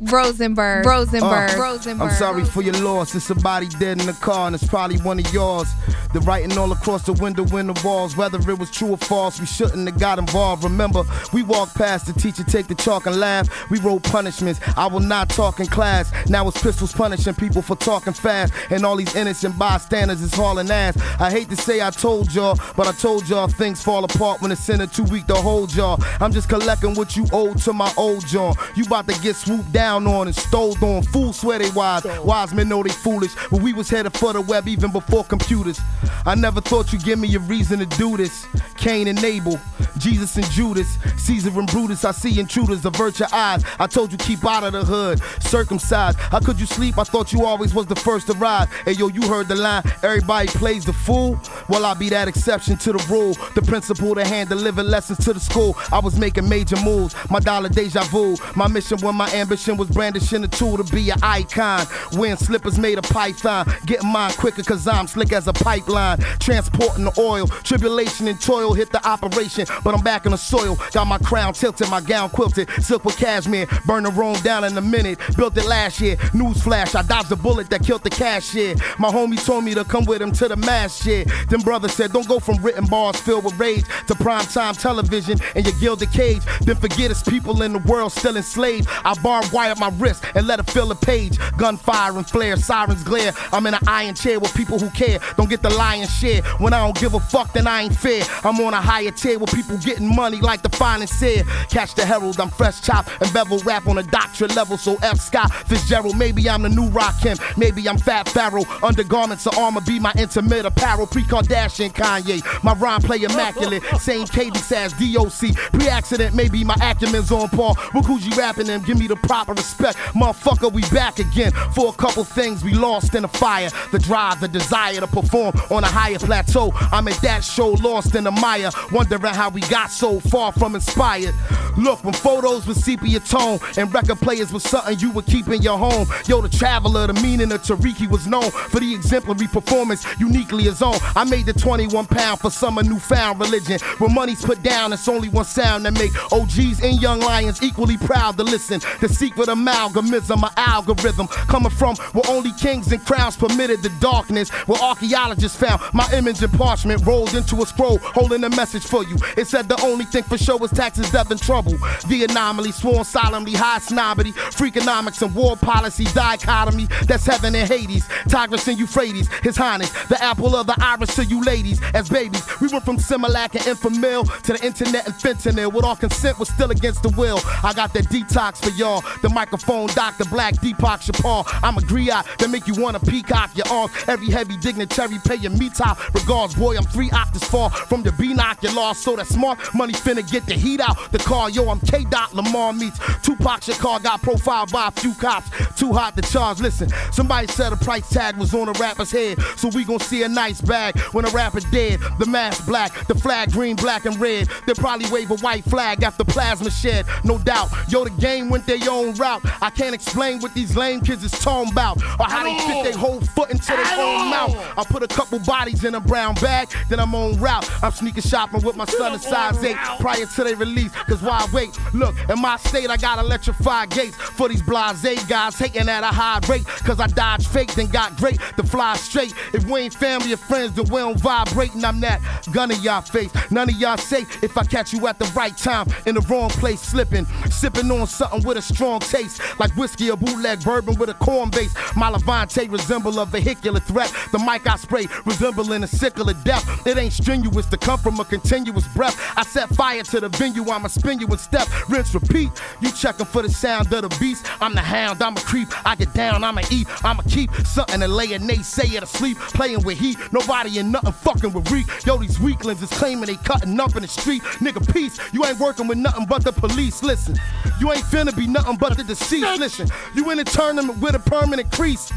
Rosenberg. 0.00 0.86
Rosenberg. 0.86 1.50
Uh, 1.50 1.62
Rosenberg. 1.62 2.08
I'm 2.08 2.14
sorry 2.16 2.44
for 2.44 2.62
your 2.62 2.74
loss. 2.74 3.14
It's 3.14 3.26
somebody 3.26 3.68
dead 3.68 4.00
in 4.00 4.06
the 4.06 4.14
car, 4.14 4.46
and 4.46 4.54
it's 4.54 4.66
probably 4.66 4.96
one 4.98 5.18
of 5.18 5.32
yours. 5.32 5.68
The 6.14 6.20
writing 6.20 6.56
all 6.56 6.72
across 6.72 7.04
the 7.04 7.12
window 7.12 7.44
in 7.56 7.66
the 7.66 7.80
walls. 7.84 8.16
Whether 8.16 8.38
it 8.38 8.58
was 8.58 8.70
true 8.70 8.88
or 8.88 8.96
false, 8.96 9.38
we 9.38 9.46
shouldn't 9.46 9.86
have 9.86 10.00
got 10.00 10.18
involved. 10.18 10.64
Remember, 10.64 11.04
we 11.32 11.42
walked 11.42 11.74
past 11.74 12.06
the 12.06 12.14
teacher, 12.14 12.42
take 12.44 12.66
the 12.66 12.74
chalk 12.74 13.06
and 13.06 13.20
laugh. 13.20 13.48
We 13.70 13.78
wrote 13.80 14.02
punishments. 14.04 14.60
I 14.76 14.86
will 14.86 15.00
not 15.00 15.28
talk 15.28 15.60
in 15.60 15.66
class. 15.66 16.10
Now 16.28 16.48
it's 16.48 16.60
pistols 16.62 16.92
punishing 16.92 17.34
people 17.34 17.60
for 17.60 17.76
talking 17.76 18.14
fast. 18.14 18.54
And 18.70 18.84
all 18.84 18.96
these 18.96 19.14
innocent 19.14 19.58
bystanders 19.58 20.22
is 20.22 20.34
hauling 20.34 20.70
ass. 20.70 20.96
I 21.20 21.30
hate 21.30 21.50
to 21.50 21.56
say 21.56 21.82
I 21.82 21.90
told 21.90 22.34
y'all, 22.34 22.58
but 22.76 22.86
I 22.86 22.92
told 22.92 23.28
y'all 23.28 23.48
things 23.48 23.82
fall 23.82 24.04
apart 24.04 24.40
when 24.40 24.50
it's 24.50 24.68
in 24.68 24.80
a 24.80 24.86
too 24.86 25.04
weak 25.04 25.26
to 25.26 25.34
hold 25.34 25.74
y'all. 25.74 26.02
I'm 26.20 26.32
just 26.32 26.48
collecting 26.48 26.94
what 26.94 27.16
you 27.16 27.26
owe 27.32 27.52
to 27.54 27.72
my 27.72 27.92
old 27.96 28.26
John. 28.26 28.54
You 28.74 28.84
about 28.84 29.06
to 29.08 29.20
get 29.20 29.36
swooped 29.36 29.70
down 29.72 29.89
on 29.96 30.26
and 30.26 30.36
stole 30.36 30.76
on. 30.84 31.02
Fools 31.02 31.40
swear 31.40 31.58
they 31.58 31.70
wise. 31.70 32.04
Wise 32.24 32.52
men 32.54 32.68
know 32.68 32.82
they 32.82 32.90
foolish. 32.90 33.32
But 33.50 33.62
we 33.62 33.72
was 33.72 33.88
headed 33.88 34.12
for 34.16 34.32
the 34.32 34.40
web 34.40 34.68
even 34.68 34.90
before 34.92 35.24
computers. 35.24 35.80
I 36.26 36.34
never 36.34 36.60
thought 36.60 36.92
you'd 36.92 37.04
give 37.04 37.18
me 37.18 37.34
a 37.34 37.38
reason 37.40 37.78
to 37.80 37.86
do 37.86 38.16
this. 38.16 38.46
Cain 38.76 39.08
and 39.08 39.22
Abel, 39.24 39.58
Jesus 39.98 40.36
and 40.36 40.48
Judas, 40.50 40.98
Caesar 41.18 41.50
and 41.58 41.68
Brutus. 41.68 42.04
I 42.04 42.12
see 42.12 42.38
intruders, 42.40 42.84
avert 42.84 43.18
your 43.18 43.28
eyes. 43.32 43.64
I 43.78 43.86
told 43.86 44.12
you 44.12 44.18
keep 44.18 44.44
out 44.44 44.64
of 44.64 44.72
the 44.72 44.84
hood, 44.84 45.20
circumcised. 45.42 46.18
How 46.18 46.40
could 46.40 46.58
you 46.60 46.66
sleep? 46.66 46.98
I 46.98 47.04
thought 47.04 47.32
you 47.32 47.44
always 47.44 47.74
was 47.74 47.86
the 47.86 47.96
first 47.96 48.26
to 48.28 48.34
rise. 48.34 48.68
Hey 48.84 48.92
yo, 48.92 49.08
you 49.08 49.22
heard 49.28 49.48
the 49.48 49.56
line. 49.56 49.82
Everybody 50.02 50.48
plays 50.48 50.84
the 50.84 50.92
fool. 50.92 51.40
Well, 51.68 51.84
I'll 51.84 51.94
be 51.94 52.08
that 52.10 52.28
exception 52.28 52.76
to 52.78 52.92
the 52.92 53.06
rule. 53.10 53.34
The 53.54 53.62
principle 53.62 54.14
to 54.14 54.24
hand 54.24 54.48
deliver 54.48 54.82
lessons 54.82 55.24
to 55.24 55.32
the 55.32 55.40
school. 55.40 55.76
I 55.92 55.98
was 55.98 56.18
making 56.18 56.48
major 56.48 56.76
moves. 56.84 57.14
My 57.30 57.40
dollar 57.40 57.68
deja 57.68 58.02
vu. 58.04 58.36
My 58.56 58.68
mission 58.68 58.98
when 59.00 59.16
my 59.16 59.30
ambition 59.32 59.76
was 59.76 59.88
brandishing 59.88 60.44
a 60.44 60.48
tool 60.48 60.76
to 60.76 60.84
be 60.84 61.10
an 61.10 61.18
icon. 61.22 61.86
Wearing 62.12 62.36
slippers 62.36 62.78
made 62.78 62.98
of 62.98 63.04
python. 63.04 63.66
Getting 63.86 64.10
mine 64.10 64.32
quicker 64.32 64.62
cause 64.62 64.86
I'm 64.86 65.06
slick 65.06 65.32
as 65.32 65.48
a 65.48 65.52
pipeline. 65.52 66.18
Transporting 66.38 67.04
the 67.04 67.14
oil. 67.18 67.46
Tribulation 67.46 68.28
and 68.28 68.40
toil 68.40 68.72
hit 68.72 68.90
the 68.90 69.06
operation. 69.06 69.66
But 69.82 69.94
I'm 69.94 70.02
back 70.02 70.26
in 70.26 70.32
the 70.32 70.38
soil. 70.38 70.76
Got 70.92 71.06
my 71.06 71.18
crown 71.18 71.54
tilted, 71.54 71.88
my 71.90 72.00
gown 72.00 72.30
quilted, 72.30 72.68
silk 72.82 73.04
with 73.04 73.16
cashmere. 73.16 73.66
Burn 73.86 74.04
the 74.04 74.10
Rome 74.10 74.40
down 74.42 74.64
in 74.64 74.76
a 74.76 74.80
minute. 74.80 75.18
Built 75.36 75.56
it 75.56 75.66
last 75.66 76.00
year. 76.00 76.16
News 76.34 76.62
flash, 76.62 76.94
I 76.94 77.02
dodged 77.02 77.28
the 77.28 77.36
bullet 77.36 77.70
that 77.70 77.84
killed 77.84 78.02
the 78.02 78.10
cashier. 78.10 78.74
My 78.98 79.08
homie 79.08 79.42
told 79.44 79.64
me 79.64 79.74
to 79.74 79.84
come 79.84 80.04
with 80.04 80.20
him 80.22 80.32
to 80.32 80.48
the 80.48 80.56
mass 80.56 81.02
shit. 81.02 81.30
Then 81.48 81.60
brother 81.60 81.88
said, 81.88 82.12
don't 82.12 82.28
go 82.28 82.38
from 82.38 82.62
written 82.62 82.84
bars 82.86 83.20
filled 83.20 83.44
with 83.44 83.58
rage 83.58 83.84
to 84.06 84.14
prime 84.14 84.44
time 84.44 84.74
television 84.74 85.38
and 85.54 85.66
your 85.66 85.78
gilded 85.80 86.12
cage. 86.12 86.42
Then 86.60 86.76
forget 86.76 87.10
it's 87.10 87.22
people 87.22 87.62
in 87.62 87.72
the 87.72 87.78
world 87.80 88.12
still 88.12 88.36
enslaved. 88.36 88.88
I 89.04 89.14
barbed 89.22 89.52
wire 89.52 89.74
my 89.76 89.90
wrist 89.98 90.24
and 90.34 90.46
let 90.46 90.58
it 90.60 90.70
fill 90.70 90.90
a 90.90 90.94
page. 90.94 91.38
Gunfire 91.56 92.16
and 92.16 92.28
flare, 92.28 92.56
sirens 92.56 93.02
glare. 93.04 93.32
I'm 93.52 93.66
in 93.66 93.74
an 93.74 93.80
iron 93.86 94.14
chair 94.14 94.38
with 94.40 94.54
people 94.54 94.78
who 94.78 94.90
care. 94.90 95.18
Don't 95.36 95.50
get 95.50 95.62
the 95.62 95.70
lion's 95.70 96.10
share. 96.10 96.42
When 96.58 96.72
I 96.72 96.84
don't 96.84 96.98
give 96.98 97.14
a 97.14 97.20
fuck, 97.20 97.52
then 97.52 97.66
I 97.66 97.82
ain't 97.82 97.94
fair. 97.94 98.22
I'm 98.44 98.60
on 98.60 98.74
a 98.74 98.80
higher 98.80 99.10
tier 99.10 99.38
with 99.38 99.54
people 99.54 99.69
getting 99.78 100.14
money 100.14 100.40
like 100.40 100.62
the 100.62 100.68
finest 100.70 101.18
said. 101.18 101.46
Catch 101.70 101.94
the 101.94 102.04
herald, 102.04 102.40
I'm 102.40 102.50
fresh 102.50 102.80
chop 102.80 103.08
and 103.20 103.32
bevel 103.32 103.58
rap 103.60 103.86
on 103.86 103.98
a 103.98 104.02
doctorate 104.02 104.56
level. 104.56 104.76
So 104.76 104.96
F 105.02 105.20
Scott 105.20 105.52
Fitzgerald, 105.66 106.16
maybe 106.16 106.48
I'm 106.48 106.62
the 106.62 106.68
new 106.68 106.88
Rakim. 106.90 107.38
Maybe 107.56 107.88
I'm 107.88 107.98
Fat 107.98 108.28
Pharaoh. 108.28 108.64
Undergarments 108.82 109.46
of 109.46 109.56
armor 109.58 109.80
be 109.80 109.98
my 109.98 110.12
intimate 110.16 110.64
apparel. 110.64 111.06
Pre 111.06 111.22
Kardashian 111.22 111.92
Kanye. 111.92 112.42
My 112.64 112.74
rhyme 112.74 113.02
play 113.02 113.22
immaculate. 113.22 113.82
Same 113.98 114.26
cadence 114.26 114.70
as 114.72 114.92
DOC. 114.94 115.54
Pre 115.72 115.88
accident, 115.88 116.34
maybe 116.34 116.64
my 116.64 116.74
acumen's 116.80 117.30
on 117.30 117.48
par. 117.48 117.74
With 117.94 118.04
Coogee 118.04 118.36
rapping 118.36 118.66
them, 118.66 118.82
give 118.82 118.98
me 118.98 119.06
the 119.06 119.16
proper 119.16 119.52
respect. 119.52 119.98
Motherfucker, 120.14 120.72
we 120.72 120.82
back 120.90 121.18
again 121.18 121.52
for 121.74 121.88
a 121.88 121.92
couple 121.92 122.24
things 122.24 122.64
we 122.64 122.72
lost 122.72 123.14
in 123.14 123.22
the 123.22 123.28
fire. 123.28 123.70
The 123.92 123.98
drive, 123.98 124.40
the 124.40 124.48
desire 124.48 125.00
to 125.00 125.06
perform 125.06 125.54
on 125.70 125.84
a 125.84 125.88
higher 125.88 126.18
plateau. 126.18 126.72
I'm 126.92 127.08
at 127.08 127.20
that 127.22 127.44
show, 127.44 127.70
lost 127.70 128.14
in 128.14 128.24
the 128.24 128.30
mire. 128.30 128.70
Wondering 128.92 129.34
how 129.34 129.50
we 129.50 129.59
got 129.68 129.90
so 129.90 130.20
far 130.20 130.52
from 130.52 130.74
inspired. 130.74 131.34
Look, 131.76 132.02
when 132.04 132.14
photos 132.14 132.66
with 132.66 132.78
sepia 132.78 133.20
tone 133.20 133.58
and 133.76 133.92
record 133.92 134.18
players 134.20 134.52
was 134.52 134.62
something 134.62 134.98
you 134.98 135.10
would 135.12 135.26
keep 135.26 135.48
in 135.48 135.60
your 135.62 135.78
home. 135.78 136.08
Yo, 136.26 136.40
the 136.40 136.48
traveler, 136.48 137.06
the 137.06 137.14
meaning 137.14 137.52
of 137.52 137.62
Tariki 137.62 138.08
was 138.10 138.26
known 138.26 138.50
for 138.50 138.80
the 138.80 138.94
exemplary 138.94 139.46
performance 139.46 140.06
uniquely 140.18 140.64
his 140.64 140.80
own. 140.80 140.96
I 141.14 141.24
made 141.24 141.46
the 141.46 141.52
21 141.52 142.06
pound 142.06 142.40
for 142.40 142.50
some 142.50 142.70
summer 142.70 142.88
newfound 142.88 143.40
religion. 143.40 143.80
When 143.98 144.14
money's 144.14 144.44
put 144.44 144.62
down, 144.62 144.92
it's 144.92 145.08
only 145.08 145.28
one 145.28 145.44
sound 145.44 145.84
that 145.86 145.92
make 145.94 146.12
OGs 146.32 146.80
and 146.84 147.02
young 147.02 147.18
lions 147.18 147.60
equally 147.62 147.96
proud 147.96 148.36
to 148.36 148.44
listen. 148.44 148.80
The 149.00 149.08
secret 149.08 149.48
amalgamism, 149.48 150.40
my 150.40 150.52
algorithm, 150.56 151.26
coming 151.26 151.70
from 151.70 151.96
where 152.12 152.22
only 152.28 152.52
kings 152.52 152.92
and 152.92 153.04
crowns 153.04 153.36
permitted 153.36 153.82
the 153.82 153.88
darkness. 154.00 154.50
Where 154.68 154.80
archaeologists 154.80 155.58
found 155.58 155.82
my 155.92 156.08
image 156.12 156.42
in 156.44 156.50
parchment 156.50 157.04
rolled 157.04 157.34
into 157.34 157.56
a 157.56 157.66
scroll, 157.66 157.98
holding 157.98 158.44
a 158.44 158.50
message 158.50 158.84
for 158.84 159.02
you. 159.02 159.16
It 159.36 159.48
said 159.50 159.68
the 159.68 159.80
only 159.82 160.04
thing 160.04 160.22
for 160.22 160.38
sure 160.38 160.56
was 160.56 160.70
taxes, 160.70 161.10
death, 161.10 161.30
and 161.30 161.40
trouble. 161.40 161.76
The 162.06 162.26
anomaly, 162.28 162.70
sworn 162.72 163.04
solemnly, 163.04 163.52
high 163.52 163.78
snobbity, 163.78 164.32
freakonomics 164.32 165.22
and 165.22 165.34
war 165.34 165.56
policy 165.56 166.04
dichotomy. 166.14 166.86
That's 167.06 167.26
heaven 167.26 167.54
and 167.54 167.68
Hades, 167.68 168.06
Tigris 168.28 168.68
and 168.68 168.78
Euphrates. 168.78 169.28
His 169.42 169.56
Highness, 169.56 169.90
the 170.04 170.22
apple 170.22 170.54
of 170.54 170.66
the 170.66 170.76
iris 170.80 171.16
to 171.16 171.24
you 171.24 171.42
ladies. 171.42 171.80
As 171.94 172.08
babies, 172.08 172.42
we 172.60 172.68
went 172.68 172.84
from 172.84 172.96
Similac 172.96 173.54
and 173.56 173.64
Enfamil 173.76 174.42
to 174.42 174.52
the 174.52 174.64
internet 174.64 175.06
and 175.06 175.14
fentanyl. 175.14 175.72
With 175.72 175.84
all 175.84 175.96
consent 175.96 176.38
was 176.38 176.48
still 176.48 176.70
against 176.70 177.02
the 177.02 177.10
will. 177.10 177.40
I 177.64 177.72
got 177.72 177.92
that 177.94 178.04
detox 178.04 178.62
for 178.64 178.70
y'all. 178.70 179.02
The 179.22 179.28
microphone, 179.28 179.88
Dr. 179.88 180.24
Black, 180.26 180.54
Deepak 180.54 181.00
Chopra. 181.10 181.44
I'm 181.62 181.76
a 181.76 181.80
griot 181.80 182.24
that 182.38 182.50
make 182.50 182.66
you 182.66 182.74
wanna 182.80 183.00
peacock 183.00 183.56
your 183.56 183.66
arms. 183.68 183.92
Every 184.06 184.30
heavy 184.30 184.56
dignitary 184.58 185.18
paying 185.24 185.58
me 185.58 185.70
top. 185.70 185.98
Regards, 186.14 186.54
boy, 186.54 186.76
I'm 186.76 186.84
three 186.84 187.10
octaves 187.10 187.44
far 187.44 187.70
from 187.70 188.02
the 188.02 188.12
B 188.12 188.32
knock 188.32 188.62
you 188.62 188.74
lost. 188.74 189.02
So 189.02 189.16
that 189.16 189.26
money 189.40 189.92
finna 189.92 190.28
get 190.30 190.46
the 190.46 190.54
heat 190.54 190.80
out. 190.80 191.10
The 191.12 191.18
car, 191.18 191.50
yo, 191.50 191.68
I'm 191.70 191.80
K. 191.80 192.04
Dot 192.04 192.34
Lamar 192.34 192.72
meets 192.72 192.98
Tupac 193.22 193.60
Shakur 193.60 194.02
got 194.02 194.22
profiled 194.22 194.72
by 194.72 194.88
a 194.88 194.90
few 194.90 195.14
cops. 195.14 195.50
Too 195.78 195.92
hot 195.92 196.16
to 196.16 196.22
charge. 196.22 196.60
Listen, 196.60 196.88
somebody 197.12 197.46
said 197.46 197.72
a 197.72 197.76
price 197.76 198.08
tag 198.08 198.36
was 198.36 198.54
on 198.54 198.68
a 198.68 198.72
rapper's 198.72 199.10
head. 199.10 199.40
So 199.56 199.68
we 199.68 199.84
gon' 199.84 200.00
see 200.00 200.22
a 200.22 200.28
nice 200.28 200.60
bag 200.60 200.98
when 201.12 201.24
a 201.24 201.30
rapper 201.30 201.60
dead. 201.70 202.00
The 202.18 202.26
mask 202.26 202.66
black, 202.66 203.06
the 203.06 203.14
flag 203.14 203.52
green, 203.52 203.76
black, 203.76 204.04
and 204.04 204.18
red. 204.20 204.48
They'll 204.66 204.74
probably 204.74 205.10
wave 205.10 205.30
a 205.30 205.36
white 205.36 205.64
flag 205.64 206.02
after 206.02 206.24
plasma 206.24 206.70
shed, 206.70 207.06
no 207.24 207.38
doubt. 207.38 207.70
Yo, 207.88 208.04
the 208.04 208.10
game 208.10 208.48
went 208.48 208.66
their 208.66 208.78
own 208.90 209.14
route. 209.14 209.42
I 209.62 209.70
can't 209.70 209.94
explain 209.94 210.40
what 210.40 210.54
these 210.54 210.76
lame 210.76 211.00
kids 211.00 211.24
is 211.24 211.32
talking 211.32 211.72
about 211.72 212.02
or 212.18 212.26
how 212.26 212.44
they 212.44 212.58
fit 212.66 212.84
their 212.84 212.98
whole 212.98 213.20
foot 213.20 213.50
into 213.50 213.66
their 213.66 213.98
own 213.98 214.30
mouth. 214.30 214.56
I 214.76 214.84
put 214.84 215.02
a 215.02 215.08
couple 215.08 215.38
bodies 215.40 215.84
in 215.84 215.94
a 215.94 216.00
brown 216.00 216.34
bag, 216.34 216.68
then 216.88 217.00
I'm 217.00 217.14
on 217.14 217.38
route. 217.38 217.68
I'm 217.82 217.92
sneaking 217.92 218.22
shopping 218.22 218.62
with 218.62 218.76
my 218.76 218.84
son 218.84 219.14
in 219.14 219.20
size 219.30 219.64
8 219.64 219.76
prior 220.00 220.26
to 220.26 220.44
their 220.44 220.56
release. 220.56 220.92
Cause 221.08 221.22
why 221.22 221.46
wait? 221.52 221.78
Look, 221.94 222.14
in 222.28 222.40
my 222.40 222.56
state, 222.56 222.90
I 222.90 222.96
got 222.96 223.18
electrified 223.18 223.90
gates 223.90 224.16
for 224.16 224.48
these 224.48 224.62
blase 224.62 225.24
guys 225.24 225.56
hating 225.56 225.88
at 225.88 226.02
a 226.02 226.06
high 226.06 226.40
rate. 226.48 226.66
Cause 226.66 227.00
I 227.00 227.06
dodged 227.06 227.46
fake, 227.48 227.74
then 227.74 227.86
got 227.86 228.16
great 228.16 228.38
to 228.56 228.62
fly 228.62 228.96
straight. 228.96 229.34
If 229.52 229.64
we 229.66 229.80
ain't 229.80 229.94
family 229.94 230.32
or 230.32 230.36
friends, 230.36 230.74
then 230.74 230.84
we 230.86 231.00
don't 231.00 231.18
vibrate. 231.18 231.74
And 231.74 231.84
I'm 231.84 232.00
that 232.00 232.20
gun 232.52 232.70
in 232.70 232.80
y'all 232.82 233.02
face. 233.02 233.30
None 233.50 233.68
of 233.68 233.76
y'all 233.76 233.96
safe 233.96 234.42
if 234.42 234.56
I 234.56 234.64
catch 234.64 234.92
you 234.92 235.06
at 235.06 235.18
the 235.18 235.30
right 235.36 235.56
time 235.56 235.86
in 236.06 236.14
the 236.14 236.20
wrong 236.22 236.50
place, 236.50 236.80
slipping. 236.80 237.26
Sipping 237.50 237.90
on 237.90 238.06
something 238.06 238.42
with 238.42 238.56
a 238.56 238.62
strong 238.62 239.00
taste, 239.00 239.40
like 239.58 239.74
whiskey 239.76 240.10
or 240.10 240.16
bootleg 240.16 240.62
bourbon 240.64 240.98
with 240.98 241.10
a 241.10 241.14
corn 241.14 241.50
base. 241.50 241.74
My 241.96 242.08
Levante 242.08 242.68
resemble 242.68 243.18
a 243.20 243.26
vehicular 243.26 243.80
threat. 243.80 244.12
The 244.32 244.38
mic 244.38 244.66
I 244.66 244.76
spray 244.76 245.06
resembling 245.24 245.82
a 245.82 245.86
sickle 245.86 246.28
of 246.28 246.42
death. 246.44 246.86
It 246.86 246.96
ain't 246.96 247.12
strenuous 247.12 247.66
to 247.66 247.76
come 247.76 247.98
from 247.98 248.18
a 248.20 248.24
continuous 248.24 248.86
breath. 248.88 249.19
I 249.36 249.44
set 249.44 249.68
fire 249.70 250.02
to 250.02 250.20
the 250.20 250.28
venue, 250.28 250.68
I'ma 250.70 250.88
spin 250.88 251.20
you 251.20 251.26
in 251.26 251.38
step. 251.38 251.68
Rinse, 251.88 252.14
repeat. 252.14 252.50
You 252.80 252.90
checking 252.92 253.26
for 253.26 253.42
the 253.42 253.50
sound 253.50 253.92
of 253.92 254.02
the 254.02 254.16
beast. 254.20 254.46
I'm 254.60 254.74
the 254.74 254.80
hound, 254.80 255.22
I'm 255.22 255.36
a 255.36 255.40
creep. 255.40 255.68
I 255.86 255.94
get 255.94 256.12
down, 256.14 256.44
I'ma 256.44 256.62
eat, 256.70 256.86
I'ma 257.04 257.22
keep 257.28 257.50
something 257.64 258.00
to 258.00 258.08
lay 258.08 258.32
a 258.32 258.38
naysayer 258.38 259.00
to 259.00 259.06
sleep. 259.06 259.38
Playing 259.38 259.82
with 259.82 259.98
heat, 259.98 260.18
nobody 260.32 260.78
and 260.78 260.92
nothing 260.92 261.12
fucking 261.12 261.52
with 261.52 261.70
reek. 261.70 261.86
Yo, 262.04 262.16
these 262.18 262.38
weaklings 262.40 262.82
is 262.82 262.90
claiming 262.90 263.26
they 263.26 263.36
cutting 263.36 263.78
up 263.80 263.96
in 263.96 264.02
the 264.02 264.08
street. 264.08 264.42
Nigga, 264.60 264.92
peace. 264.92 265.18
You 265.32 265.44
ain't 265.44 265.58
working 265.58 265.86
with 265.86 265.98
nothing 265.98 266.26
but 266.26 266.44
the 266.44 266.52
police. 266.52 267.02
Listen, 267.02 267.36
you 267.80 267.90
ain't 267.92 268.04
finna 268.04 268.36
be 268.36 268.46
nothing 268.46 268.76
but 268.76 268.96
the 268.96 269.04
deceased. 269.04 269.58
Listen, 269.58 269.88
you 270.14 270.30
in 270.30 270.38
a 270.38 270.44
tournament 270.44 270.98
with 270.98 271.14
a 271.14 271.18
permanent 271.18 271.70
crease. 271.72 272.12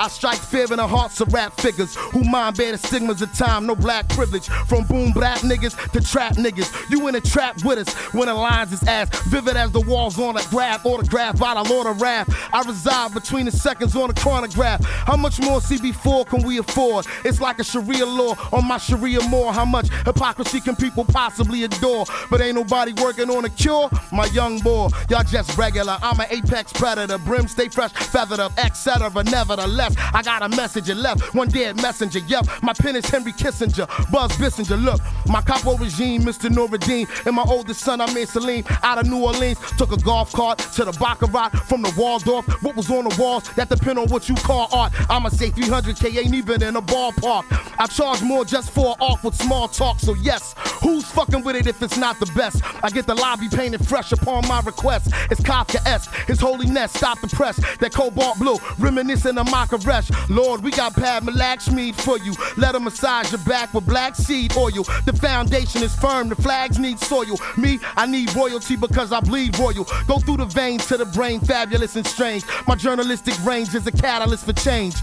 I 0.00 0.08
strike 0.08 0.38
fear 0.38 0.64
in 0.64 0.76
the 0.76 0.86
hearts 0.86 1.20
of 1.20 1.32
rap 1.32 1.52
figures 1.60 1.94
who 1.94 2.24
mind 2.24 2.56
bear 2.56 2.72
the 2.72 2.78
stigmas 2.78 3.22
of 3.22 3.32
time, 3.32 3.66
no 3.66 3.76
black 3.76 4.08
privilege. 4.08 4.48
From 4.48 4.84
boom 4.84 5.12
rap 5.14 5.38
niggas 5.38 5.92
to 5.92 6.00
trap 6.00 6.34
niggas. 6.34 6.90
You 6.90 7.06
in 7.08 7.14
a 7.14 7.20
trap 7.20 7.62
with 7.64 7.78
us 7.78 7.94
when 8.12 8.26
the 8.26 8.34
lines 8.34 8.72
is 8.72 8.82
as 8.88 9.08
vivid 9.26 9.56
as 9.56 9.70
the 9.70 9.80
walls 9.80 10.18
on 10.18 10.36
a 10.36 10.42
graph, 10.50 10.84
autograph 10.84 11.38
by 11.38 11.54
the 11.54 11.68
Lord 11.70 11.86
of 11.86 12.00
Rap. 12.00 12.28
I 12.52 12.62
reside 12.62 13.14
between 13.14 13.46
the 13.46 13.52
seconds 13.52 13.94
on 13.94 14.08
the 14.08 14.14
chronograph. 14.14 14.84
How 14.84 15.16
much 15.16 15.40
more 15.40 15.60
CB4 15.60 16.26
can 16.26 16.42
we 16.42 16.58
afford? 16.58 17.06
It's 17.24 17.40
like 17.40 17.58
a 17.60 17.64
Sharia 17.64 18.06
law 18.06 18.34
on 18.52 18.66
my 18.66 18.78
Sharia 18.78 19.20
more. 19.28 19.52
How 19.52 19.64
much 19.64 19.88
hypocrisy 20.04 20.60
can 20.60 20.76
people 20.76 21.04
possibly 21.04 21.64
adore? 21.64 22.06
But 22.30 22.40
ain't 22.40 22.56
nobody 22.56 22.92
working 23.00 23.30
on 23.30 23.44
a 23.44 23.50
cure. 23.50 23.88
My 24.12 24.26
young 24.26 24.58
boy, 24.58 24.88
y'all 25.08 25.22
just 25.24 25.56
regular. 25.56 25.98
I'm 26.02 26.18
an 26.18 26.26
apex 26.30 26.72
predator, 26.72 27.18
brim 27.18 27.46
stay 27.46 27.68
fresh, 27.68 27.92
feathered 27.92 28.40
up, 28.40 28.52
etc. 28.58 29.10
But 29.10 29.30
nevertheless. 29.30 29.83
I 30.14 30.22
got 30.22 30.42
a 30.42 30.48
messenger 30.48 30.94
left. 30.94 31.34
One 31.34 31.48
dead 31.48 31.76
messenger. 31.76 32.20
Yep, 32.20 32.46
my 32.62 32.72
pen 32.72 32.96
is 32.96 33.06
Henry 33.06 33.32
Kissinger. 33.32 33.86
Buzz 34.10 34.32
Bissinger. 34.32 34.82
Look, 34.82 35.00
my 35.26 35.40
capo 35.42 35.76
regime, 35.76 36.22
Mr. 36.22 36.48
Noradine, 36.50 37.08
And 37.26 37.36
my 37.36 37.44
oldest 37.46 37.80
son, 37.80 38.00
I 38.00 38.12
mean 38.12 38.26
Salim, 38.26 38.64
out 38.82 38.98
of 38.98 39.06
New 39.06 39.22
Orleans. 39.22 39.58
Took 39.76 39.92
a 39.92 39.96
golf 39.98 40.32
cart 40.32 40.58
to 40.58 40.84
the 40.84 40.92
Baccarat 40.92 41.50
from 41.66 41.82
the 41.82 41.92
Waldorf. 41.96 42.46
What 42.62 42.76
was 42.76 42.90
on 42.90 43.04
the 43.08 43.16
walls? 43.20 43.48
That 43.54 43.68
depend 43.68 43.98
on 43.98 44.08
what 44.08 44.28
you 44.28 44.34
call 44.34 44.68
art. 44.72 44.92
I'ma 45.10 45.28
say 45.28 45.50
300k 45.50 46.16
ain't 46.18 46.34
even 46.34 46.62
in 46.62 46.76
a 46.76 46.82
ballpark. 46.82 47.44
I 47.78 47.86
charge 47.86 48.22
more 48.22 48.44
just 48.44 48.70
for 48.70 48.96
awkward 49.00 49.34
small 49.34 49.68
talk. 49.68 50.00
So 50.00 50.14
yes, 50.14 50.54
who's 50.82 51.04
fucking 51.04 51.42
with 51.44 51.56
it 51.56 51.66
if 51.66 51.82
it's 51.82 51.96
not 51.96 52.18
the 52.20 52.26
best? 52.34 52.62
I 52.82 52.90
get 52.90 53.06
the 53.06 53.14
lobby 53.14 53.48
painted 53.48 53.86
fresh 53.86 54.12
upon 54.12 54.46
my 54.48 54.60
request. 54.60 55.10
It's 55.30 55.40
Kafka-esque. 55.40 56.12
His 56.26 56.40
holiness 56.40 56.92
stop 56.92 57.20
the 57.20 57.28
press. 57.28 57.56
That 57.78 57.92
cobalt 57.92 58.38
blue, 58.38 58.56
reminiscent 58.78 59.38
of 59.38 59.50
my 59.50 59.66
Rest. 59.78 60.10
Lord, 60.30 60.62
we 60.62 60.70
got 60.70 60.94
Padma 60.94 61.32
Lakshmi 61.32 61.92
for 61.92 62.18
you. 62.18 62.34
Let 62.56 62.74
him 62.74 62.84
massage 62.84 63.30
your 63.32 63.40
back 63.40 63.74
with 63.74 63.86
black 63.86 64.14
seed 64.14 64.56
oil. 64.56 64.84
The 65.04 65.12
foundation 65.20 65.82
is 65.82 65.94
firm, 65.94 66.28
the 66.28 66.36
flags 66.36 66.78
need 66.78 66.98
soil. 67.00 67.36
Me, 67.56 67.78
I 67.96 68.06
need 68.06 68.34
royalty 68.34 68.76
because 68.76 69.12
I 69.12 69.20
bleed 69.20 69.58
royal. 69.58 69.86
Go 70.06 70.18
through 70.18 70.38
the 70.38 70.46
veins 70.46 70.86
to 70.86 70.96
the 70.96 71.06
brain, 71.06 71.40
fabulous 71.40 71.96
and 71.96 72.06
strange. 72.06 72.44
My 72.66 72.74
journalistic 72.74 73.34
range 73.44 73.74
is 73.74 73.86
a 73.86 73.92
catalyst 73.92 74.44
for 74.44 74.52
change. 74.52 74.94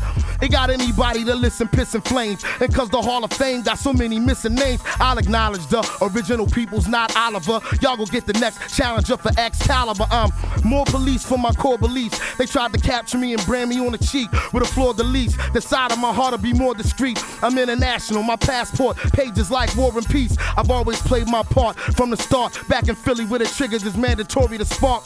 It 0.41 0.51
got 0.51 0.69
anybody 0.69 1.23
to 1.25 1.35
listen, 1.35 1.67
piss 1.67 1.93
and 1.93 2.03
flames. 2.03 2.43
And 2.59 2.73
cause 2.73 2.89
the 2.89 3.01
Hall 3.01 3.23
of 3.23 3.31
Fame 3.33 3.61
got 3.61 3.77
so 3.77 3.93
many 3.93 4.19
missing 4.19 4.55
names, 4.55 4.81
I'll 4.99 5.17
acknowledge 5.17 5.65
the 5.67 5.87
original 6.01 6.47
people's 6.47 6.87
not 6.87 7.15
Oliver. 7.15 7.59
Y'all 7.81 7.97
go 7.97 8.05
get 8.05 8.25
the 8.25 8.33
next 8.33 8.75
challenger 8.75 9.17
for 9.17 9.31
Excalibur. 9.37 10.05
I'm 10.11 10.31
more 10.63 10.85
police 10.85 11.25
for 11.25 11.37
my 11.37 11.51
core 11.53 11.77
beliefs. 11.77 12.19
They 12.37 12.45
tried 12.45 12.73
to 12.73 12.79
capture 12.79 13.17
me 13.17 13.33
and 13.33 13.45
brand 13.45 13.69
me 13.69 13.79
on 13.79 13.91
the 13.91 13.97
cheek 13.97 14.31
with 14.53 14.60
a 14.61 14.65
fleur-de-lis. 14.65 15.35
The 15.53 15.61
side 15.61 15.91
of 15.91 15.99
my 15.99 16.13
heart 16.13 16.33
to 16.33 16.37
be 16.37 16.53
more 16.53 16.73
discreet. 16.73 17.23
I'm 17.43 17.57
international. 17.57 18.23
My 18.23 18.35
passport 18.35 18.97
pages 19.13 19.51
like 19.51 19.75
War 19.75 19.91
and 19.95 20.07
Peace. 20.07 20.35
I've 20.57 20.71
always 20.71 21.01
played 21.01 21.27
my 21.27 21.43
part 21.43 21.77
from 21.77 22.09
the 22.09 22.17
start. 22.17 22.57
Back 22.67 22.87
in 22.87 22.95
Philly 22.95 23.25
where 23.25 23.39
the 23.39 23.45
triggers 23.45 23.83
is 23.83 23.97
mandatory 23.97 24.57
to 24.57 24.65
spark 24.65 25.05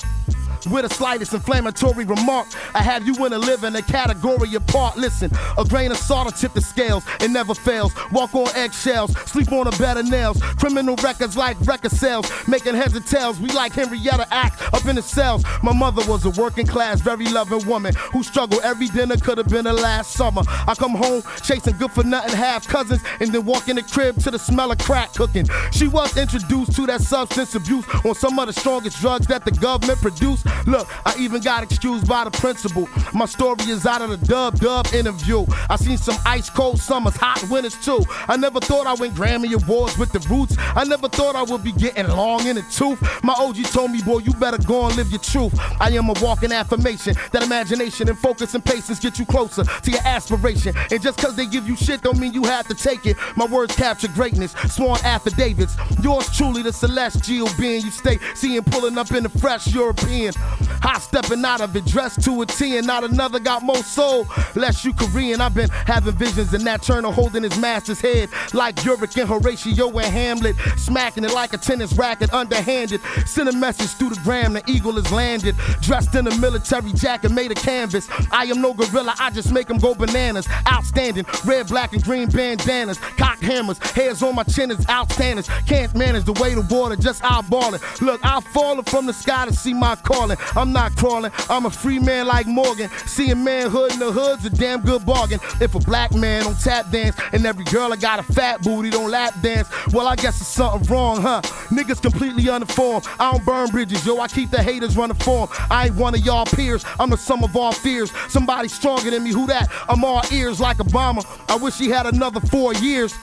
with 0.68 0.88
the 0.88 0.93
slightest 0.93 1.34
inflammatory 1.34 2.05
remark. 2.05 2.47
I 2.74 2.82
have 2.82 3.05
you 3.05 3.26
in 3.26 3.34
a 3.34 3.38
living 3.38 3.76
a 3.76 3.82
category 3.82 4.53
apart. 4.55 4.97
Listen, 4.97 5.32
a 5.57 5.66
grain 5.66 5.91
of 5.91 5.97
salt 5.97 6.26
will 6.26 6.32
tip 6.32 6.53
the 6.53 6.61
scales. 6.61 7.03
It 7.20 7.32
never 7.32 7.53
fails. 7.53 7.93
Walk 8.11 8.34
on 8.36 8.47
eggshells, 8.55 9.11
sleep 9.30 9.51
on 9.51 9.68
a 9.68 9.72
bed 9.72 9.97
of 9.97 10.09
nails. 10.09 10.41
Criminal 10.59 10.95
records 10.97 11.36
like 11.36 11.57
record 11.61 11.91
sales, 11.91 12.30
making 12.47 12.76
heads 12.76 12.95
and 12.95 13.05
tails. 13.05 13.39
We 13.39 13.49
like 13.49 13.74
Henrietta 13.74 14.28
Lacks 14.32 14.61
up 14.74 14.86
in 14.86 14.95
the 14.95 15.01
cells. 15.01 15.43
My 15.63 15.74
mother 15.74 16.03
was 16.09 16.26
a 16.26 16.41
working 16.41 16.68
class, 16.68 17.01
very 17.01 17.26
loving 17.26 17.66
woman 17.68 17.93
who 18.11 18.22
struggled 18.22 18.61
every 18.63 18.88
dinner 18.88 19.18
could 19.18 19.38
have 19.38 19.47
been 19.47 19.66
her 19.66 19.74
last 19.74 20.13
summer. 20.13 20.41
I 20.68 20.76
come 20.76 20.95
home 20.95 21.24
chasing 21.43 21.78
good 21.78 21.91
for 21.91 22.03
nothing 22.03 22.36
half 22.36 22.68
cousins 22.68 23.01
and 23.20 23.32
then 23.32 23.45
walk 23.45 23.70
in 23.70 23.76
the 23.78 23.82
crib 23.82 24.18
to 24.24 24.32
the 24.32 24.39
smell 24.39 24.72
of 24.72 24.78
crack 24.78 25.13
cooking. 25.13 25.47
She 25.72 25.88
was 25.88 26.16
introduced 26.18 26.76
to 26.76 26.86
that 26.88 27.01
substance 27.01 27.55
abuse 27.55 27.86
on 28.05 28.16
some 28.16 28.38
of 28.38 28.47
the 28.47 28.53
strongest 28.53 28.99
drugs 28.99 29.28
that 29.28 29.45
the 29.45 29.51
government 29.51 29.99
produced. 29.99 30.45
Look, 30.66 30.88
I 31.06 31.16
even 31.20 31.41
got 31.41 31.64
excused 31.64 32.08
by 32.08 32.24
the 32.24 32.32
principal. 32.32 32.88
My 33.14 33.26
story 33.26 33.64
is 33.66 33.86
out 33.86 34.01
of 34.01 34.10
the 34.10 34.18
dub 34.26 34.60
dub 34.60 34.88
interview. 34.93 35.45
I 35.70 35.76
seen 35.76 35.97
some 35.97 36.18
ice 36.26 36.49
cold 36.49 36.80
summers, 36.80 37.16
hot 37.16 37.43
winters 37.49 37.76
too. 37.84 38.01
I 38.28 38.38
never 38.38 38.60
thought 38.60 38.88
I 38.88 38.93
win 38.93 39.12
Grammy 39.12 39.53
Awards 39.53 39.97
with 39.97 40.12
the 40.12 40.20
roots. 40.30 40.56
I 40.60 40.84
never 40.84 41.10
thought 41.10 41.36
I 41.36 41.43
would 41.43 41.64
be 41.64 41.72
getting 41.72 42.08
long 42.08 42.47
in 42.47 42.56
the 42.56 42.64
tooth. 42.64 43.01
My 43.24 43.34
OG 43.34 43.64
told 43.66 43.91
me, 43.91 44.01
boy, 44.01 44.20
you 44.20 44.34
better 44.34 44.58
go 44.58 44.86
and 44.86 44.95
live 44.95 45.12
your 45.12 45.20
truth. 45.20 45.53
I 45.80 45.89
am 45.91 46.10
a 46.10 46.14
walking 46.22 46.51
affirmation 46.51 47.16
that 47.32 47.43
imagination 47.43 48.10
and 48.10 48.18
focus 48.18 48.53
and 48.56 48.64
patience 48.64 48.99
get 48.99 49.20
you 49.20 49.26
closer 49.26 49.64
to 49.64 49.91
your 49.91 50.01
aspiration. 50.06 50.74
And 50.91 51.01
just 51.01 51.18
cause 51.18 51.36
they 51.36 51.45
give 51.45 51.68
you 51.68 51.76
shit 51.76 52.01
don't 52.01 52.20
mean 52.20 52.34
you 52.34 52.43
have 52.43 52.68
to 52.68 52.76
take 52.76 53.06
it. 53.06 53.18
My 53.36 53.45
words 53.45 53.76
capture 53.76 54.08
greatness, 54.10 54.53
sworn 54.70 54.99
affidavits. 55.03 55.76
Yours 56.01 56.30
truly, 56.36 56.62
the 56.62 56.74
celestial 56.74 57.49
being 57.58 57.82
you 57.84 57.91
stay 57.91 58.20
seeing 58.36 58.64
pulling 58.64 58.97
up 58.97 59.12
in 59.12 59.24
the 59.24 59.30
fresh 59.30 59.68
European. 59.74 60.34
Hot 60.82 61.02
stepping 61.02 61.43
out 61.43 61.62
of 61.62 61.76
it, 61.76 61.86
dressed 61.86 62.24
to 62.24 62.41
a 62.41 62.46
T, 62.46 62.78
and 62.78 62.88
not 62.88 63.04
another 63.04 63.39
got 63.39 63.64
more 63.64 63.84
soul. 63.84 64.28
Less 64.56 64.84
you 64.86 64.93
Korean, 64.93 65.41
I've 65.41 65.54
been 65.54 65.70
having 65.70 66.14
visions, 66.16 66.54
and 66.54 66.66
that 66.66 66.84
Turner 66.84 67.12
holding 67.12 67.43
his 67.43 67.58
master's 67.60 68.00
head 68.00 68.30
like 68.54 68.84
Yorick 68.84 69.16
and 69.18 69.28
Horatio 69.28 69.89
and 69.98 70.14
Hamlet, 70.14 70.56
smacking 70.78 71.24
it 71.24 71.34
like 71.34 71.54
a 71.54 71.58
tennis 71.58 71.93
racket, 71.93 72.34
underhanded. 72.34 73.02
Send 73.26 73.50
a 73.50 73.54
message 73.54 73.89
through 73.89 74.10
the 74.10 74.20
gram, 74.22 74.54
the 74.54 74.64
eagle 74.70 74.98
is 74.98 75.12
landed, 75.12 75.56
dressed 75.82 76.16
in 76.16 76.28
a 76.28 76.38
military 76.38 76.91
jacket 76.93 77.32
made 77.32 77.52
of 77.52 77.58
canvas. 77.58 78.08
I 78.32 78.46
am 78.46 78.62
no 78.62 78.74
gorilla, 78.74 79.16
I 79.20 79.30
just 79.30 79.52
make 79.52 79.68
go 79.80 79.96
bananas. 79.96 80.48
Outstanding, 80.72 81.26
red, 81.46 81.68
black, 81.68 81.93
and 81.93 82.04
green 82.04 82.30
bandanas, 82.30 82.98
cock 83.18 83.39
hammers, 83.39 83.78
hairs 83.80 84.22
on 84.22 84.36
my 84.36 84.43
chin 84.43 84.72
is 84.72 84.88
outstanding. 84.89 85.46
Can't 85.68 85.93
manage 85.96 86.24
the 86.24 86.34
way 86.34 86.54
the 86.54 86.62
water, 86.62 86.96
just 86.96 87.22
eyeballing. 87.24 87.82
Look, 88.02 88.24
I've 88.24 88.43
fallen 88.46 88.84
from 88.84 89.06
the 89.06 89.14
sky 89.14 89.46
to 89.46 89.54
see 89.54 89.74
my 89.74 89.96
calling. 90.26 90.38
I'm 90.55 90.71
not 90.73 90.95
crawling, 90.95 91.32
I'm 91.49 91.65
a 91.65 91.69
free 91.69 91.99
man 91.99 92.28
like 92.28 92.47
Morgan. 92.47 92.89
Seeing 93.05 93.43
manhood 93.43 93.93
in 93.93 93.99
the 93.99 94.11
hood's 94.11 94.45
a 94.45 94.49
damn 94.49 94.82
good 94.82 95.05
bargain. 95.05 95.39
If 95.61 95.76
a 95.76 95.80
black 95.80 96.13
man 96.13 96.43
don't 96.43 96.59
tap 96.59 96.89
dance 96.91 97.15
and 97.32 97.45
every 97.45 97.65
girl 97.65 97.93
I 97.93 97.95
got 97.95 98.19
a 98.19 98.23
fat 98.23 98.61
booty 98.61 98.89
don't 98.89 99.11
lap 99.11 99.34
dance, 99.41 99.67
well, 99.93 100.07
I 100.07 100.15
guess 100.15 100.39
it's 100.41 100.49
something 100.49 100.88
wrong, 100.91 101.21
huh? 101.21 101.41
Niggas 101.69 102.01
completely 102.01 102.49
uninformed. 102.49 103.05
I 103.19 103.32
don't 103.32 103.45
burn 103.45 103.69
bridges, 103.69 104.05
yo, 104.05 104.19
I 104.19 104.28
keep 104.28 104.51
the 104.51 104.61
haters 104.61 104.97
running 104.97 105.17
form. 105.17 105.49
I 105.69 105.88
ain't 105.88 105.95
one 105.95 106.15
of 106.15 106.21
y'all 106.21 106.45
peers, 106.45 106.84
I'm 106.99 107.09
the 107.09 107.17
sum 107.17 107.43
of 107.43 107.55
all 107.55 107.71
fears. 107.71 108.11
Somebody 108.30 108.67
stronger 108.67 109.11
than 109.11 109.23
me, 109.23 109.32
who 109.32 109.47
that? 109.47 109.69
I'm 109.89 110.03
all 110.03 110.21
ears 110.32 110.59
like 110.59 110.78
Obama. 110.78 111.26
I 111.49 111.55
wish 111.55 111.78
he 111.78 111.89
had 111.89 112.05
another 112.05 112.39
four 112.39 112.73
years. 112.73 113.15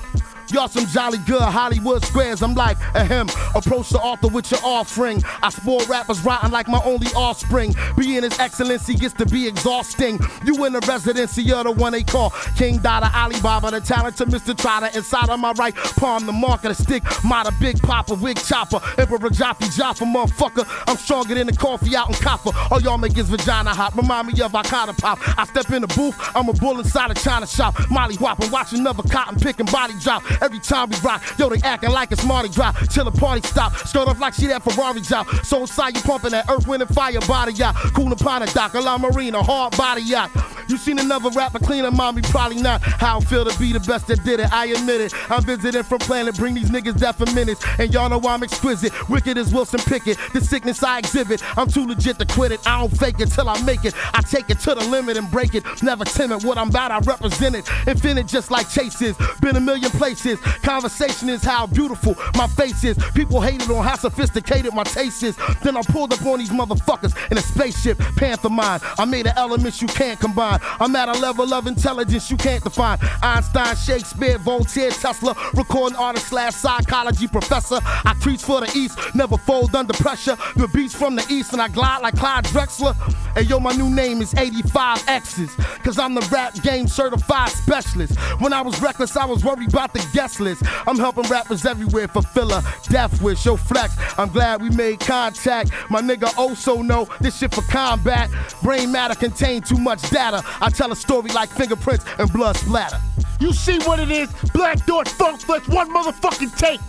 Y'all 0.53 0.69
some 0.69 0.87
jolly 0.87 1.19
good 1.19 1.41
Hollywood 1.41 2.05
squares. 2.05 2.43
I'm 2.43 2.55
like, 2.55 2.79
eh, 2.95 3.01
ahem. 3.01 3.29
Approach 3.55 3.89
the 3.89 3.99
altar 3.99 4.29
with 4.29 4.51
your 4.51 4.61
offering. 4.63 5.23
I 5.43 5.49
spoil 5.49 5.85
rappers 5.87 6.21
rotten 6.21 6.51
like 6.51 6.69
my 6.69 6.81
only 6.85 7.07
offspring. 7.17 7.75
Being 7.97 8.23
his 8.23 8.39
excellency 8.39 8.95
gets 8.95 9.15
to 9.15 9.27
be 9.27 9.49
exhausting. 9.49 10.21
You 10.45 10.63
in 10.67 10.75
the 10.75 10.81
residency, 10.87 11.43
you're 11.43 11.65
the 11.65 11.71
one 11.71 11.93
they 11.93 12.03
call 12.03 12.31
King 12.57 12.79
Dada 12.79 13.11
Alibaba, 13.15 13.71
the 13.71 13.81
talented 13.81 14.29
Mr. 14.29 14.57
Trotter. 14.57 14.91
Inside 14.95 15.31
of 15.31 15.41
my 15.41 15.53
right 15.53 15.75
palm, 15.75 16.27
the 16.27 16.33
mark 16.33 16.65
of 16.65 16.77
the 16.77 16.83
stick. 16.83 17.03
Mata 17.25 17.53
Big 17.59 17.79
Papa, 17.81 18.15
Wig 18.15 18.37
Chopper, 18.37 18.81
Emperor 18.99 19.31
Jaffe 19.31 19.65
Joffer, 19.67 20.05
motherfucker. 20.05 20.67
I'm 20.87 20.97
stronger 20.99 21.35
than 21.35 21.47
the 21.47 21.57
coffee 21.57 21.97
out 21.97 22.11
in 22.11 22.15
Copper. 22.17 22.51
All 22.71 22.81
y'all 22.83 22.99
make 22.99 23.13
his 23.13 23.31
vagina 23.31 23.71
hot. 23.71 23.97
Remind 23.97 24.29
me 24.29 24.43
of 24.43 24.53
Icona 24.53 24.97
Pop. 24.99 25.19
I 25.39 25.47
step 25.47 25.71
in 25.71 25.81
the 25.81 25.89
booth, 25.89 26.19
I'm 26.37 26.49
a 26.51 26.53
bull 26.53 26.79
inside 26.79 27.11
a 27.11 27.15
China 27.15 27.47
shop. 27.47 27.75
Molly 27.91 28.17
whopping, 28.17 28.51
watch 28.51 28.75
another 28.75 29.03
cotton 29.05 29.41
picking 29.41 29.67
body 29.67 29.95
drop. 30.01 30.23
Every 30.43 30.59
time 30.59 30.91
we 30.91 30.97
rock, 31.05 31.23
yo, 31.39 31.49
they 31.49 31.61
acting 31.63 31.93
like 31.93 32.11
it's 32.11 32.25
Mardi 32.25 32.49
Gras. 32.49 32.73
Till 32.91 33.05
the 33.05 33.13
party 33.13 33.47
stop, 33.47 33.77
skirt 33.87 34.09
off 34.09 34.19
like 34.19 34.35
she 34.35 34.47
that 34.49 34.63
Ferrari 34.65 35.01
job. 35.01 35.29
So 35.45 35.61
inside 35.61 35.97
you 35.97 36.03
pumping 36.03 36.33
that 36.33 36.51
earth, 36.51 36.67
wind, 36.67 36.83
and 36.83 36.93
fire 36.93 37.21
body 37.29 37.53
yacht. 37.53 37.77
Cool 37.95 38.13
upon 38.13 38.43
a 38.43 38.47
dock, 38.47 38.75
a 38.75 38.81
La 38.81 38.99
Marina, 38.99 39.41
hard 39.41 39.77
body 39.77 40.03
yacht. 40.03 40.31
You 40.69 40.77
seen 40.77 40.99
another 40.99 41.31
rapper 41.31 41.59
cleaner, 41.59 41.91
mommy? 41.91 42.23
Probably 42.23 42.61
not. 42.61 42.83
How 42.83 43.19
I 43.19 43.21
feel 43.21 43.45
to 43.45 43.57
be 43.59 43.73
the 43.73 43.81
best 43.81 44.07
that 44.07 44.25
did 44.25 44.41
it, 44.41 44.53
I 44.53 44.67
admit 44.67 45.01
it. 45.01 45.13
I'm 45.31 45.45
visiting 45.45 45.83
from 45.83 45.99
planet, 45.99 46.37
bring 46.37 46.55
these 46.55 46.71
niggas 46.71 46.99
death 46.99 47.19
for 47.19 47.27
minutes. 47.35 47.65
And 47.79 47.93
y'all 47.93 48.09
know 48.09 48.21
I'm 48.27 48.43
exquisite. 48.43 48.93
Wicked 49.09 49.37
as 49.39 49.53
Wilson 49.53 49.81
Pickett. 49.81 50.19
The 50.33 50.41
sickness 50.41 50.83
I 50.83 50.99
exhibit, 50.99 51.43
I'm 51.59 51.69
too 51.69 51.87
legit 51.87 52.19
to 52.19 52.27
quit 52.27 52.53
it. 52.53 52.67
I 52.67 52.81
don't 52.81 52.97
fake 52.97 53.21
it 53.21 53.31
till 53.31 53.49
I 53.49 53.61
make 53.63 53.85
it. 53.85 53.95
I 54.15 54.23
take 54.23 54.51
it 54.51 54.61
to 54.61 54.75
the 54.75 54.85
limit 54.89 55.17
and 55.17 55.31
break 55.31 55.55
it. 55.55 55.65
Never 55.83 56.05
timid. 56.05 56.43
What 56.43 56.59
I'm 56.59 56.71
about, 56.71 56.91
I 56.91 56.99
represent 57.01 57.55
it. 57.55 57.69
Infinite 57.87 58.27
just 58.27 58.51
like 58.51 58.69
Chase 58.71 59.03
is. 59.03 59.17
Been 59.41 59.57
a 59.57 59.61
million 59.61 59.91
places. 59.91 60.22
Conversation 60.63 61.29
is 61.29 61.43
how 61.43 61.67
beautiful 61.67 62.15
my 62.37 62.47
face 62.47 62.85
is. 62.85 62.97
People 63.15 63.41
hated 63.41 63.71
on 63.71 63.85
how 63.85 63.97
sophisticated 63.97 64.73
my 64.73 64.85
taste 64.85 65.23
is. 65.23 65.37
Then 65.63 65.77
I 65.77 65.83
pulled 65.83 66.13
up 66.13 66.25
on 66.25 66.39
these 66.39 66.51
motherfuckers 66.51 67.15
in 67.31 67.39
a 67.39 67.41
spaceship, 67.41 67.99
Panther 68.17 68.49
mind. 68.49 68.83
I 68.99 69.05
made 69.05 69.27
an 69.27 69.35
elements 69.37 69.83
you 69.83 69.89
can't 69.89 70.19
combine. 70.21 70.61
I'm 70.81 70.95
at 70.97 71.09
a 71.09 71.19
level 71.19 71.53
of 71.53 71.67
intelligence 71.67 72.31
you 72.31 72.37
can't 72.37 72.63
define. 72.63 72.99
Einstein, 73.23 73.77
Shakespeare, 73.77 74.39
Voltaire, 74.39 74.91
Tesla, 74.91 75.35
recording 75.55 75.99
artist 75.99 76.29
slash 76.29 76.55
psychology 76.55 77.27
professor. 77.27 77.81
I 77.83 78.15
preach 78.21 78.43
for 78.43 78.61
the 78.61 78.71
East, 78.77 78.99
never 79.15 79.37
fold 79.37 79.75
under 79.75 79.95
pressure. 79.95 80.37
The 80.57 80.69
beats 80.69 80.95
from 80.95 81.17
the 81.17 81.27
East, 81.29 81.53
and 81.53 81.61
I 81.61 81.69
glide 81.69 82.03
like 82.03 82.17
Clyde 82.17 82.45
Drexler. 82.45 82.95
Hey 83.35 83.43
yo, 83.43 83.59
my 83.59 83.73
new 83.73 83.89
name 83.89 84.21
is 84.21 84.35
85 84.35 85.09
X's, 85.09 85.55
cause 85.83 85.99
I'm 85.99 86.15
the 86.15 86.21
rap 86.31 86.55
game 86.63 86.87
certified 86.87 87.49
specialist. 87.51 88.19
When 88.41 88.53
I 88.53 88.61
was 88.61 88.81
reckless, 88.83 89.17
I 89.17 89.25
was 89.25 89.45
worried 89.45 89.71
about 89.71 89.93
the 89.93 90.01
guest 90.13 90.41
list. 90.41 90.63
I'm 90.87 90.99
helping 90.99 91.25
rappers 91.25 91.65
everywhere, 91.65 92.09
fulfill 92.09 92.53
a 92.53 92.63
death 92.89 93.21
wish. 93.23 93.45
Yo, 93.45 93.57
flex, 93.57 93.95
I'm 94.19 94.29
glad 94.29 94.63
we 94.63 94.71
made 94.71 95.01
contact. 95.01 95.71
My 95.91 96.01
nigga 96.01 96.37
also 96.39 96.83
know 96.83 97.09
this 97.21 97.39
shit 97.39 97.55
for 97.55 97.63
combat. 97.63 98.31
Brain 98.63 98.93
matter 98.93 99.15
contain 99.15 99.63
too 99.63 99.79
much 99.79 100.03
data. 100.11 100.43
I 100.61 100.71
tell 100.71 100.93
a 100.93 100.97
story 100.97 101.31
like 101.31 101.49
fingerprints 101.49 102.05
and 102.19 102.33
blood 102.33 102.57
splatter. 102.57 102.99
You 103.41 103.53
see 103.53 103.79
what 103.81 103.99
it 103.99 104.11
is? 104.11 104.31
Black 104.53 104.79
Thought 104.81 105.09
Funk 105.09 105.41
Flex, 105.41 105.69
one 105.69 105.93
motherfucking 105.93 106.57
take. 106.57 106.81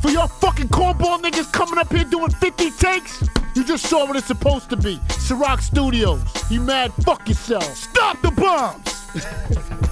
For 0.00 0.10
your 0.10 0.26
fucking 0.26 0.68
cornball 0.68 1.20
niggas 1.20 1.52
coming 1.52 1.78
up 1.78 1.92
here 1.92 2.04
doing 2.04 2.30
50 2.30 2.70
takes, 2.72 3.22
you 3.54 3.64
just 3.64 3.86
saw 3.86 4.06
what 4.06 4.16
it's 4.16 4.26
supposed 4.26 4.70
to 4.70 4.76
be. 4.76 4.96
Ciroc 5.08 5.60
Studios. 5.60 6.22
You 6.50 6.60
mad? 6.60 6.92
Fuck 7.04 7.28
yourself. 7.28 7.64
Stop 7.64 8.20
the 8.22 8.30
bombs! 8.30 9.88